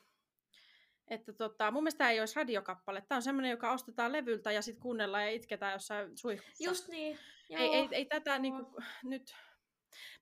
että 1.09 1.33
tota, 1.33 1.71
mun 1.71 1.83
mielestä 1.83 1.99
tämä 1.99 2.11
ei 2.11 2.21
olisi 2.21 2.37
radiokappale. 2.37 3.03
Tämä 3.09 3.17
on 3.17 3.23
semmoinen, 3.23 3.51
joka 3.51 3.73
ostetaan 3.73 4.13
levyltä 4.13 4.53
ja 4.53 4.63
sitten 4.63 4.83
kuunnellaan 4.83 5.25
ja 5.25 5.31
itketään 5.31 5.73
jossain 5.73 6.19
suihkussa. 6.19 6.65
Just 6.65 6.89
niin. 6.89 7.19
Joo. 7.49 7.63
ei, 7.63 7.69
ei, 7.75 7.89
ei 7.93 8.05
tätä 8.05 8.39
niin 8.39 8.55
kuin, 8.55 8.85
nyt... 9.05 9.35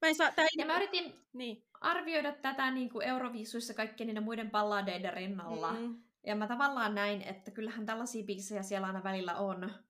Mä 0.03 0.09
en 0.09 0.14
saa, 0.14 0.33
tää 0.33 0.45
ei, 0.45 0.49
Ja 0.59 0.66
mä 0.66 0.77
yritin 0.77 1.14
niin. 1.33 1.64
arvioida 1.81 2.33
tätä 2.33 2.71
niin 2.71 2.90
kuin 2.90 3.09
Euroviisuissa 3.09 3.75
kaikkien 3.75 4.07
niiden 4.07 4.23
muiden 4.23 4.51
balladeiden 4.51 5.12
rinnalla. 5.12 5.73
Mm. 5.73 5.79
Mm, 5.79 6.03
Ja 6.27 6.37
mä 6.37 6.47
tavallaan 6.47 6.95
näin, 6.95 7.23
että 7.23 7.51
kyllähän 7.51 7.87
tällaisia 7.87 8.25
biisejä 8.25 8.62
siellä 8.62 8.87
aina 8.87 9.03
välillä 9.03 9.35
on, 9.35 9.86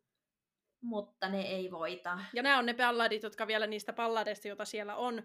mutta 0.86 1.28
ne 1.28 1.42
ei 1.42 1.70
voita. 1.70 2.18
ja 2.32 2.42
nämä 2.42 2.58
on 2.58 2.66
ne 2.66 2.74
balladit, 2.74 3.22
jotka 3.22 3.46
vielä 3.46 3.66
niistä 3.66 3.92
balladeista, 3.92 4.48
joita 4.48 4.64
siellä 4.64 4.96
on, 4.96 5.22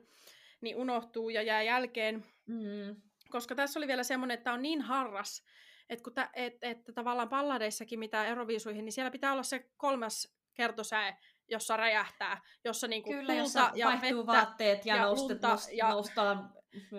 niin 0.62 0.76
unohtuu 0.76 1.30
ja 1.30 1.42
jää 1.42 1.64
jälkeen. 1.64 2.26
Mm. 2.48 3.02
koska 3.30 3.56
tässä 3.56 3.80
oli 3.80 3.88
vielä 3.88 4.04
semmoinen, 4.04 4.34
että 4.34 4.44
tämä 4.44 4.54
on 4.54 4.62
niin 4.62 4.82
harras, 4.82 5.44
että, 5.90 6.04
kun 6.04 6.14
tä, 6.14 6.30
et, 6.34 6.54
että 6.62 6.94
tavallaan 6.94 7.30
palladeissakin, 7.30 8.00
mitä 8.00 8.26
Euroviisuihin, 8.26 8.86
niin 8.86 8.94
siellä 8.94 9.12
pitää 9.12 9.32
olla 9.32 9.44
se 9.44 9.70
kolmas 9.78 10.36
kertosäe, 10.54 11.18
jossa 11.48 11.78
räjähtää, 11.78 12.42
jossa 12.64 12.88
niinku 12.88 13.10
Kyllä, 13.10 13.34
jossa 13.34 13.72
ja 13.76 13.88
vaihtuu 13.88 14.28
vettä, 14.28 14.32
vaatteet 14.32 14.86
ja, 14.86 14.96
ja 14.96 15.02
noustet, 15.02 15.44
lunta 15.44 15.58
ja 15.72 15.90
noustaan. 15.90 16.54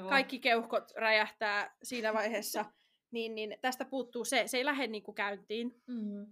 Kaikki 0.08 0.38
keuhkot 0.38 0.92
räjähtää 0.96 1.76
siinä 1.82 2.14
vaiheessa, 2.14 2.64
niin, 3.14 3.34
niin 3.34 3.58
tästä 3.60 3.84
puuttuu 3.84 4.24
se, 4.24 4.42
se 4.46 4.56
ei 4.56 4.64
lähde 4.64 4.86
niinku 4.86 5.12
käyntiin 5.12 5.82
Mm. 5.86 6.26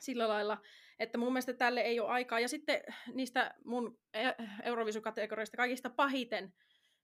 sillä 0.00 0.28
lailla, 0.28 0.58
että 0.98 1.18
mun 1.18 1.32
mielestä 1.32 1.52
tälle 1.52 1.80
ei 1.80 2.00
ole 2.00 2.10
aikaa. 2.10 2.40
Ja 2.40 2.48
sitten 2.48 2.82
niistä 3.14 3.54
mun 3.64 3.98
e- 4.14 4.44
Euroviisukategorioista 4.62 5.56
kaikista 5.56 5.90
pahiten, 5.90 6.54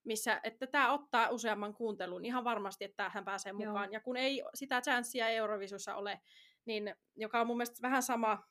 missä, 0.05 0.41
että 0.43 0.67
tämä 0.67 0.93
ottaa 0.93 1.29
useamman 1.29 1.75
kuuntelun 1.75 2.25
ihan 2.25 2.45
varmasti, 2.45 2.85
että 2.85 3.11
hän 3.15 3.25
pääsee 3.25 3.53
Joo. 3.53 3.59
mukaan. 3.59 3.93
Ja 3.93 4.01
kun 4.01 4.17
ei 4.17 4.43
sitä 4.55 4.81
chanssia 4.81 5.29
Eurovisussa 5.29 5.95
ole, 5.95 6.21
niin 6.65 6.95
joka 7.17 7.41
on 7.41 7.47
mun 7.47 7.57
mielestä 7.57 7.83
vähän 7.83 8.03
sama 8.03 8.47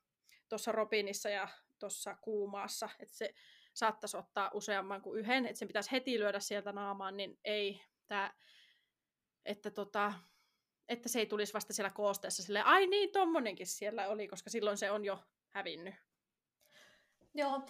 tuossa 0.49 0.71
Robinissa 0.71 1.29
ja 1.29 1.47
tuossa 1.79 2.15
Kuumaassa, 2.21 2.89
että 2.99 3.15
se 3.15 3.33
saattaisi 3.73 4.17
ottaa 4.17 4.51
useamman 4.53 5.01
kuin 5.01 5.19
yhden, 5.19 5.45
että 5.45 5.59
sen 5.59 5.67
pitäisi 5.67 5.91
heti 5.91 6.19
lyödä 6.19 6.39
sieltä 6.39 6.71
naamaan, 6.71 7.17
niin 7.17 7.39
ei 7.43 7.81
tämä, 8.07 8.33
että 9.45 9.71
tota, 9.71 10.13
että 10.89 11.09
se 11.09 11.19
ei 11.19 11.25
tulisi 11.25 11.53
vasta 11.53 11.73
siellä 11.73 11.89
koosteessa 11.89 12.43
silleen, 12.43 12.65
ai 12.65 12.87
niin, 12.87 13.11
tommonenkin 13.11 13.67
siellä 13.67 14.07
oli, 14.07 14.27
koska 14.27 14.49
silloin 14.49 14.77
se 14.77 14.91
on 14.91 15.05
jo 15.05 15.23
hävinnyt. 15.49 15.95
Joo, 17.33 17.61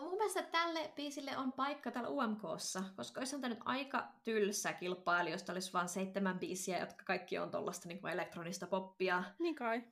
mun 0.00 0.16
mielestä 0.16 0.42
tälle 0.42 0.92
biisille 0.96 1.36
on 1.36 1.52
paikka 1.52 1.90
täällä 1.90 2.10
UMKssa, 2.10 2.82
koska 2.96 3.20
olisi 3.20 3.38
nyt 3.38 3.58
aika 3.64 4.08
tylsä 4.24 4.72
kilpailu, 4.72 5.28
jos 5.28 5.50
olisi 5.50 5.72
vain 5.72 5.88
seitsemän 5.88 6.38
biisiä, 6.38 6.78
jotka 6.78 7.04
kaikki 7.04 7.38
on 7.38 7.50
tuollaista 7.50 7.88
niin 7.88 8.08
elektronista 8.08 8.66
poppia. 8.66 9.24
Niin 9.38 9.54
kai, 9.54 9.82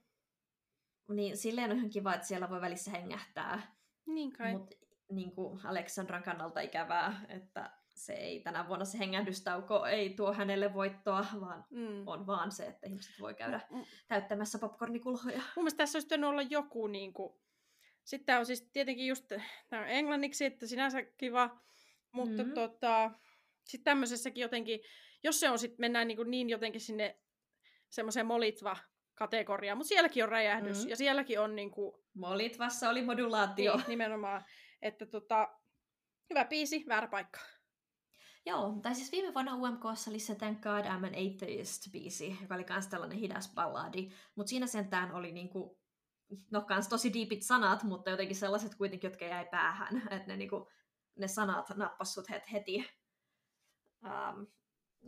Niin 1.09 1.37
silleen 1.37 1.71
on 1.71 1.77
ihan 1.77 1.91
kiva, 1.91 2.15
että 2.15 2.27
siellä 2.27 2.51
voi 2.51 2.61
välissä 2.61 2.91
hengähtää. 2.91 3.77
niin 4.07 4.33
kai. 4.33 4.53
Mutta 4.53 4.77
niin 5.11 5.35
kuin 5.35 5.67
Aleksandran 5.67 6.23
kannalta 6.23 6.61
ikävää, 6.61 7.27
että 7.29 7.71
se 7.99 8.13
ei 8.13 8.41
tänä 8.41 8.69
vuonna 8.69 8.85
se 8.85 8.99
hengähdystauko 8.99 9.87
ei 9.87 10.11
tuo 10.11 10.33
hänelle 10.33 10.75
voittoa, 10.75 11.27
vaan 11.41 11.65
mm. 11.71 12.09
on 12.09 12.27
vaan 12.27 12.53
se, 12.53 12.67
että 12.67 12.87
ihmiset 12.87 13.21
voi 13.21 13.35
käydä 13.35 13.61
mm. 13.71 13.85
täyttämässä 14.09 14.59
popcornikulhoja. 14.59 15.37
Mun 15.39 15.65
mielestä 15.65 15.79
tässä 15.79 15.99
olisi 15.99 16.25
olla 16.25 16.43
joku 16.43 16.87
niin 16.87 17.13
kuin... 17.13 17.35
Sitten 18.05 18.39
on 18.39 18.47
siis 18.47 18.63
tietenkin 18.73 19.07
just 19.07 19.33
tämä 19.69 19.83
on 19.83 19.89
englanniksi, 19.89 20.45
että 20.45 20.67
sinänsä 20.67 21.03
kiva, 21.03 21.61
mutta 22.13 22.45
mm. 22.45 22.53
tota, 22.53 23.11
sitten 23.65 23.85
tämmöisessäkin 23.85 24.43
jotenkin, 24.43 24.81
jos 25.23 25.41
se 25.41 25.51
on 25.51 25.59
sitten, 25.59 25.81
mennään 25.81 26.09
niin, 26.09 26.17
kuin 26.17 26.31
niin 26.31 26.51
jotenkin 26.51 26.81
sinne 26.81 27.21
semmoiseen 27.91 28.27
molitva 28.27 28.77
kategoriaan, 29.15 29.79
mutta 29.79 29.89
sielläkin 29.89 30.23
on 30.23 30.29
räjähdys 30.29 30.85
mm. 30.85 30.91
ja 30.91 30.97
sielläkin 30.97 31.41
on 31.41 31.57
niin 31.57 31.71
kuin... 31.71 31.97
Molitvassa 32.15 32.91
oli 32.91 33.03
modulaatio. 33.03 33.77
Niin, 33.77 33.85
nimenomaan, 33.89 34.45
että 34.83 35.07
tota, 35.07 35.49
hyvä 36.31 36.45
piisi, 36.45 36.85
väärä 36.89 37.09
paikka. 37.09 37.41
Joo, 38.49 38.75
tai 38.83 38.95
siis 38.95 39.13
viime 39.13 39.35
vuonna 39.35 39.55
UMKssa 39.55 40.11
se 40.19 40.35
Thank 40.35 40.61
God 40.61 40.85
I'm 40.85 41.07
an 41.07 41.15
Atheist-biisi, 41.15 42.43
joka 42.43 42.55
oli 42.55 42.67
myös 42.69 42.87
tällainen 42.87 43.19
hidas 43.19 43.55
balladi, 43.55 44.11
mutta 44.35 44.51
siinä 44.51 44.67
sentään 44.67 45.13
oli 45.13 45.33
niinku, 45.33 45.79
no 46.51 46.61
kans 46.61 46.89
tosi 46.89 47.13
deepit 47.15 47.43
sanat, 47.43 47.83
mutta 47.83 48.11
jotenkin 48.11 48.37
sellaiset 48.37 48.75
kuitenkin, 48.75 49.09
jotka 49.09 49.25
jäi 49.25 49.47
päähän, 49.51 50.03
että 50.11 50.27
ne, 50.27 50.37
niinku, 50.37 50.69
ne 51.19 51.29
sanat 51.29 51.69
nappassut 51.77 52.31
het 52.31 52.53
heti. 52.53 52.91
Um, 54.05 54.47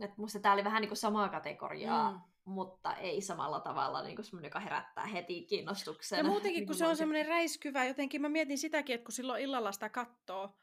et 0.01 0.17
musta 0.17 0.39
tää 0.39 0.53
oli 0.53 0.63
vähän 0.63 0.81
niinku 0.81 0.95
samaa 0.95 1.29
kategoriaa, 1.29 2.11
mm. 2.11 2.21
mutta 2.45 2.95
ei 2.95 3.21
samalla 3.21 3.59
tavalla 3.59 4.01
niinku 4.01 4.23
semmoinen, 4.23 4.47
joka 4.47 4.59
herättää 4.59 5.05
heti 5.05 5.45
kiinnostuksen. 5.45 6.17
Ja 6.17 6.23
muutenkin, 6.23 6.65
kun 6.65 6.75
se 6.75 6.87
on 6.87 6.97
semmoinen 6.97 7.27
räiskyvä, 7.27 7.85
jotenkin 7.85 8.21
mä 8.21 8.29
mietin 8.29 8.57
sitäkin, 8.57 8.95
että 8.95 9.05
kun 9.05 9.13
silloin 9.13 9.43
illalla 9.43 9.71
sitä 9.71 9.89
kattoo, 9.89 10.55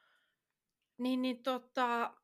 niin, 0.99 1.23
niin 1.23 1.43
tota, 1.43 2.15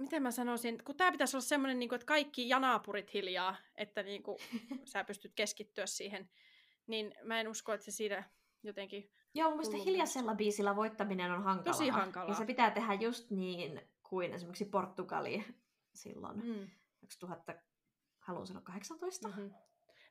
miten 0.00 0.22
mä 0.22 0.30
sanoisin, 0.30 0.84
kun 0.84 0.96
tämä 0.96 1.12
pitäisi 1.12 1.36
olla 1.36 1.46
semmoinen, 1.46 1.78
niin 1.78 1.88
kuin, 1.88 1.96
että 1.96 2.06
kaikki 2.06 2.48
janaapurit 2.48 3.14
hiljaa, 3.14 3.56
että 3.76 4.02
niin 4.02 4.22
kuin, 4.22 4.38
sä 4.92 5.04
pystyt 5.04 5.32
keskittyä 5.34 5.86
siihen, 5.86 6.30
niin 6.86 7.14
mä 7.22 7.40
en 7.40 7.48
usko, 7.48 7.72
että 7.72 7.84
se 7.84 7.90
siitä 7.90 8.24
jotenkin... 8.62 9.10
Joo, 9.34 9.48
mun 9.48 9.58
mielestä 9.58 9.84
hiljaisella 9.84 10.34
biisillä 10.34 10.76
voittaminen 10.76 11.32
on 11.32 11.42
hankalaa. 11.42 11.78
Tosi 11.78 11.88
hankalaa. 11.88 12.28
Ja 12.28 12.34
se 12.34 12.44
pitää 12.44 12.70
tehdä 12.70 12.94
just 12.94 13.30
niin 13.30 13.80
kuin 14.02 14.34
esimerkiksi 14.34 14.64
Portugali 14.64 15.44
silloin 15.94 16.46
mm. 16.46 16.68
2000, 17.00 17.54
haluan 18.18 18.46
sanoa 18.46 18.62
18. 18.62 19.28
Mm-hmm. 19.28 19.50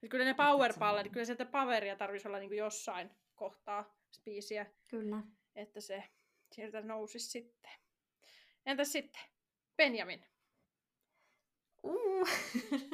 Et 0.03 0.09
kyllä 0.09 0.25
ne 0.25 0.33
powerballit, 0.33 1.11
kyllä 1.11 1.25
sieltä 1.25 1.45
poweria 1.45 1.95
tarvitsisi 1.95 2.27
olla 2.27 2.39
niin 2.39 2.49
kuin 2.49 2.57
jossain 2.57 3.11
kohtaa 3.35 3.95
biisiä. 4.23 4.65
Kyllä. 4.87 5.23
Että 5.55 5.81
se 5.81 6.03
sieltä 6.51 6.81
nousisi 6.81 7.29
sitten. 7.29 7.71
Entäs 8.65 8.91
sitten? 8.91 9.21
Benjamin. 9.79 10.25
Uh, 11.83 12.27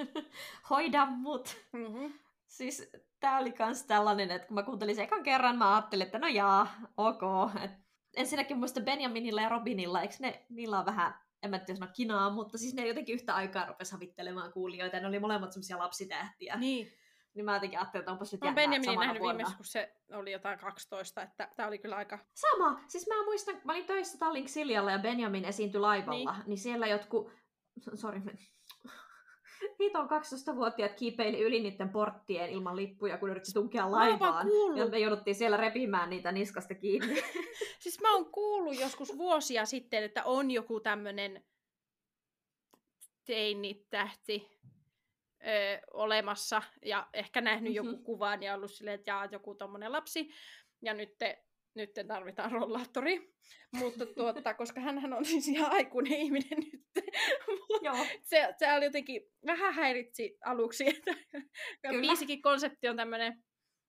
hoida 0.69 1.05
mut. 1.05 1.57
Mm-hmm. 1.73 2.13
Siis 2.47 2.91
tää 3.19 3.39
oli 3.39 3.51
kans 3.51 3.83
tällainen, 3.83 4.31
että 4.31 4.47
kun 4.47 4.55
mä 4.55 4.63
kuuntelin 4.63 4.95
sen 4.95 5.03
ekan 5.03 5.23
kerran, 5.23 5.57
mä 5.57 5.75
ajattelin, 5.75 6.05
että 6.05 6.19
no 6.19 6.27
jaa, 6.27 6.67
ok. 6.97 7.21
Et 7.63 7.71
ensinnäkin 8.15 8.57
muista 8.57 8.81
Benjaminilla 8.81 9.41
ja 9.41 9.49
Robinilla, 9.49 10.01
eikö 10.01 10.15
ne, 10.19 10.45
niillä 10.49 10.79
on 10.79 10.85
vähän, 10.85 11.13
en 11.43 11.49
mä 11.49 11.59
tiedä 11.59 11.77
sanoa 11.77 11.93
kinaa, 11.93 12.29
mutta 12.29 12.57
siis 12.57 12.73
ne 12.73 12.87
jotenkin 12.87 13.15
yhtä 13.15 13.35
aikaa 13.35 13.65
rupesi 13.65 13.91
havittelemaan 13.91 14.53
kuulijoita, 14.53 14.95
ja 14.95 15.01
ne 15.01 15.07
oli 15.07 15.19
molemmat 15.19 15.51
semmoisia 15.51 15.77
lapsitähtiä. 15.77 16.55
Niin. 16.55 16.91
Niin 17.35 17.45
mä 17.45 17.53
jotenkin 17.53 17.79
ajattelin, 17.79 18.01
että 18.01 18.11
onpas 18.11 18.31
nyt 18.31 18.41
Mä 18.41 18.53
Benjaminin 18.53 18.99
nähnyt 18.99 19.21
vuonna. 19.21 19.37
viimeksi, 19.37 19.55
kun 19.55 19.65
se 19.65 19.95
oli 20.13 20.31
jotain 20.31 20.59
12, 20.59 21.21
että 21.21 21.49
tää 21.55 21.67
oli 21.67 21.79
kyllä 21.79 21.95
aika... 21.95 22.19
Sama! 22.33 22.79
Siis 22.87 23.07
mä 23.07 23.25
muistan, 23.25 23.61
mä 23.63 23.71
olin 23.71 23.85
töissä 23.85 24.17
Tallink 24.17 24.47
Siljalla 24.47 24.91
ja 24.91 24.99
Benjamin 24.99 25.45
esiintyi 25.45 25.81
laivalla, 25.81 26.31
niin, 26.31 26.43
niin 26.47 26.57
siellä 26.57 26.87
jotkut... 26.87 27.31
Sori, 27.95 28.21
Niitä 29.79 29.99
on 30.01 30.09
12-vuotiaat 30.09 30.93
kiipeili 30.93 31.39
yli 31.39 31.59
niiden 31.59 31.89
porttien 31.89 32.49
ilman 32.49 32.75
lippuja, 32.75 33.17
kun 33.17 33.29
yritti 33.29 33.53
tunkea 33.53 33.91
laivaan. 33.91 34.47
Ja 34.75 34.87
me 34.87 34.99
jouduttiin 34.99 35.35
siellä 35.35 35.57
repimään 35.57 36.09
niitä 36.09 36.31
niskasta 36.31 36.75
kiinni. 36.75 37.23
siis 37.83 38.01
mä 38.01 38.13
oon 38.13 38.31
kuullut 38.31 38.79
joskus 38.79 39.17
vuosia 39.17 39.65
sitten, 39.65 40.03
että 40.03 40.23
on 40.23 40.51
joku 40.51 40.79
tämmönen 40.79 41.43
teinitähti, 43.25 44.59
ö, 45.47 45.79
olemassa 45.93 46.61
ja 46.85 47.07
ehkä 47.13 47.41
nähnyt 47.41 47.73
mm-hmm. 47.73 47.91
joku 47.91 48.03
kuvan 48.03 48.43
ja 48.43 48.55
ollut 48.55 48.71
silleen, 48.71 48.95
että 48.99 49.11
jaa, 49.11 49.25
joku 49.25 49.55
tommonen 49.55 49.91
lapsi. 49.91 50.29
Ja 50.81 50.93
nyt, 50.93 51.17
te, 51.17 51.43
nyt 51.75 51.93
te 51.93 52.03
tarvitaan 52.03 52.51
rollaattori. 52.51 53.33
Mutta 53.71 54.05
tuota, 54.05 54.53
koska 54.63 54.81
hän 54.81 55.13
on 55.13 55.25
siis 55.25 55.47
ihan 55.47 55.71
aikuinen 55.71 56.13
ihminen 56.13 56.59
nyt. 56.71 56.83
Joo. 57.85 58.05
se, 58.23 58.53
se 58.57 58.73
oli 58.73 58.85
jotenkin 58.85 59.21
vähän 59.45 59.73
häiritsi 59.73 60.37
aluksi. 60.45 60.85
Että 61.83 62.01
biisikin 62.01 62.41
konsepti 62.41 62.87
on 62.87 62.97
tämmöinen 62.97 63.43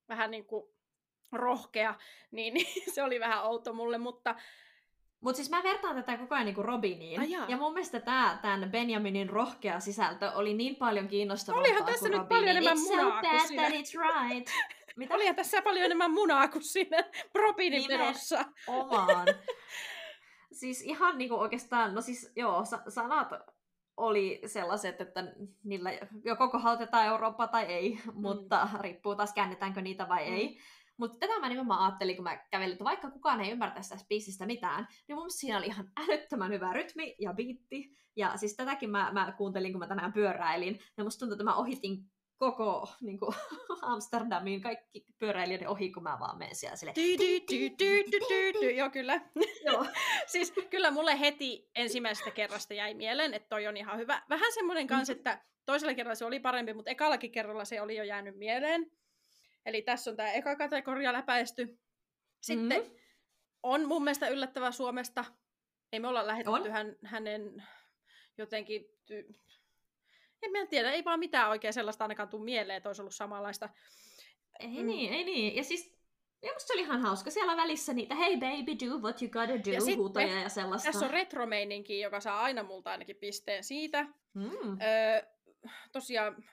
vähän 0.09 0.31
niin 0.31 0.47
kuin 0.47 0.73
rohkea, 1.33 1.95
niin, 2.31 2.55
niin 2.55 2.95
se 2.95 3.03
oli 3.03 3.21
vähän 3.21 3.45
outo 3.45 3.73
mulle, 3.73 3.99
mutta 3.99 4.35
mutta 5.21 5.37
siis 5.37 5.51
mä 5.51 5.63
vertaan 5.63 5.97
tätä 5.97 6.17
koko 6.17 6.35
ajan 6.35 6.45
niinku 6.45 6.63
Robiniin. 6.63 7.31
Ja 7.49 7.57
mun 7.57 7.73
mielestä 7.73 8.01
tää, 8.01 8.39
tämän 8.43 8.71
Benjaminin 8.71 9.31
rohkea 9.31 9.81
sisältö 9.81 10.31
oli 10.33 10.55
niin 10.55 10.77
paljon 10.77 11.09
kiinnostavampaa 11.09 11.71
Olihan 11.71 11.87
tässä 11.87 12.09
nyt 12.09 12.19
Robinin. 12.19 12.29
paljon 12.29 12.49
enemmän 12.49 12.77
it's 12.77 12.81
munaa 12.81 13.23
so 13.23 13.29
kuin 13.29 13.57
that 13.57 13.73
it's 13.73 14.31
right. 14.33 14.51
Mitä? 14.97 15.15
Olihan 15.15 15.37
tässä 15.37 15.63
paljon 15.63 15.85
enemmän 15.85 16.11
munaa 16.11 16.49
kuin 16.49 16.63
siinä 16.63 17.05
Robinin 17.35 17.85
perossa. 17.89 18.45
Omaan. 18.67 19.27
siis 20.61 20.83
ihan 20.83 21.19
niinku 21.19 21.35
oikeastaan, 21.35 21.95
no 21.95 22.01
siis 22.01 22.33
joo, 22.37 22.65
sa- 22.65 22.83
sanat 22.89 23.29
oli 23.97 24.41
sellaiset, 24.47 25.01
että 25.01 25.25
niillä 25.65 25.91
joko 26.25 26.49
kohautetaan 26.49 27.07
Eurooppa 27.07 27.47
tai 27.47 27.65
ei, 27.65 27.99
mm. 28.05 28.13
mutta 28.21 28.69
riippuu 28.81 29.15
taas 29.17 29.35
käännetäänkö 29.35 29.81
niitä 29.81 30.09
vai 30.09 30.31
mm. 30.31 30.35
ei. 30.35 30.61
Mutta 30.97 31.19
tätä 31.19 31.41
mä 31.41 31.49
nimenomaan 31.49 31.85
ajattelin, 31.85 32.17
kun 32.17 32.25
mä 32.25 32.37
kävelin, 32.51 32.73
että 32.73 32.85
vaikka 32.85 33.11
kukaan 33.11 33.41
ei 33.41 33.51
ymmärtä 33.51 33.75
tästä 33.75 33.97
biisistä 34.09 34.47
mitään, 34.47 34.89
niin 35.09 35.17
mun 35.17 35.31
siinä 35.31 35.59
oli 35.59 35.67
ihan 35.67 35.91
älyttömän 35.97 36.53
hyvä 36.53 36.73
rytmi 36.73 37.17
ja 37.21 37.33
biitti. 37.33 37.91
Ja 38.17 38.37
siis 38.37 38.57
tätäkin 38.57 38.91
mä, 38.91 39.11
mä 39.13 39.35
kuuntelin, 39.39 39.73
kun 39.73 39.79
mä 39.79 39.87
tänään 39.87 40.13
pyöräilin. 40.13 40.81
Ja 40.97 41.05
musta 41.05 41.19
tuntuu, 41.19 41.35
että 41.35 41.45
mä 41.45 41.57
ohitin 41.57 42.05
koko 42.37 42.89
niin 43.01 43.19
kuin, 43.19 43.35
Amsterdamin 43.83 44.61
kaikki 44.61 45.07
pyöräilijöiden 45.19 45.69
ohi, 45.69 45.93
kun 45.93 46.03
mä 46.03 46.17
vaan 46.21 46.39
menen 46.39 46.57
siellä 46.57 46.77
sille. 46.77 46.93
Joo, 48.77 48.91
kyllä. 48.91 49.21
Joo. 49.67 49.87
siis 50.27 50.53
kyllä 50.71 50.91
mulle 50.91 51.21
heti 51.21 51.71
ensimmäisestä 51.75 52.31
kerrasta 52.31 52.75
jäi 52.75 52.95
mieleen, 52.95 53.35
että 53.35 53.49
toi 53.49 53.67
on 53.67 53.77
ihan 53.77 53.99
hyvä. 53.99 54.23
Vähän 54.29 54.53
semmoinen 54.53 54.87
kanssa, 54.87 55.13
mm-hmm. 55.13 55.31
että 55.31 55.45
toisella 55.65 55.95
kerralla 55.95 56.15
se 56.15 56.25
oli 56.25 56.41
parempi, 56.41 56.75
mutta 56.75 56.91
ekallakin 56.91 57.33
kerralla 57.33 57.65
se 57.65 57.81
oli 57.81 57.97
jo 57.97 58.05
jäänyt 58.05 58.37
mieleen. 58.37 58.91
Eli 59.67 59.83
tässä 59.83 60.11
on 60.11 60.17
tämä 60.17 60.33
eka 60.33 60.57
kategoria 60.57 61.13
läpäisty. 61.13 61.79
Sitten 62.41 62.83
mm-hmm. 62.83 62.97
on 63.63 63.89
mun 63.89 64.05
mielestä 64.05 64.29
yllättävää 64.29 64.73
Suomesta. 64.73 65.25
Ei 65.93 66.01
me 66.01 66.09
olla 66.09 66.27
lähetetty 66.27 66.71
hän, 66.71 66.97
hänen 67.05 67.63
jotenkin... 68.39 68.85
Ty... 69.07 69.29
En 70.43 70.53
mä 70.53 70.67
tiedä, 70.67 70.93
ei 70.93 71.05
vaan 71.05 71.19
mitään 71.19 71.51
oikein 71.51 71.75
sellaista 71.75 72.05
ainakaan 72.05 72.29
tuu 72.29 72.41
mieleen, 72.41 72.77
että 72.77 72.89
olisi 72.89 73.03
ollut 73.03 73.15
samanlaista. 73.15 73.69
Ei 74.61 74.69
mm. 74.69 74.87
niin, 74.87 75.13
ei 75.13 75.25
niin. 75.25 75.57
Ja 75.57 75.65
siis 75.65 75.97
ja 76.43 76.53
musta 76.53 76.67
se 76.67 76.73
oli 76.73 76.83
ihan 76.83 77.01
hauska. 77.01 77.31
Siellä 77.31 77.57
välissä 77.57 77.93
niitä 77.93 78.15
hey 78.15 78.37
baby, 78.37 78.87
do 78.87 78.99
what 78.99 79.23
you 79.23 79.31
gotta 79.31 79.65
do, 79.65 79.71
ja 79.71 79.97
huutoja 79.97 80.41
ja 80.41 80.49
sellaista. 80.49 80.93
Tässä 80.93 81.07
on 81.07 81.13
retromeininki, 81.13 82.01
joka 82.01 82.21
saa 82.21 82.43
aina 82.43 82.63
multa 82.63 82.91
ainakin 82.91 83.17
pisteen 83.17 83.65
siitä. 83.65 84.07
Mm. 84.35 84.81
Öö, 84.81 85.23
tosiaan, 85.93 86.45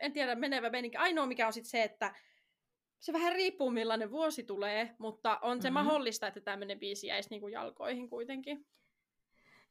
en 0.00 0.12
tiedä 0.12 0.34
menevä 0.34 0.70
meininki. 0.70 0.96
Ainoa 0.96 1.26
mikä 1.26 1.46
on 1.46 1.52
sitten 1.52 1.70
se, 1.70 1.82
että 1.82 2.14
se 3.04 3.12
vähän 3.12 3.32
riippuu 3.32 3.70
millainen 3.70 4.10
vuosi 4.10 4.42
tulee, 4.42 4.94
mutta 4.98 5.38
on 5.42 5.62
se 5.62 5.70
mm-hmm. 5.70 5.84
mahdollista, 5.84 6.26
että 6.26 6.40
tämmöinen 6.40 6.78
biisi 6.78 7.06
jäisi 7.06 7.30
niinku 7.30 7.48
jalkoihin 7.48 8.10
kuitenkin. 8.10 8.66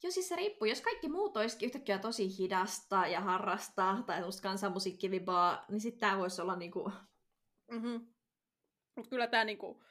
Joo, 0.03 0.11
siis 0.11 0.29
se 0.29 0.35
riippuu. 0.35 0.65
Jos 0.65 0.81
kaikki 0.81 1.09
muut 1.09 1.37
olisikin 1.37 1.65
yhtäkkiä 1.65 1.99
tosi 1.99 2.37
hidasta 2.37 3.07
ja 3.07 3.21
harrasta 3.21 3.97
tai 4.05 4.15
semmoista 4.15 4.41
kansanmusiikkivibaa, 4.41 5.65
niin 5.69 5.81
sitten 5.81 5.99
tämä 5.99 6.17
voisi 6.17 6.41
olla 6.41 6.55
niinku... 6.55 6.91
Mm-hmm. 7.71 8.07
Mutta 8.95 9.09
kyllä 9.09 9.27
tämä 9.27 9.43
niinku 9.43 9.83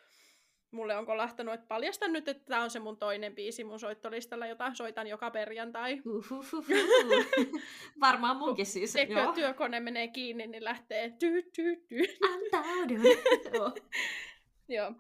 mulle 0.73 0.97
on 0.97 1.07
kolahtanut, 1.07 1.55
että 1.55 1.67
paljastan 1.67 2.13
nyt, 2.13 2.29
että 2.29 2.45
tämä 2.45 2.63
on 2.63 2.71
se 2.71 2.79
mun 2.79 2.97
toinen 2.97 3.35
biisi 3.35 3.65
mun 3.65 3.81
soittolistalla, 3.81 4.47
jota 4.47 4.75
soitan 4.75 5.07
joka 5.07 5.31
perjantai. 5.31 6.03
Varmaan 8.01 8.37
munkin 8.37 8.67
siis. 8.67 8.97
Eikö 8.97 9.13
joo. 9.13 9.33
työkone 9.33 9.81
menee 9.81 10.09
kiinni, 10.09 10.47
niin 10.47 10.65
lähtee 10.65 11.11
ty 11.19 11.43
ty 11.43 11.77
ty. 11.89 12.01
Antaudun. 12.33 13.03
joo. 14.77 14.93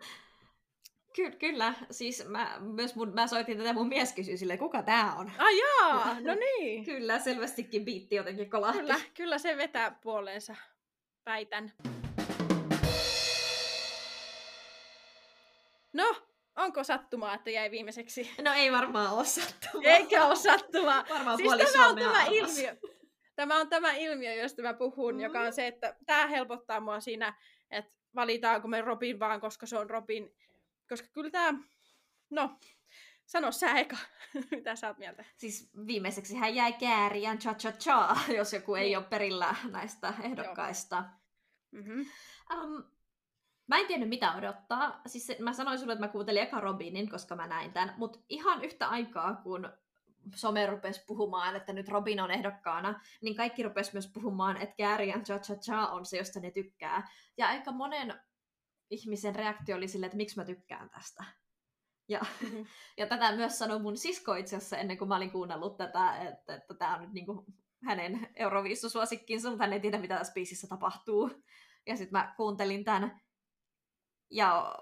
Ky- 1.16 1.36
kyllä, 1.38 1.74
siis 1.90 2.28
mä, 2.28 2.56
myös 2.60 2.94
mun, 2.94 3.14
mä 3.14 3.26
soitin 3.26 3.58
tätä, 3.58 3.72
mun 3.72 3.88
mies 3.88 4.12
kysyi 4.12 4.36
sille, 4.36 4.56
kuka 4.56 4.82
tää 4.82 5.14
on? 5.14 5.32
Ai 5.38 5.58
jaa, 5.58 6.20
no 6.20 6.34
niin. 6.34 6.84
kyllä, 6.84 7.18
selvästikin 7.18 7.84
biitti 7.84 8.16
jotenkin 8.16 8.50
kolahti. 8.50 8.78
Kyllä, 8.78 9.00
kyllä 9.14 9.38
se 9.38 9.56
vetää 9.56 9.98
puoleensa, 10.02 10.56
väitän. 11.26 11.72
Onko 16.72 16.84
sattumaa, 16.84 17.34
että 17.34 17.50
jäi 17.50 17.70
viimeiseksi? 17.70 18.30
No 18.44 18.52
ei 18.52 18.72
varmaan 18.72 19.10
ole 19.12 19.24
sattumaa. 19.24 19.82
Eikä 19.92 20.24
ole 20.24 20.36
sattumaa. 20.36 21.04
Varmaan 21.14 21.36
siis 21.36 21.46
puoli 21.48 21.72
tämä 21.72 21.88
on 21.88 21.96
tämä 21.96 22.24
ilmiö. 22.24 22.76
Tämä 23.34 23.56
on 23.60 23.68
tämä 23.68 23.92
ilmiö, 23.92 24.34
josta 24.34 24.62
mä 24.62 24.74
puhun, 24.74 25.14
Mm. 25.14 25.18
mm. 25.18 25.22
joka 25.24 25.40
on 25.40 25.52
se, 25.52 25.66
että 25.66 25.96
tämä 26.06 26.26
helpottaa 26.26 26.80
mua 26.80 27.00
siinä, 27.00 27.34
että 27.70 27.92
valitaanko 28.14 28.68
me 28.68 28.80
Robin 28.80 29.20
vaan, 29.20 29.40
koska 29.40 29.66
se 29.66 29.78
on 29.78 29.90
Robin. 29.90 30.30
Koska 30.88 31.08
kyllä 31.12 31.30
tämä, 31.30 31.58
no, 32.30 32.58
sano 33.26 33.52
sä 33.52 33.72
eka, 33.78 33.96
mitä 34.50 34.76
sä 34.76 34.88
oot 34.88 34.98
mieltä. 34.98 35.24
Siis 35.36 35.70
viimeiseksi 35.86 36.36
hän 36.36 36.54
jäi 36.54 36.72
kääriän 36.72 37.38
cha 37.38 37.54
cha 37.54 37.72
cha, 37.72 38.16
jos 38.38 38.52
joku 38.52 38.74
ei 38.74 38.84
Niin. 38.84 38.98
ole 38.98 39.06
perillä 39.06 39.54
näistä 39.70 40.14
ehdokkaista. 40.22 41.04
Mm-hmm. 41.70 42.06
Um, 42.54 42.84
mä 43.72 43.78
en 43.78 43.86
tiennyt 43.86 44.08
mitä 44.08 44.34
odottaa. 44.34 45.00
Siis 45.06 45.26
se, 45.26 45.36
mä 45.40 45.52
sanoin 45.52 45.78
sulle, 45.78 45.92
että 45.92 46.06
mä 46.06 46.12
kuuntelin 46.12 46.42
eka 46.42 46.60
Robinin, 46.60 47.10
koska 47.10 47.36
mä 47.36 47.46
näin 47.46 47.72
tämän. 47.72 47.94
Mutta 47.96 48.18
ihan 48.28 48.64
yhtä 48.64 48.88
aikaa, 48.88 49.34
kun 49.34 49.72
some 50.34 50.66
rupesi 50.66 51.04
puhumaan, 51.06 51.56
että 51.56 51.72
nyt 51.72 51.88
Robin 51.88 52.20
on 52.20 52.30
ehdokkaana, 52.30 53.00
niin 53.22 53.36
kaikki 53.36 53.62
rupesi 53.62 53.92
myös 53.92 54.10
puhumaan, 54.14 54.56
että 54.56 54.74
Kääriän 54.76 55.24
Cha 55.24 55.38
Cha 55.38 55.56
Cha 55.56 55.86
on 55.86 56.06
se, 56.06 56.16
josta 56.16 56.40
ne 56.40 56.50
tykkää. 56.50 57.08
Ja 57.38 57.48
aika 57.48 57.72
monen 57.72 58.20
ihmisen 58.90 59.34
reaktio 59.34 59.76
oli 59.76 59.88
silleen, 59.88 60.06
että 60.06 60.16
miksi 60.16 60.36
mä 60.36 60.44
tykkään 60.44 60.90
tästä. 60.90 61.24
Ja, 62.08 62.20
Mhm. 62.42 62.62
ja 62.98 63.06
tätä 63.06 63.36
myös 63.36 63.58
sanoi 63.58 63.82
mun 63.82 63.96
sisko 63.96 64.34
itse 64.34 64.56
asiassa 64.56 64.76
ennen 64.76 64.98
kuin 64.98 65.08
mä 65.08 65.16
olin 65.16 65.30
kuunnellut 65.30 65.76
tätä, 65.76 66.16
että, 66.16 66.54
että 66.54 66.74
tämä 66.74 66.94
on 66.94 67.02
nyt 67.02 67.12
niinku 67.12 67.44
hänen 67.86 68.28
Euroviissusuosikkinsa, 68.36 69.48
mutta 69.48 69.64
hän 69.64 69.72
ei 69.72 69.80
tiedä, 69.80 69.98
mitä 69.98 70.18
tässä 70.18 70.32
biisissä 70.32 70.66
tapahtuu. 70.66 71.30
Ja 71.86 71.96
sitten 71.96 72.20
mä 72.20 72.34
kuuntelin 72.36 72.84
tämän 72.84 73.20
ja 74.32 74.78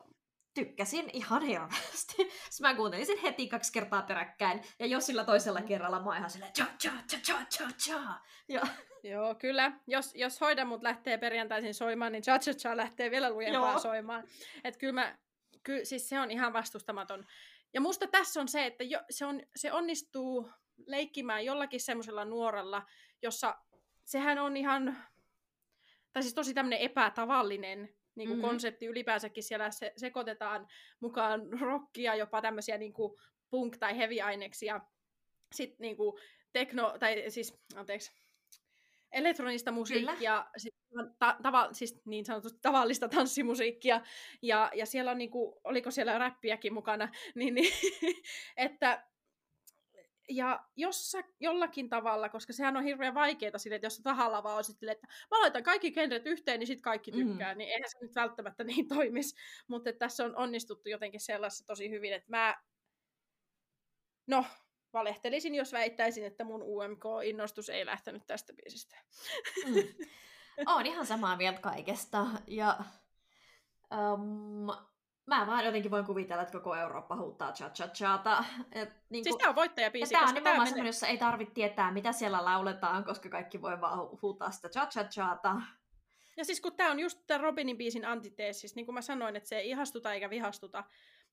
tykkäsin 0.55 1.11
ihan 1.13 1.43
hirveästi. 1.43 2.15
Sitten 2.51 2.61
mä 2.61 2.75
kuuntelin 2.75 3.07
sen 3.07 3.19
heti 3.19 3.49
kaksi 3.49 3.73
kertaa 3.73 4.03
peräkkäin. 4.03 4.63
Ja 4.79 4.87
jos 4.87 5.07
sillä 5.07 5.25
toisella 5.25 5.63
kerralla 5.63 6.03
mä 6.03 6.17
ihan 6.17 6.31
silleen 6.31 6.53
cha 6.53 6.65
cha 6.83 6.91
cha 7.11 7.19
cha 7.19 7.45
cha 7.51 7.69
cha. 7.79 8.21
Ja, 8.49 8.63
Joo, 9.03 9.35
kyllä. 9.35 9.73
Jos, 9.87 10.15
jos 10.15 10.41
Hoida 10.41 10.65
mut 10.65 10.83
lähtee 10.83 11.19
perjantaisin 11.19 11.75
soimaan, 11.75 12.13
niin 12.13 12.23
Cha 12.23 12.39
Cha 12.39 12.55
Cha 12.55 12.77
lähtee 12.77 13.11
vielä 13.11 13.31
lujempaa 13.31 13.71
Joo. 13.71 13.79
soimaan. 13.79 14.25
Et 14.65 14.77
kyllä 14.77 14.93
mä, 14.93 15.19
ky, 15.63 15.85
siis 15.85 16.09
se 16.09 16.21
on 16.21 16.31
ihan 16.31 16.53
vastustamaton. 16.53 17.27
Ja 17.75 17.81
musta 17.81 18.07
tässä 18.07 18.41
on 18.41 18.49
se, 18.49 18.67
että 18.67 18.85
jo, 18.85 19.01
se, 19.11 19.27
on, 19.27 19.41
se 19.57 19.73
onnistuu 19.73 20.51
leikkimään 20.87 21.45
jollakin 21.45 21.81
semmoisella 21.81 22.25
nuorella, 22.25 22.83
jossa 23.23 23.59
sehän 24.05 24.39
on 24.39 24.57
ihan, 24.57 24.97
tai 26.13 26.23
siis 26.23 26.35
tosi 26.35 26.55
tämmöinen 26.55 26.79
epätavallinen 26.79 27.89
niin 28.21 28.29
kuin 28.29 28.39
Mhm. 28.39 28.43
mm-hmm. 28.43 28.51
konsepti 28.51 28.87
ylipäänsäkin. 28.87 29.43
Siellä 29.43 29.71
se, 29.71 29.93
sekoitetaan 29.97 30.69
mukaan 31.01 31.61
rockia, 31.61 32.15
jopa 32.15 32.43
tämmöisiä 32.43 32.79
niin 32.79 32.93
kuin 32.93 33.13
punk- 33.57 33.79
tai 33.79 33.97
heavy-aineksia. 33.97 34.81
Sitten 35.55 35.77
niin 35.81 35.97
kuin 35.97 36.21
tekno, 36.53 36.97
tai 36.99 37.25
siis, 37.29 37.55
anteeksi, 37.77 38.13
elektronista 39.13 39.73
musiikkia, 39.73 40.47
sit, 40.57 40.75
ta, 41.19 41.37
tava, 41.43 41.69
siis 41.73 42.03
niin 42.07 42.25
sanotusti 42.25 42.59
tavallista 42.63 43.09
tanssimusiikkia, 43.09 44.01
ja, 44.43 44.71
ja 44.75 44.87
siellä 44.87 45.11
on 45.11 45.19
niinku, 45.19 45.61
oliko 45.65 45.91
siellä 45.91 46.19
räppiäkin 46.19 46.75
mukana, 46.75 47.09
niin, 47.35 47.55
niin 47.55 47.73
että 48.57 49.07
ja 50.31 50.61
jos 50.77 51.11
sä 51.11 51.25
jollakin 51.41 51.89
tavalla, 51.89 52.29
koska 52.29 52.53
sehän 52.53 52.77
on 52.77 52.85
hirveän 52.85 53.15
vaikeaa 53.15 53.59
sille, 53.59 53.77
että 53.77 53.87
jos 53.87 53.97
sä 53.97 54.03
tahalla 54.03 54.43
vaan 54.43 54.57
olisit 54.57 54.79
silleen, 54.79 54.95
että 54.97 55.07
mä 55.31 55.41
laitan 55.41 55.63
kaikki 55.63 55.91
genret 55.93 56.27
yhteen, 56.27 56.61
niin 56.61 56.67
sit 56.67 56.81
kaikki 56.81 57.11
Mm. 57.11 57.29
tykkää, 57.29 57.55
mm. 57.55 57.59
niin 57.59 57.71
eihän 57.71 57.91
se 57.91 57.99
nyt 58.01 58.15
välttämättä 58.15 58.65
niin 58.71 58.89
toimisi. 58.89 59.37
Mutta 59.69 59.93
tässä 59.93 60.25
on 60.25 60.37
onnistuttu 60.37 60.89
jotenkin 60.89 61.21
sellaisessa 61.21 61.67
tosi 61.67 61.91
hyvin, 61.91 62.13
että 62.13 62.31
mä, 62.31 62.57
no, 64.27 64.45
valehtelisin, 64.93 65.55
jos 65.55 65.73
väittäisin, 65.73 66.25
että 66.25 66.45
mun 66.45 66.63
UMK-innostus 66.63 67.69
ei 67.69 67.87
lähtenyt 67.87 68.27
tästä 68.27 68.53
biisistä. 68.53 68.97
mm. 69.67 69.75
Oon 70.67 70.87
ihan 70.87 71.07
samaa 71.07 71.37
mieltä 71.37 71.61
kaikesta. 71.61 72.27
Ja 72.47 72.79
um, 74.15 74.90
mä 75.31 75.47
vaan 75.47 75.65
jotenkin 75.65 75.91
voin 75.91 76.05
kuvitella, 76.05 76.43
että 76.43 76.59
koko 76.59 76.77
Eurooppa 76.77 77.17
huutaa 77.17 77.53
cha 77.53 77.71
cha 77.71 77.89
chata. 77.89 78.45
Niin 79.11 79.25
Siis 79.25 79.35
kun- 79.35 79.39
tämä 79.39 79.49
on 79.49 79.57
voittajabiisi, 79.57 80.15
Ja 80.15 80.19
tämä 80.19 80.29
on 80.29 80.35
nimenomaan 80.35 80.57
tää 80.57 80.65
semmoinen, 80.65 80.75
menee... 80.83 80.89
jossa 80.89 81.07
ei 81.07 81.19
tarvitse 81.19 81.55
tietää, 81.55 81.93
mitä 81.93 82.13
siellä 82.13 82.45
lauletaan, 82.45 83.05
koska 83.05 83.29
kaikki 83.29 83.63
voi 83.63 83.81
vaan 83.81 83.99
hu- 83.99 84.19
huutaa 84.23 84.51
sitä 84.51 84.69
cha 84.69 84.87
cha 84.87 85.05
chata. 85.05 85.57
Ja 86.37 86.45
siis 86.45 86.61
kun 86.61 86.77
tämä 86.77 86.91
on 86.91 87.01
just 87.01 87.19
tämän 87.27 87.41
Robinin 87.41 87.79
biisin 87.79 88.05
antiteesis, 88.05 88.75
niin 88.75 88.87
kuin 88.87 88.95
mä 88.95 89.03
sanoin, 89.03 89.37
että 89.37 89.49
se 89.49 89.59
ei 89.59 89.71
ihastuta 89.71 90.13
eikä 90.15 90.31
vihastuta. 90.31 90.85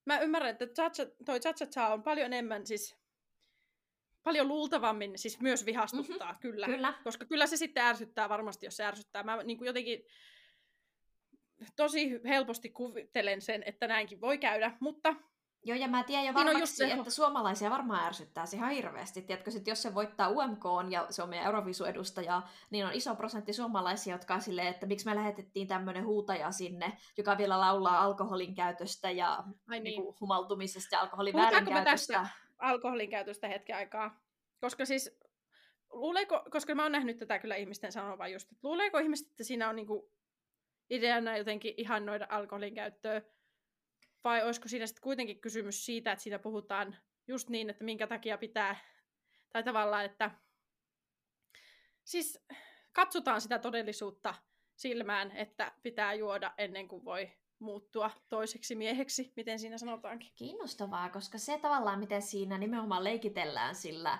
Mä 0.05 0.19
ymmärrän, 0.19 0.51
että 0.51 0.65
Cha-cha, 0.65 1.05
toi 1.25 1.39
cha 1.39 1.53
cha 1.53 1.87
on 1.87 2.03
paljon 2.03 2.25
enemmän 2.25 2.67
siis 2.67 2.95
paljon 4.23 4.47
luultavammin 4.47 5.17
siis 5.17 5.39
myös 5.41 5.65
vihastuttaa, 5.65 6.27
mm-hmm. 6.27 6.39
kyllä. 6.41 6.65
Kyllä. 6.65 6.93
Koska 7.03 7.25
kyllä 7.25 7.47
se 7.47 7.57
sitten 7.57 7.83
ärsyttää 7.83 8.29
varmasti, 8.29 8.65
jos 8.65 8.77
se 8.77 8.85
ärsyttää. 8.85 9.23
Mä 9.23 9.43
niin 9.43 9.57
kuin 9.57 9.65
jotenkin 9.67 10.05
tosi 11.75 12.19
helposti 12.25 12.69
kuvittelen 12.69 13.41
sen, 13.41 13.63
että 13.65 13.87
näinkin 13.87 14.21
voi 14.21 14.37
käydä, 14.37 14.71
mutta 14.79 15.15
Joo, 15.63 15.77
ja 15.77 15.87
mä 15.87 16.03
tiedän 16.03 16.25
jo 16.25 16.31
Niin 16.31 16.39
on 16.39 16.45
varmaksi, 16.45 16.61
just 16.61 16.91
se- 16.93 16.99
että 16.99 17.11
suomalaisia 17.11 17.69
varmaan 17.69 18.07
ärsyttää 18.07 18.45
se 18.45 18.57
ihan 18.57 18.71
hirveästi. 18.71 19.21
Tiedätkö, 19.21 19.51
sit 19.51 19.67
jos 19.67 19.81
se 19.81 19.95
voittaa 19.95 20.29
UMK 20.29 20.63
ja 20.89 21.07
se 21.09 21.23
on 21.23 21.29
meidän 21.29 21.45
Eurovisu-edustaja, 21.45 22.41
niin 22.69 22.85
on 22.85 22.93
iso 22.93 23.15
prosentti 23.15 23.53
suomalaisia, 23.53 24.15
jotka 24.15 24.33
on 24.33 24.41
silleen, 24.41 24.67
että 24.67 24.85
miksi 24.85 25.05
me 25.05 25.15
lähetettiin 25.15 25.67
tämmöinen 25.67 26.05
huutaja 26.05 26.51
sinne, 26.51 26.97
joka 27.17 27.37
vielä 27.37 27.59
laulaa 27.59 28.01
alkoholin 28.01 28.55
käytöstä 28.55 29.11
ja 29.11 29.43
ai 29.67 29.79
niin, 29.79 29.83
niin 29.83 30.03
kuin, 30.03 30.15
humaltumisesta 30.21 30.95
ja 30.95 31.01
alkoholin 31.01 31.31
Puhutaanko 31.31 31.71
me 31.71 31.73
väärinkäytöstä. 31.73 32.27
alkoholin 32.57 33.09
käytöstä 33.09 33.47
hetken 33.47 33.75
aikaa. 33.75 34.19
Koska 34.61 34.85
siis, 34.85 35.19
luuleeko, 35.89 36.43
koska 36.51 36.75
mä 36.75 36.83
oon 36.83 36.91
nähnyt 36.91 37.17
tätä 37.17 37.39
kyllä 37.39 37.55
ihmisten 37.55 37.91
sanovan 37.91 38.31
just, 38.31 38.51
että 38.51 38.67
luuleeko 38.67 38.99
ihmiset, 38.99 39.27
että 39.27 39.43
siinä 39.43 39.69
on 39.69 39.75
niinku 39.75 40.11
ideana 40.89 41.37
jotenkin 41.37 41.73
ihannoida 41.77 42.27
alkoholin 42.29 42.75
käyttöä, 42.75 43.21
vai 44.23 44.43
olisiko 44.43 44.67
siinä 44.67 44.87
sitten 44.87 45.03
kuitenkin 45.03 45.41
kysymys 45.41 45.85
siitä, 45.85 46.11
että 46.11 46.23
siinä 46.23 46.39
puhutaan 46.39 46.95
just 47.27 47.49
niin, 47.49 47.69
että 47.69 47.83
minkä 47.83 48.07
takia 48.07 48.37
pitää, 48.37 48.75
tai 49.53 49.63
tavallaan, 49.63 50.05
että 50.05 50.31
siis 52.03 52.45
katsotaan 52.93 53.41
sitä 53.41 53.59
todellisuutta 53.59 54.35
silmään, 54.75 55.31
että 55.31 55.71
pitää 55.83 56.13
juoda 56.13 56.53
ennen 56.57 56.87
kuin 56.87 57.05
voi 57.05 57.31
muuttua 57.59 58.11
toiseksi 58.29 58.75
mieheksi, 58.75 59.33
miten 59.35 59.59
siinä 59.59 59.77
sanotaankin. 59.77 60.31
Kiinnostavaa, 60.35 61.09
koska 61.09 61.37
se 61.37 61.57
tavallaan, 61.57 61.99
miten 61.99 62.21
siinä 62.21 62.57
nimenomaan 62.57 63.03
leikitellään 63.03 63.75
sillä 63.75 64.19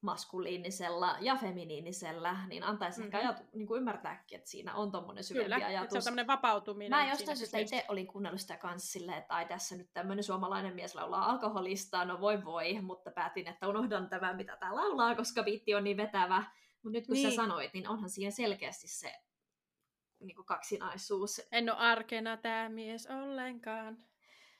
maskuliinisella 0.00 1.16
ja 1.20 1.36
feminiinisellä, 1.36 2.46
niin 2.48 2.62
antaisi 2.62 3.00
mm-hmm. 3.00 3.14
ehkä 3.14 3.18
ajatu, 3.18 3.42
niin 3.52 3.66
kuin 3.66 3.78
ymmärtääkin, 3.78 4.38
että 4.38 4.50
siinä 4.50 4.74
on 4.74 4.92
tommonen 4.92 5.24
syvempi 5.24 5.44
Kyllä, 5.44 5.56
että 5.56 5.68
se 5.68 5.76
ajatus. 5.76 5.96
on 5.96 6.04
tämmöinen 6.04 6.26
vapautuminen. 6.26 6.90
Mä 6.90 7.10
jostain 7.10 7.36
syystä 7.36 7.58
itse 7.58 7.84
olin 7.88 8.06
kuunnellut 8.06 8.40
sitä 8.40 8.56
kanssa 8.56 8.92
silleen, 8.92 9.18
että 9.18 9.34
ai 9.34 9.46
tässä 9.46 9.76
nyt 9.76 9.90
tämmöinen 9.92 10.24
suomalainen 10.24 10.74
mies 10.74 10.94
laulaa 10.94 11.30
alkoholista, 11.30 12.04
no 12.04 12.20
voi 12.20 12.44
voi, 12.44 12.80
mutta 12.80 13.10
päätin, 13.10 13.48
että 13.48 13.68
unohdan 13.68 14.08
tämän, 14.08 14.36
mitä 14.36 14.56
tää 14.56 14.74
laulaa, 14.74 15.14
koska 15.14 15.42
biitti 15.42 15.74
on 15.74 15.84
niin 15.84 15.96
vetävä. 15.96 16.44
Mutta 16.82 16.98
nyt 16.98 17.06
kun 17.06 17.14
niin. 17.14 17.30
Sä 17.30 17.36
sanoit, 17.36 17.74
niin 17.74 17.88
onhan 17.88 18.10
siinä 18.10 18.30
selkeästi 18.30 18.88
se 18.88 19.12
niin 20.20 20.36
kuin 20.36 20.46
kaksinaisuus. 20.46 21.42
En 21.52 21.70
ole 21.70 21.78
arkena 21.78 22.36
tämä 22.36 22.68
mies 22.68 23.06
ollenkaan. 23.06 23.98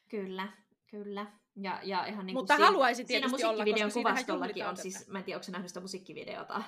Kyllä, 0.09 0.49
kyllä. 0.91 1.27
Ja, 1.57 1.81
ja 1.83 2.07
ihan 2.07 2.27
niin 2.27 2.35
Mutta 2.37 2.57
siinä 2.57 2.69
tietysti 3.07 3.45
olla, 3.45 3.53
musiikkivideon 3.53 3.91
siinähän 3.91 4.15
kuvastollakin 4.17 4.67
on, 4.67 4.77
siis, 4.77 5.09
mä 5.09 5.19
en 5.19 5.25
tiedä, 5.25 5.39
onko 5.39 5.53
nähnyt 5.53 5.69
sitä 5.69 5.81
musiikkivideota, 5.81 6.63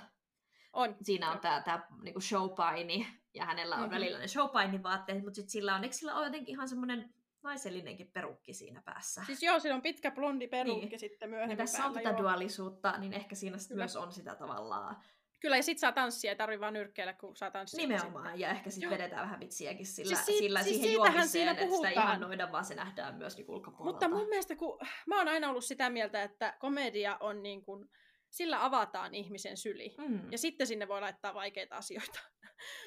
On. 0.72 0.96
siinä 1.02 1.30
on 1.32 1.38
tämä 1.40 1.60
tää, 1.60 1.86
niinku 2.02 2.20
showpaini, 2.20 3.06
ja 3.34 3.44
hänellä 3.44 3.74
on 3.74 3.80
Mhm. 3.80 3.84
mm-hmm. 3.90 3.94
välillä 4.00 4.18
ne 4.18 4.28
showpainivaatteet, 4.28 5.22
mutta 5.24 5.34
sitten 5.34 5.50
sillä 5.50 5.74
on, 5.74 5.84
eikö 5.84 5.96
sillä 5.96 6.14
ole 6.14 6.26
jotenkin 6.26 6.52
ihan 6.52 6.68
semmoinen 6.68 7.14
naisellinenkin 7.42 8.10
perukki 8.12 8.52
siinä 8.52 8.82
päässä? 8.84 9.24
Siis 9.26 9.42
joo, 9.42 9.60
siinä 9.60 9.74
on 9.74 9.82
pitkä 9.82 10.10
blondi 10.10 10.48
perukki 10.48 10.86
Niin. 10.86 10.98
sitten 10.98 11.26
ja 11.26 11.30
myöhemmin 11.30 11.56
tässä 11.56 11.78
on 11.78 11.82
päällä, 11.82 12.00
tätä 12.00 12.10
joo. 12.10 12.22
duaalisuutta, 12.22 12.98
niin 12.98 13.12
ehkä 13.12 13.34
siinä 13.34 13.56
Kyllä. 13.68 13.80
myös 13.80 13.96
on 13.96 14.12
sitä 14.12 14.34
tavallaan 14.34 14.96
Kyllä, 15.40 15.56
ja 15.56 15.62
sit 15.62 15.78
saa 15.78 15.92
tanssia, 15.92 16.30
ei 16.30 16.36
tarvi 16.36 16.60
vaan 16.60 16.72
nyrkkeillä, 16.72 17.12
kun 17.12 17.36
saa 17.36 17.50
tanssia. 17.50 17.78
nimenomaan, 17.78 18.40
ja 18.40 18.50
ehkä 18.50 18.70
sitten 18.70 18.90
vedetään 18.90 19.22
vähän 19.22 19.40
vitsiäkin 19.40 19.86
sillä, 19.86 20.14
Siis 20.16 20.26
siitä- 20.26 20.38
sillä 20.38 20.62
siis 20.62 20.76
siihen 20.76 20.92
juomiseen, 20.92 21.28
siinä 21.28 21.50
että 21.50 21.62
sitä 21.64 21.70
puhutaan. 21.70 21.92
ihannoida, 21.92 22.52
vaan 22.52 22.64
se 22.64 22.74
nähdään 22.74 23.14
myös 23.14 23.36
niin 23.36 23.50
ulkopuolelta. 23.50 23.92
Mutta 23.92 24.08
mun 24.18 24.28
mielestä, 24.28 24.56
kun 24.56 24.78
mä 25.06 25.18
oon 25.18 25.28
aina 25.28 25.50
ollut 25.50 25.64
sitä 25.64 25.90
mieltä, 25.90 26.22
että 26.22 26.56
komedia 26.60 27.16
on 27.20 27.42
niin 27.42 27.62
kuin, 27.62 27.88
sillä 28.30 28.64
avataan 28.64 29.14
ihmisen 29.14 29.56
syli. 29.56 29.94
Mm. 29.98 30.32
Ja 30.32 30.38
sitten 30.38 30.66
sinne 30.66 30.88
voi 30.88 31.00
laittaa 31.00 31.34
vaikeita 31.34 31.76
asioita. 31.76 32.20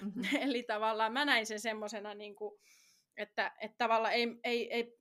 Mm-hmm. 0.01 0.23
Eli 0.49 0.63
tavallaan 0.63 1.13
mä 1.13 1.25
näin 1.25 1.45
sen 1.45 1.59
semmosena, 1.59 2.13
niin 2.13 2.35
kuin, 2.35 2.59
että, 3.17 3.51
että 3.61 3.77
tavallaan 3.77 4.13
ei, 4.13 4.39
ei, 4.43 4.73
ei 4.73 4.97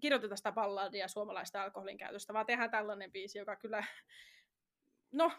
kirjoiteta 0.00 0.36
sitä 0.36 0.52
balladia 0.52 1.08
suomalaista 1.08 1.62
alkoholin 1.62 1.98
käytöstä, 1.98 2.32
vaan 2.32 2.46
tehdään 2.46 2.70
tällainen 2.70 3.12
biisi, 3.12 3.38
joka 3.38 3.56
kyllä, 3.56 3.84
no, 5.12 5.32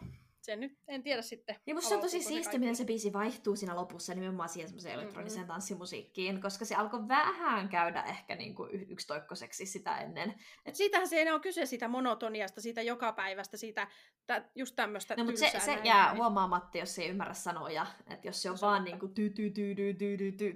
se 0.46 0.56
nyt, 0.56 0.78
en 0.88 1.02
tiedä 1.02 1.22
sitten. 1.22 1.56
Ja 1.66 1.74
musta 1.74 1.88
se 1.88 1.94
on 1.94 2.00
tosi 2.00 2.22
siistiä, 2.22 2.58
miten 2.58 2.76
se 2.76 2.84
biisi 2.84 3.12
vaihtuu 3.12 3.56
siinä 3.56 3.76
lopussa 3.76 4.14
nimenomaan 4.14 4.48
siihen 4.48 4.68
semmoiseen 4.68 4.92
Mm-hmm. 4.94 5.02
elektroniseen 5.04 5.46
tanssimusiikkiin, 5.46 6.40
koska 6.40 6.64
se 6.64 6.74
alkoi 6.74 7.08
vähän 7.08 7.68
käydä 7.68 8.02
ehkä 8.02 8.34
niinku 8.36 8.64
y- 8.72 8.86
yksitoikkoiseksi 8.88 9.66
sitä 9.66 9.98
ennen. 9.98 10.34
Et 10.66 10.74
siitähän 10.74 11.08
se 11.08 11.16
ei 11.16 11.30
ole 11.32 11.40
kyse 11.40 11.66
siitä 11.66 11.88
monotoniasta, 11.88 12.60
siitä 12.60 12.82
jokapäivästä, 12.82 13.56
siitä 13.56 13.88
tä, 14.26 14.44
just 14.54 14.76
tämmöistä 14.76 15.14
No, 15.16 15.24
mutta 15.24 15.40
se, 15.40 15.60
se 15.60 15.66
näin 15.74 15.84
jää 15.86 16.04
näin. 16.06 16.16
huomaamatta, 16.16 16.78
jos 16.78 16.98
ei 16.98 17.08
ymmärrä 17.08 17.34
sanoja. 17.34 17.86
Että 18.10 18.28
jos 18.28 18.42
se 18.42 18.50
on 18.50 18.58
Se 18.58 18.66
on 18.66 18.70
vaan 18.72 18.84
niinku 18.84 19.08
ty 19.08 19.30
ty 19.30 19.50
ty 19.50 19.74
ty 19.74 19.94
ty 19.94 20.16
ty 20.32 20.32
ty 20.32 20.52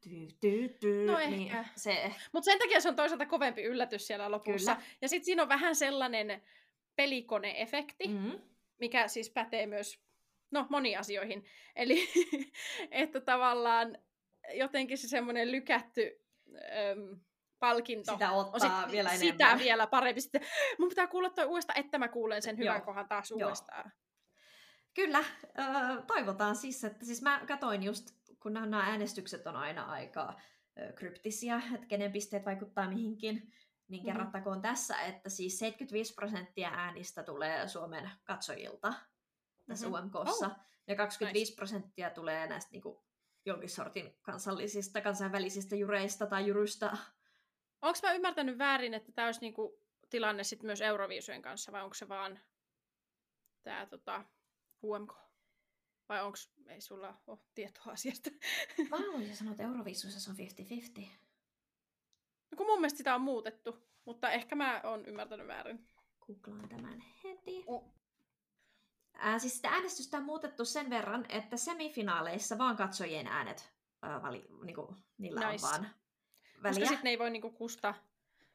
ty 0.00 0.28
ty 0.40 0.68
ty 0.80 1.04
No 1.06 1.18
niin 1.18 1.32
ehkä. 1.32 1.64
se 1.76 2.12
Mutta 2.32 2.44
sen 2.44 2.58
takia 2.58 2.80
se 2.80 2.88
on 2.88 2.96
toisaalta 2.96 3.26
kovempi 3.26 3.62
yllätys 3.62 4.06
siellä 4.06 4.30
lopussa. 4.30 4.74
Kyllä. 4.74 4.86
Ja 5.02 5.08
sitten 5.08 5.24
siinä 5.24 5.42
on 5.42 5.48
vähän 5.48 5.76
sellainen 5.76 6.42
pelikone-efekti, 6.96 8.08
mm. 8.08 8.32
Mikä 8.82 9.08
siis 9.08 9.30
pätee 9.30 9.66
myös 9.66 10.00
no, 10.50 10.66
moniin 10.70 10.98
asioihin. 10.98 11.44
Eli 11.76 12.08
että 12.90 13.20
tavallaan 13.20 13.98
jotenkin 14.54 14.98
se 14.98 15.08
semmoinen 15.08 15.52
lykätty 15.52 16.20
äm, 16.54 17.20
palkinto 17.58 18.12
Sitä 18.12 18.30
on 18.30 18.46
ottaa 18.46 18.82
sit, 18.82 18.92
vielä 18.92 19.10
sitä 19.16 19.44
enemmän. 19.44 19.58
vielä 19.58 19.86
parempi. 19.86 20.20
Sitten, 20.20 20.42
mun 20.78 20.88
pitää 20.88 21.06
kuulla 21.06 21.30
toi 21.30 21.44
uudestaan, 21.44 21.80
että 21.80 21.98
mä 21.98 22.08
kuulen 22.08 22.42
sen 22.42 22.58
hyvän 22.58 22.76
Joo. 22.76 22.84
kohan 22.84 23.08
taas 23.08 23.30
Joo. 23.30 23.38
uudestaan. 23.40 23.92
Kyllä, 24.94 25.24
toivotaan 26.06 26.56
siis, 26.56 26.84
että 26.84 27.04
siis 27.04 27.22
mä 27.22 27.42
katoin 27.48 27.82
just, 27.82 28.06
kun 28.40 28.52
nämä 28.52 28.80
äänestykset 28.80 29.46
on 29.46 29.56
aina 29.56 29.84
aika 29.84 30.40
kryptisiä, 30.94 31.62
että 31.74 31.86
kenen 31.86 32.12
pisteet 32.12 32.44
vaikuttaa 32.44 32.88
mihinkin, 32.88 33.52
niin 33.92 34.04
kerrattakoon 34.04 34.62
tässä, 34.62 35.00
että 35.00 35.28
siis 35.28 35.58
75 35.58 36.14
prosenttia 36.14 36.68
äänistä 36.68 37.22
tulee 37.22 37.68
Suomen 37.68 38.10
katsojilta 38.24 38.94
tässä 39.66 39.88
Mhm. 39.88 39.94
UMKssa, 39.94 40.46
Oh, 40.46 40.52
ja 40.86 40.96
25 40.96 41.54
prosenttia 41.54 42.10
tulee 42.10 42.46
näistä 42.46 42.70
niinku, 42.72 43.04
jonkin 43.46 43.68
sortin 43.70 44.18
kansallisista, 44.22 45.00
kansainvälisistä 45.00 45.76
jureista 45.76 46.26
tai 46.26 46.46
jurusta. 46.46 46.96
Onko 47.82 47.98
mä 48.02 48.12
ymmärtänyt 48.12 48.58
väärin, 48.58 48.94
että 48.94 49.12
tämä 49.12 49.28
olisi 49.28 49.40
niinku 49.40 49.80
tilanne 50.10 50.44
sit 50.44 50.62
myös 50.62 50.80
Euroviisujen 50.80 51.42
kanssa, 51.42 51.72
vai 51.72 51.82
onko 51.82 51.94
se 51.94 52.08
vaan 52.08 52.40
tämä 53.62 53.86
tota, 53.86 54.24
UMK? 54.82 55.12
Vai 56.08 56.22
onko, 56.24 56.38
ei 56.68 56.80
sulla 56.80 57.22
ole 57.26 57.38
tietoa 57.54 57.92
asiasta? 57.92 58.30
Mä 58.90 58.96
haluaisin 59.06 59.36
sanoa, 59.36 59.50
että 59.50 59.62
Euroviisuissa 59.62 60.20
se 60.20 60.30
on 60.30 60.36
50-50. 61.06 61.31
No, 62.52 62.56
kun 62.56 62.66
mun 62.66 62.80
mielestä 62.80 62.96
sitä 62.98 63.14
on 63.14 63.20
muutettu, 63.20 63.78
mutta 64.04 64.30
ehkä 64.30 64.54
mä 64.56 64.80
oon 64.84 65.06
ymmärtänyt 65.06 65.46
väärin. 65.46 65.86
Googlaan 66.26 66.68
tämän 66.68 67.04
heti. 67.24 67.64
Oh. 67.66 67.94
Ää, 69.14 69.38
siis 69.38 69.56
sitä 69.56 69.68
äänestystä 69.68 70.16
on 70.16 70.22
muutettu 70.24 70.64
sen 70.64 70.90
verran, 70.90 71.26
että 71.28 71.56
semifinaaleissa 71.56 72.58
vaan 72.58 72.76
katsojien 72.76 73.26
äänet, 73.26 73.72
ää, 74.02 74.22
vali, 74.22 74.44
niinku, 74.64 74.96
niillä 75.18 75.50
Nice. 75.50 75.66
on 75.66 75.70
vaan 75.72 75.82
Koska 75.84 76.62
väliä. 76.62 76.86
sitten 76.86 77.04
ne 77.04 77.10
ei 77.10 77.18
voi 77.18 77.30
niinku 77.30 77.50
kusta 77.50 77.94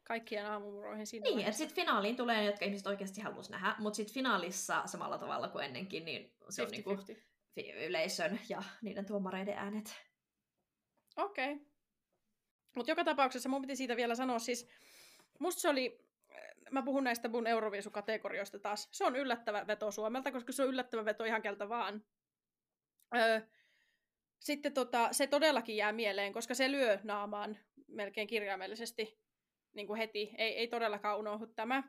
kaikkien 0.04 0.45
aamumuroihin 0.52 1.08
siinä 1.08 1.24
Niin, 1.24 1.39
että 1.39 1.52
sitten 1.58 1.76
finaaliin 1.76 2.16
tulee 2.18 2.38
ne, 2.38 2.45
jotka 2.45 2.66
ihmiset 2.66 2.88
oikeasti 2.88 3.22
haluaisi 3.22 3.52
nähdä, 3.52 3.76
mutta 3.80 3.98
sitten 3.98 4.14
finaalissa 4.14 4.82
samalla 4.86 5.18
tavalla 5.18 5.48
kuin 5.48 5.66
ennenkin, 5.66 6.06
niin 6.06 6.36
se 6.50 6.62
on 6.64 6.70
niinku 6.70 6.95
50-50. 6.95 6.95
fi- 7.56 7.72
yleisön 7.72 8.39
ja 8.50 8.64
niiden 8.82 9.06
tuomareiden 9.06 9.58
äänet. 9.58 9.95
Okei. 11.18 11.54
Okay. 11.54 11.66
Mutta 12.78 12.92
joka 12.92 13.04
tapauksessa 13.04 13.50
mun 13.50 13.62
piti 13.62 13.76
siitä 13.76 13.96
vielä 13.96 14.16
sanoa, 14.16 14.40
siis 14.40 14.68
musta 15.40 15.62
se 15.62 15.70
oli, 15.70 16.00
mä 16.72 16.84
puhun 16.84 17.04
näistä 17.04 17.28
mun 17.28 17.48
Euroviisukategorioista 17.48 18.60
taas, 18.60 18.90
se 18.92 19.06
on 19.06 19.16
yllättävä 19.16 19.68
veto 19.68 19.92
Suomelta, 19.92 20.32
koska 20.32 20.52
se 20.52 20.64
on 20.64 20.70
yllättävä 20.70 21.06
veto 21.06 21.24
ihan 21.24 21.42
keltä 21.42 21.70
vaan. 21.70 22.04
Öö, 23.16 23.42
sitten 24.40 24.74
tota, 24.74 25.10
se 25.12 25.28
todellakin 25.28 25.78
jää 25.78 25.92
mieleen, 25.92 26.34
koska 26.34 26.54
se 26.54 26.72
lyö 26.72 27.00
naamaan 27.04 27.58
melkein 27.88 28.28
kirjaimellisesti 28.28 29.20
niin 29.74 29.88
kuin 29.88 29.98
heti. 29.98 30.32
Ei, 30.38 30.58
ei 30.58 30.68
todellakaan 30.68 31.20
unohdu 31.20 31.48
tämä. 31.48 31.84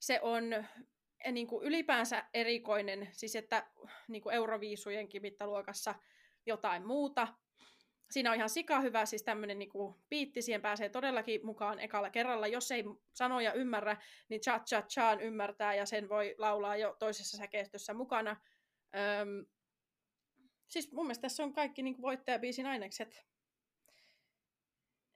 Se 0.00 0.20
on 0.22 0.52
eh, 0.52 1.32
niin 1.32 1.46
kuin 1.46 1.64
ylipäänsä 1.64 2.24
erikoinen, 2.34 3.08
siis 3.12 3.36
että 3.36 3.66
niin 4.08 4.22
kuin 4.22 4.34
Euroviisujenkin 4.34 5.22
mittaluokassa 5.22 5.94
jotain 6.46 6.86
muuta. 6.86 7.28
Siinä 8.10 8.30
on 8.30 8.36
ihan 8.36 8.50
sika 8.50 8.80
hyvä, 8.80 9.06
siis 9.06 9.22
tämmöinen 9.22 9.58
niinku 9.58 10.02
biitti, 10.10 10.42
siihen 10.42 10.62
pääsee 10.62 10.88
todellakin 10.88 11.46
mukaan 11.46 11.80
ekalla 11.80 12.10
kerralla. 12.10 12.46
Jos 12.46 12.70
ei 12.70 12.84
sanoja 13.12 13.52
ymmärrä, 13.52 13.96
niin 14.28 14.40
cha 14.40 14.58
cha 14.58 14.82
chaan 14.82 15.20
ymmärtää 15.20 15.74
ja 15.74 15.86
sen 15.86 16.08
voi 16.08 16.34
laulaa 16.38 16.76
jo 16.76 16.96
toisessa 16.98 17.36
säkeistössä 17.36 17.94
mukana. 17.94 18.36
Öm, 19.20 19.46
siis 20.68 20.92
mun 20.92 21.06
mielestä 21.06 21.22
tässä 21.22 21.44
on 21.44 21.52
kaikki 21.52 21.82
niinku 21.82 22.02
voittajabiisin 22.02 22.66
ainekset. 22.66 23.24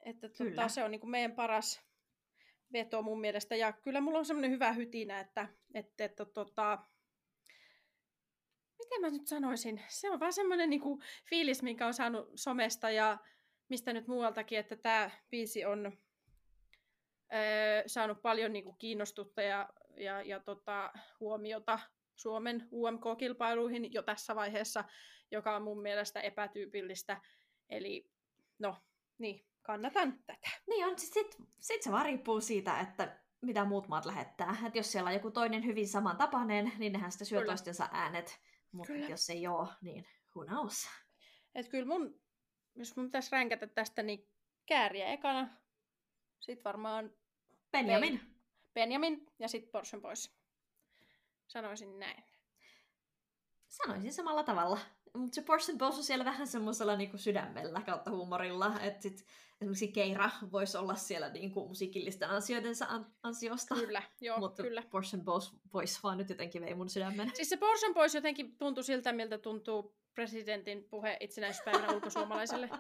Että 0.01 0.29
Kyllä. 0.29 0.51
tota, 0.51 0.69
se 0.69 0.85
on 0.85 0.91
niinku 0.91 1.07
meidän 1.07 1.33
paras 1.33 1.89
veto 2.73 3.03
mun 3.03 3.21
mielestä. 3.21 3.57
Ja 3.57 3.73
kyllä 3.73 4.01
mulla 4.01 4.19
on 4.19 4.27
semmoinen 4.27 4.51
hyvä 4.51 4.73
hytinä, 4.73 5.21
että, 5.21 5.49
että, 5.75 6.05
että 6.05 6.25
tota, 6.25 6.79
miten 8.89 9.01
mä 9.01 9.11
nyt 9.11 9.27
sanoisin, 9.27 9.83
se 9.89 10.11
on 10.11 10.21
vaan 10.21 10.33
semmoinen 10.33 10.71
niinku 10.71 11.03
fiilis, 11.31 11.63
minkä 11.63 11.87
on 11.87 11.95
saanut 11.95 12.31
somesta 12.35 12.91
ja 12.91 13.19
mistä 13.69 13.93
nyt 13.93 14.07
muualtakin, 14.07 14.59
että 14.59 14.77
tämä 14.77 15.11
biisi 15.31 15.65
on 15.65 15.87
öö, 17.35 17.83
saanut 17.87 18.23
paljon 18.23 18.53
niinku 18.53 18.73
kiinnostusta 18.73 19.43
ja, 19.43 19.69
ja, 19.97 20.23
ja 20.23 20.41
tota, 20.41 20.93
huomiota 21.21 21.79
Suomen 22.17 22.69
UMK-kilpailuihin 22.73 23.93
jo 23.93 24.03
tässä 24.03 24.37
vaiheessa, 24.37 24.85
joka 25.31 25.57
on 25.57 25.63
mun 25.63 25.83
mielestä 25.83 26.21
epätyypillistä. 26.21 27.21
Eli 27.71 28.11
no, 28.59 28.77
niin, 29.19 29.47
kannatan 29.63 30.19
tätä. 30.27 30.49
Niin 30.67 30.87
on, 30.87 30.99
sit, 30.99 31.13
sit, 31.13 31.37
sit 31.61 31.83
se 31.83 31.91
vaan 31.91 32.07
riippuu 32.07 32.41
siitä, 32.41 32.81
että 32.81 33.19
mitä 33.41 33.65
muut 33.65 33.89
maat 33.89 34.07
lähettää. 34.07 34.57
Et 34.67 34.75
jos 34.75 34.93
siellä 34.93 35.09
on 35.09 35.15
joku 35.15 35.31
toinen 35.31 35.65
hyvin 35.65 35.89
samantapainen, 35.89 36.73
niin 36.79 36.93
nehän 36.93 37.13
sitten 37.13 37.27
syö 37.27 37.45
toistensa 37.45 37.89
äänet. 37.93 38.41
Mutta 38.73 38.93
Kyllä. 38.93 39.09
jos 39.09 39.31
ei 39.31 39.47
ole, 39.47 39.69
niin 39.81 40.07
who 40.35 40.45
knows. 40.45 40.89
Et 41.55 41.69
kyllä 41.69 41.87
mun, 41.87 42.21
jos 42.75 42.97
mun 42.97 43.07
pitäisi 43.07 43.33
ränkätä 43.33 43.67
tästä, 43.67 44.03
niin 44.03 44.29
kääriä 44.67 45.09
ekana, 45.09 45.49
sitten 46.41 46.65
varmaan 46.65 47.13
Benjamin. 47.73 48.21
Benjamin 48.75 49.27
ja 49.39 49.49
sitten 49.49 49.71
Porschen 49.71 50.03
pois. 50.03 50.39
Sanoisin 51.47 51.99
näin. 51.99 52.25
Sanoisin 53.69 54.13
samalla 54.13 54.43
tavalla. 54.43 54.79
Mutta 55.15 55.35
se 55.35 55.43
Portion 55.43 55.79
Boss 55.79 55.99
on 55.99 56.05
siellä 56.05 56.25
vähän 56.25 56.47
semmoisella 56.47 56.97
niinku 56.97 57.19
sydämellä 57.19 57.83
kautta 57.83 58.11
huumorilla. 58.11 58.81
Että 58.81 59.03
sit 59.03 59.27
esimerkiksi 59.61 59.89
Keira 59.89 60.31
voisi 60.53 60.79
olla 60.79 60.95
siellä 60.95 61.29
niinku 61.29 61.69
musiikillisten 61.69 62.31
ansioidensa 62.31 62.87
an- 62.89 63.15
ansiosta. 63.23 63.75
Kyllä, 63.75 64.03
joo, 64.21 64.39
Mutta 64.39 64.63
kyllä. 64.63 64.83
Portion 64.91 65.25
Boss 65.25 65.53
voisi 65.73 66.01
vaan 66.03 66.19
nyt 66.19 66.29
jotenkin 66.29 66.63
vei 66.63 66.75
mun 66.75 66.89
sydämen. 66.91 67.31
Siis 67.35 67.49
se 67.49 67.57
Porschen 67.57 67.95
pois 67.95 68.15
jotenkin 68.15 68.57
tuntui 68.59 68.85
siltä, 68.85 69.13
miltä 69.13 69.39
tuntuu 69.39 69.97
presidentin 70.15 70.85
puhe 70.85 71.17
itsenäisyyspäivänä 71.21 71.93
ulkosuomalaiselle. 71.95 72.71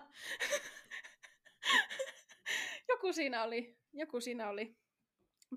joku 2.89 3.13
siinä 3.13 3.43
oli, 3.43 3.79
joku 3.93 4.21
siinä 4.21 4.49
oli. 4.49 4.77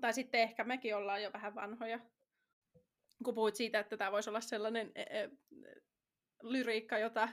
Tai 0.00 0.12
sitten 0.12 0.40
ehkä 0.40 0.64
mekin 0.64 0.96
ollaan 0.96 1.22
jo 1.22 1.32
vähän 1.32 1.54
vanhoja. 1.54 2.00
Kun 3.24 3.34
puhuit 3.34 3.56
siitä, 3.56 3.78
että 3.78 3.96
tämä 3.96 4.12
voisi 4.12 4.30
olla 4.30 4.40
sellainen 4.40 4.92
e, 4.94 5.02
e, 5.02 5.30
lyriikka, 6.42 6.98
jota 6.98 7.28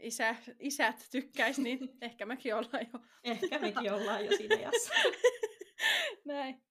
isä, 0.00 0.36
isät 0.58 1.08
tykkäis, 1.10 1.58
niin 1.58 1.78
ehkä 2.02 2.26
mekin 2.26 2.54
ollaan 2.54 2.86
jo 2.92 3.00
Ehkä 3.24 3.58
mekin 3.58 3.92
ollaan 3.92 4.24
jo 4.24 4.36
siinä 4.36 4.54
jassa. 4.54 4.94
näin. 6.24 6.62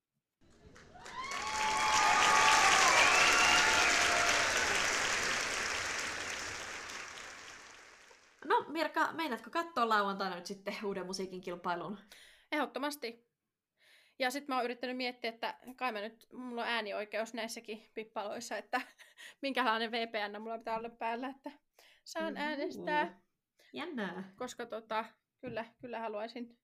No 8.45 8.65
Mirka, 8.67 9.13
meinaatko 9.13 9.49
katsoa 9.49 9.89
lauantaina 9.89 10.35
nyt 10.35 10.45
sitten 10.45 10.75
uuden 10.83 11.05
musiikin 11.05 11.41
kilpailun? 11.41 11.99
Ehdottomasti. 12.51 13.27
Ja 14.19 14.31
sitten 14.31 14.53
mä 14.53 14.55
oon 14.55 14.65
yrittänyt 14.65 14.97
miettiä, 14.97 15.29
että 15.29 15.57
kai 15.75 15.91
mä 15.91 16.01
nyt, 16.01 16.27
mulla 16.33 16.61
on 16.61 16.67
äänioikeus 16.67 17.33
näissäkin 17.33 17.89
pippaloissa, 17.93 18.57
että 18.57 18.81
minkälainen 19.41 19.91
VPN 19.91 20.41
mulla 20.41 20.57
pitää 20.57 20.77
olla 20.77 20.89
päällä, 20.89 21.27
että 21.27 21.51
saan 22.07 22.33
Uhu. 22.33 22.41
äänestää, 22.43 23.19
Jännää. 23.73 24.33
koska 24.37 24.65
tota, 24.65 25.05
kyllä, 25.41 25.65
kyllä 25.81 25.99
haluaisin, 25.99 26.57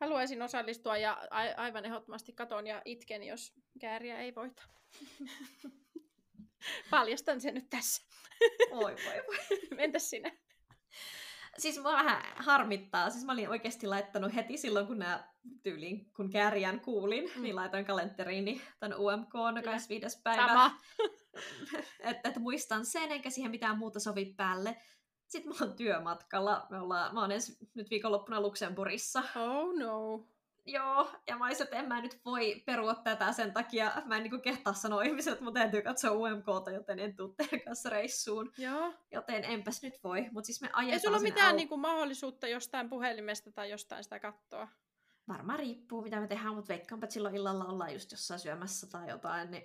haluaisin 0.00 0.42
osallistua 0.42 0.96
ja 0.96 1.12
a- 1.30 1.54
aivan 1.62 1.84
ehdottomasti 1.84 2.32
katon 2.32 2.66
ja 2.66 2.82
itken, 2.84 3.22
jos 3.22 3.52
kääriä 3.80 4.18
ei 4.18 4.34
voita. 4.34 4.62
Paljastan 6.90 7.40
sen 7.40 7.54
nyt 7.54 7.70
tässä. 7.70 8.02
Oi 8.70 8.80
voi 9.04 9.22
voi. 9.26 9.58
Entäs 9.84 10.10
sinä? 10.10 10.32
Siis 11.58 11.78
mua 11.82 11.92
vähän 11.92 12.22
harmittaa. 12.36 13.10
Siis 13.10 13.24
mä 13.24 13.32
olin 13.32 13.48
oikeasti 13.48 13.86
laittanut 13.86 14.34
heti 14.34 14.56
silloin, 14.56 14.86
kun 14.86 14.98
nämä 14.98 15.28
tyyliin, 15.62 16.12
kun 16.16 16.30
kääriän 16.30 16.80
kuulin, 16.80 17.30
Mm. 17.36 17.42
niin 17.42 17.56
laitoin 17.56 17.84
kalenteriini 17.84 18.60
tämän 18.80 18.98
UMK 18.98 19.28
Kyllä. 19.32 19.62
25. 19.62 20.20
päivä. 20.24 20.46
Sama. 20.46 20.78
että, 22.00 22.28
että 22.28 22.40
muistan 22.40 22.86
sen, 22.86 23.12
enkä 23.12 23.30
siihen 23.30 23.50
mitään 23.50 23.78
muuta 23.78 24.00
sovi 24.00 24.34
päälle. 24.36 24.76
Sitten 25.26 25.52
mä 25.52 25.66
oon 25.66 25.76
työmatkalla. 25.76 26.66
Me 26.70 26.80
ollaan, 26.80 27.14
mä 27.14 27.20
oon 27.20 27.32
ensi, 27.32 27.56
nyt 27.74 27.90
viikonloppuna 27.90 28.40
Luxemburgissa. 28.40 29.22
Oh 29.36 29.74
no. 29.78 30.26
Joo, 30.66 31.10
ja 31.26 31.36
mä 31.36 31.46
olisin, 31.46 31.64
että 31.64 31.76
en 31.76 31.88
mä 31.88 32.00
nyt 32.00 32.20
voi 32.24 32.62
perua 32.66 32.94
tätä 32.94 33.32
sen 33.32 33.52
takia, 33.52 33.92
mä 34.04 34.16
en 34.16 34.22
niin 34.22 34.42
kehtaa 34.42 34.72
sanoa 34.72 35.02
ihmisille, 35.02 35.32
että 35.32 35.44
mun 35.44 35.54
täytyy 35.54 35.82
katsoa 35.82 36.10
UMKta, 36.10 36.70
joten 36.70 36.98
en 36.98 37.16
tuu 37.16 37.28
teidän 37.28 37.60
kanssa 37.60 37.90
reissuun. 37.90 38.52
Joo. 38.58 38.94
Joten 39.12 39.44
enpäs 39.44 39.82
nyt 39.82 39.94
voi, 40.04 40.28
mutta 40.32 40.46
siis 40.46 40.60
me 40.60 40.70
ajetaan 40.72 40.92
Ei 40.92 41.00
sulla 41.00 41.16
ole 41.16 41.22
mitään 41.22 41.54
au- 41.54 41.56
niinku 41.56 41.76
mahdollisuutta 41.76 42.48
jostain 42.48 42.88
puhelimesta 42.88 43.52
tai 43.52 43.70
jostain 43.70 44.04
sitä 44.04 44.20
katsoa. 44.20 44.68
Varmaan 45.28 45.58
riippuu, 45.58 46.02
mitä 46.02 46.20
me 46.20 46.26
tehdään, 46.26 46.54
mutta 46.54 46.68
veikkaanpa, 46.68 47.04
että 47.04 47.14
silloin 47.14 47.34
illalla 47.34 47.64
ollaan 47.64 47.92
just 47.92 48.10
jossain 48.10 48.40
syömässä 48.40 48.86
tai 48.86 49.10
jotain, 49.10 49.50
niin 49.50 49.62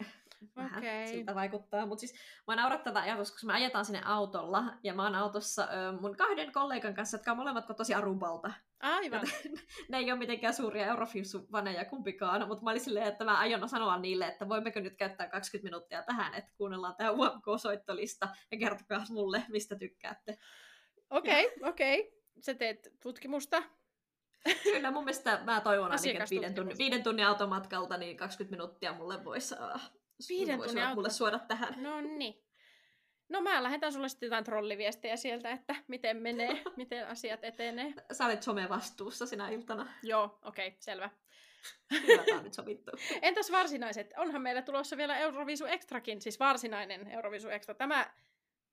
vähän 0.55 0.77
Okei. 0.77 1.07
siltä 1.07 1.35
vaikuttaa. 1.35 1.85
Mutta 1.85 1.99
siis 1.99 2.15
mä 2.47 2.55
naurattaa 2.55 2.93
tätä 2.93 3.03
ajatus, 3.03 3.31
koska 3.31 3.47
me 3.47 3.53
ajetaan 3.53 3.85
sinne 3.85 4.01
autolla, 4.05 4.63
ja 4.83 4.93
mä 4.93 5.03
oon 5.03 5.15
autossa 5.15 5.63
ö, 5.63 6.01
mun 6.01 6.17
kahden 6.17 6.51
kollegan 6.51 6.93
kanssa, 6.93 7.17
jotka 7.17 7.31
on 7.31 7.37
molemmat 7.37 7.65
tosi 7.77 7.93
Arubalta. 7.93 8.51
Aivan. 8.79 9.21
ne 9.89 9.97
ei 9.97 10.11
ole 10.11 10.19
mitenkään 10.19 10.53
suuria 10.53 10.85
Eurofissu-vaneja 10.85 11.85
kumpikaan, 11.85 12.47
mutta 12.47 12.63
mä 12.63 12.69
olin 12.69 12.81
silleen, 12.81 13.07
että 13.07 13.25
mä 13.25 13.37
aion 13.37 13.69
sanoa 13.69 13.97
niille, 13.97 14.27
että 14.27 14.49
voimmeko 14.49 14.79
nyt 14.79 14.97
käyttää 14.97 15.29
20 15.29 15.67
minuuttia 15.67 16.03
tähän, 16.03 16.33
että 16.33 16.51
kuunnellaan 16.57 16.95
tämä 16.95 17.11
UMK-soittolista 17.11 18.27
ja 18.51 18.57
kertokaa 18.57 19.03
mulle, 19.09 19.43
mistä 19.49 19.75
tykkäätte. 19.75 20.37
Okei, 21.09 21.51
okei. 21.63 22.17
Sä 22.41 22.53
teet 22.53 22.87
tutkimusta. 23.03 23.63
Kyllä 24.63 24.91
mun 24.91 25.03
mielestä 25.03 25.41
mä 25.43 25.61
toivon 25.61 25.91
ainakin, 25.91 26.17
että 26.17 26.29
viiden 26.29 26.55
tunnin, 26.55 26.77
viiden 26.77 27.03
tunnin 27.03 27.25
automatkalta 27.25 27.97
niin 27.97 28.17
20 28.17 28.55
minuuttia 28.55 28.93
mulle 28.93 29.25
voisi 29.25 29.55
uh, 29.55 29.81
Viiden 30.29 30.57
tunnin 30.59 30.87
mulle 30.87 31.03
auto- 31.03 31.09
suoda 31.09 31.39
tähän. 31.39 31.83
No 31.83 32.01
niin. 32.01 32.43
No 33.29 33.41
mä 33.41 33.63
lähetän 33.63 33.93
sulle 33.93 34.09
sitten 34.09 34.27
jotain 34.27 34.43
trolliviestejä 34.43 35.17
sieltä, 35.17 35.51
että 35.51 35.75
miten 35.87 36.17
menee, 36.17 36.63
miten 36.77 37.07
asiat 37.07 37.43
etenee. 37.43 37.93
Sä 38.11 38.25
olet 38.25 38.43
somevastuussa 38.43 39.25
sinä 39.25 39.49
iltana. 39.49 39.87
Joo, 40.03 40.39
okei, 40.41 40.67
okay, 40.67 40.77
selvä. 40.79 41.09
On 42.37 42.43
nyt 42.43 42.53
sovittu. 42.53 42.91
Entäs 43.21 43.51
varsinaiset? 43.51 44.13
Onhan 44.17 44.41
meillä 44.41 44.61
tulossa 44.61 44.97
vielä 44.97 45.17
Eurovisu 45.17 45.65
Extrakin, 45.65 46.21
siis 46.21 46.39
varsinainen 46.39 47.11
Eurovisu 47.11 47.49
Extra. 47.49 47.75
Tämä 47.75 48.13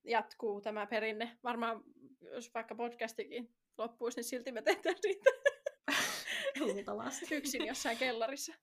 jatkuu, 0.04 0.60
tämä 0.60 0.86
perinne. 0.86 1.38
Varmaan, 1.44 1.84
jos 2.20 2.54
vaikka 2.54 2.74
podcastikin 2.74 3.54
loppuisi, 3.78 4.18
niin 4.18 4.24
silti 4.24 4.52
me 4.52 4.62
tehdään 4.62 4.96
niitä 5.04 5.30
Luultavasti. 6.60 7.34
yksin 7.34 7.66
jossain 7.66 7.98
kellarissa. 7.98 8.54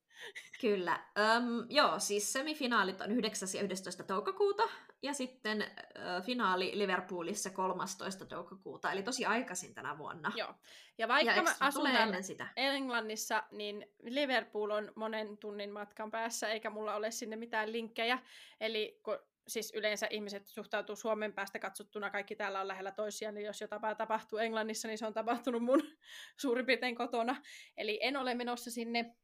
Kyllä. 0.61 0.99
Öm, 1.19 1.65
joo, 1.69 1.99
siis 1.99 2.33
semifinaalit 2.33 3.01
on 3.01 3.11
9. 3.11 3.49
ja 3.55 3.61
11. 3.61 4.03
toukokuuta, 4.03 4.63
ja 5.03 5.13
sitten 5.13 5.61
ö, 5.61 6.21
finaali 6.21 6.71
Liverpoolissa 6.73 7.49
13. 7.49 8.25
toukokuuta, 8.25 8.91
eli 8.91 9.03
tosi 9.03 9.25
aikaisin 9.25 9.73
tänä 9.73 9.97
vuonna. 9.97 10.31
Joo. 10.35 10.53
Ja 10.97 11.07
vaikka 11.07 11.31
ja 11.31 11.43
mä 11.43 11.55
asun 11.59 11.87
ennen 11.87 12.23
sitä. 12.23 12.47
Englannissa, 12.55 13.43
niin 13.51 13.87
Liverpool 14.03 14.69
on 14.69 14.91
monen 14.95 15.37
tunnin 15.37 15.71
matkan 15.71 16.11
päässä, 16.11 16.47
eikä 16.47 16.69
mulla 16.69 16.95
ole 16.95 17.11
sinne 17.11 17.35
mitään 17.35 17.71
linkkejä. 17.71 18.19
Eli 18.59 18.99
kun, 19.03 19.19
siis 19.47 19.73
yleensä 19.75 20.07
ihmiset 20.09 20.47
suhtautuu 20.47 20.95
Suomen 20.95 21.33
päästä 21.33 21.59
katsottuna, 21.59 22.09
kaikki 22.09 22.35
täällä 22.35 22.61
on 22.61 22.67
lähellä 22.67 22.91
toisiaan, 22.91 23.35
niin 23.35 23.45
jos 23.45 23.61
jotain 23.61 23.97
tapahtuu 23.97 24.39
Englannissa, 24.39 24.87
niin 24.87 24.97
se 24.97 25.05
on 25.05 25.13
tapahtunut 25.13 25.63
mun 25.63 25.81
suurin 26.41 26.65
piirtein 26.65 26.95
kotona. 26.95 27.41
Eli 27.77 27.99
en 28.01 28.17
ole 28.17 28.35
menossa 28.35 28.71
sinne, 28.71 29.15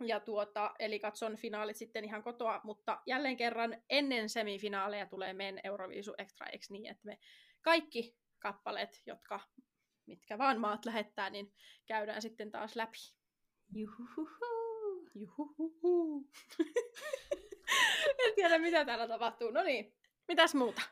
ja 0.00 0.20
tuota, 0.20 0.74
eli 0.78 0.98
katson 0.98 1.36
finaalit 1.36 1.76
sitten 1.76 2.04
ihan 2.04 2.22
kotoa, 2.22 2.60
mutta 2.64 3.02
jälleen 3.06 3.36
kerran 3.36 3.82
ennen 3.90 4.28
semifinaaleja 4.28 5.06
tulee 5.06 5.32
meidän 5.32 5.60
Euroviisu 5.64 6.14
Extra, 6.18 6.46
eikö 6.46 6.66
niin, 6.70 6.90
että 6.90 7.06
me 7.06 7.18
kaikki 7.62 8.16
kappaleet, 8.38 9.02
jotka 9.06 9.40
mitkä 10.06 10.38
vaan 10.38 10.60
maat 10.60 10.84
lähettää, 10.84 11.30
niin 11.30 11.52
käydään 11.86 12.22
sitten 12.22 12.50
taas 12.50 12.76
läpi. 12.76 12.98
Juhuhuhu. 13.74 14.28
Juhuhuhu. 15.14 16.30
en 18.26 18.34
tiedä, 18.34 18.58
mitä 18.58 18.84
täällä 18.84 19.08
tapahtuu. 19.08 19.50
No 19.50 19.62
niin, 19.62 19.94
mitäs 20.28 20.54
muuta? 20.54 20.82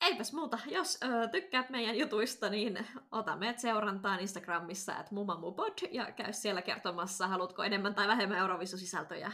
Eipäs 0.00 0.32
muuta. 0.32 0.58
Jos 0.66 0.98
ö, 1.04 1.28
tykkäät 1.28 1.70
meidän 1.70 1.98
jutuista, 1.98 2.48
niin 2.48 2.86
ota 3.12 3.36
meidät 3.36 3.58
seurantaan 3.58 4.20
Instagramissa, 4.20 4.92
että 4.92 5.14
mumamupod, 5.14 5.72
ja 5.90 6.12
käy 6.12 6.32
siellä 6.32 6.62
kertomassa, 6.62 7.26
haluatko 7.26 7.62
enemmän 7.62 7.94
tai 7.94 8.08
vähemmän 8.08 8.38
Eurovisu-sisältöjä. 8.38 9.32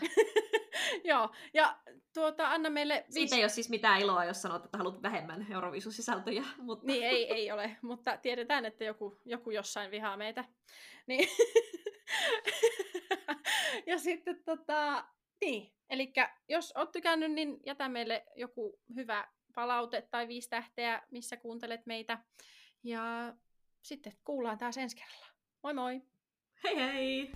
Joo, 1.05 1.31
ja 1.55 1.77
tuota, 2.15 2.51
anna 2.51 2.71
meille... 2.71 3.05
Siitä 3.11 3.37
ei 3.37 3.43
ole 3.43 3.49
siis 3.49 3.71
mitään 3.71 4.01
iloa, 4.01 4.25
jos 4.25 4.43
sanot, 4.43 4.65
että 4.65 4.79
haluat 4.79 5.03
vähemmän 5.03 5.47
Eurovisu-sisältöjä, 5.51 6.45
mutta 6.59 6.87
Niin, 6.87 7.05
ei, 7.05 7.33
ei 7.33 7.53
ole, 7.53 7.77
mutta 7.83 8.17
tiedetään, 8.17 8.65
että 8.65 8.85
joku, 8.85 9.21
joku 9.25 9.51
jossain 9.51 9.91
vihaa 9.91 10.17
meitä. 10.17 10.45
Niin. 11.07 11.29
ja 13.91 13.99
sitten 13.99 14.45
tota, 14.45 15.05
niin, 15.41 15.73
eli 15.91 16.13
jos 16.49 16.73
oot 16.77 16.93
tykännyt, 16.93 17.33
niin 17.33 17.61
jätä 17.67 17.89
meille 17.89 18.27
joku 18.37 18.81
hyvä 18.95 19.29
palaute 19.55 20.03
tai 20.11 20.29
viisi 20.29 20.51
tähteä, 20.51 21.03
missä 21.11 21.37
kuuntelet 21.37 21.87
meitä. 21.87 22.19
Ja 22.83 23.35
sitten 23.83 24.13
kuullaan 24.25 24.59
taas 24.59 24.77
ensi 24.77 24.97
kerralla. 24.97 25.27
Moi 25.63 25.75
moi! 25.75 26.03
hei 26.65 26.77
hei! 26.77 27.33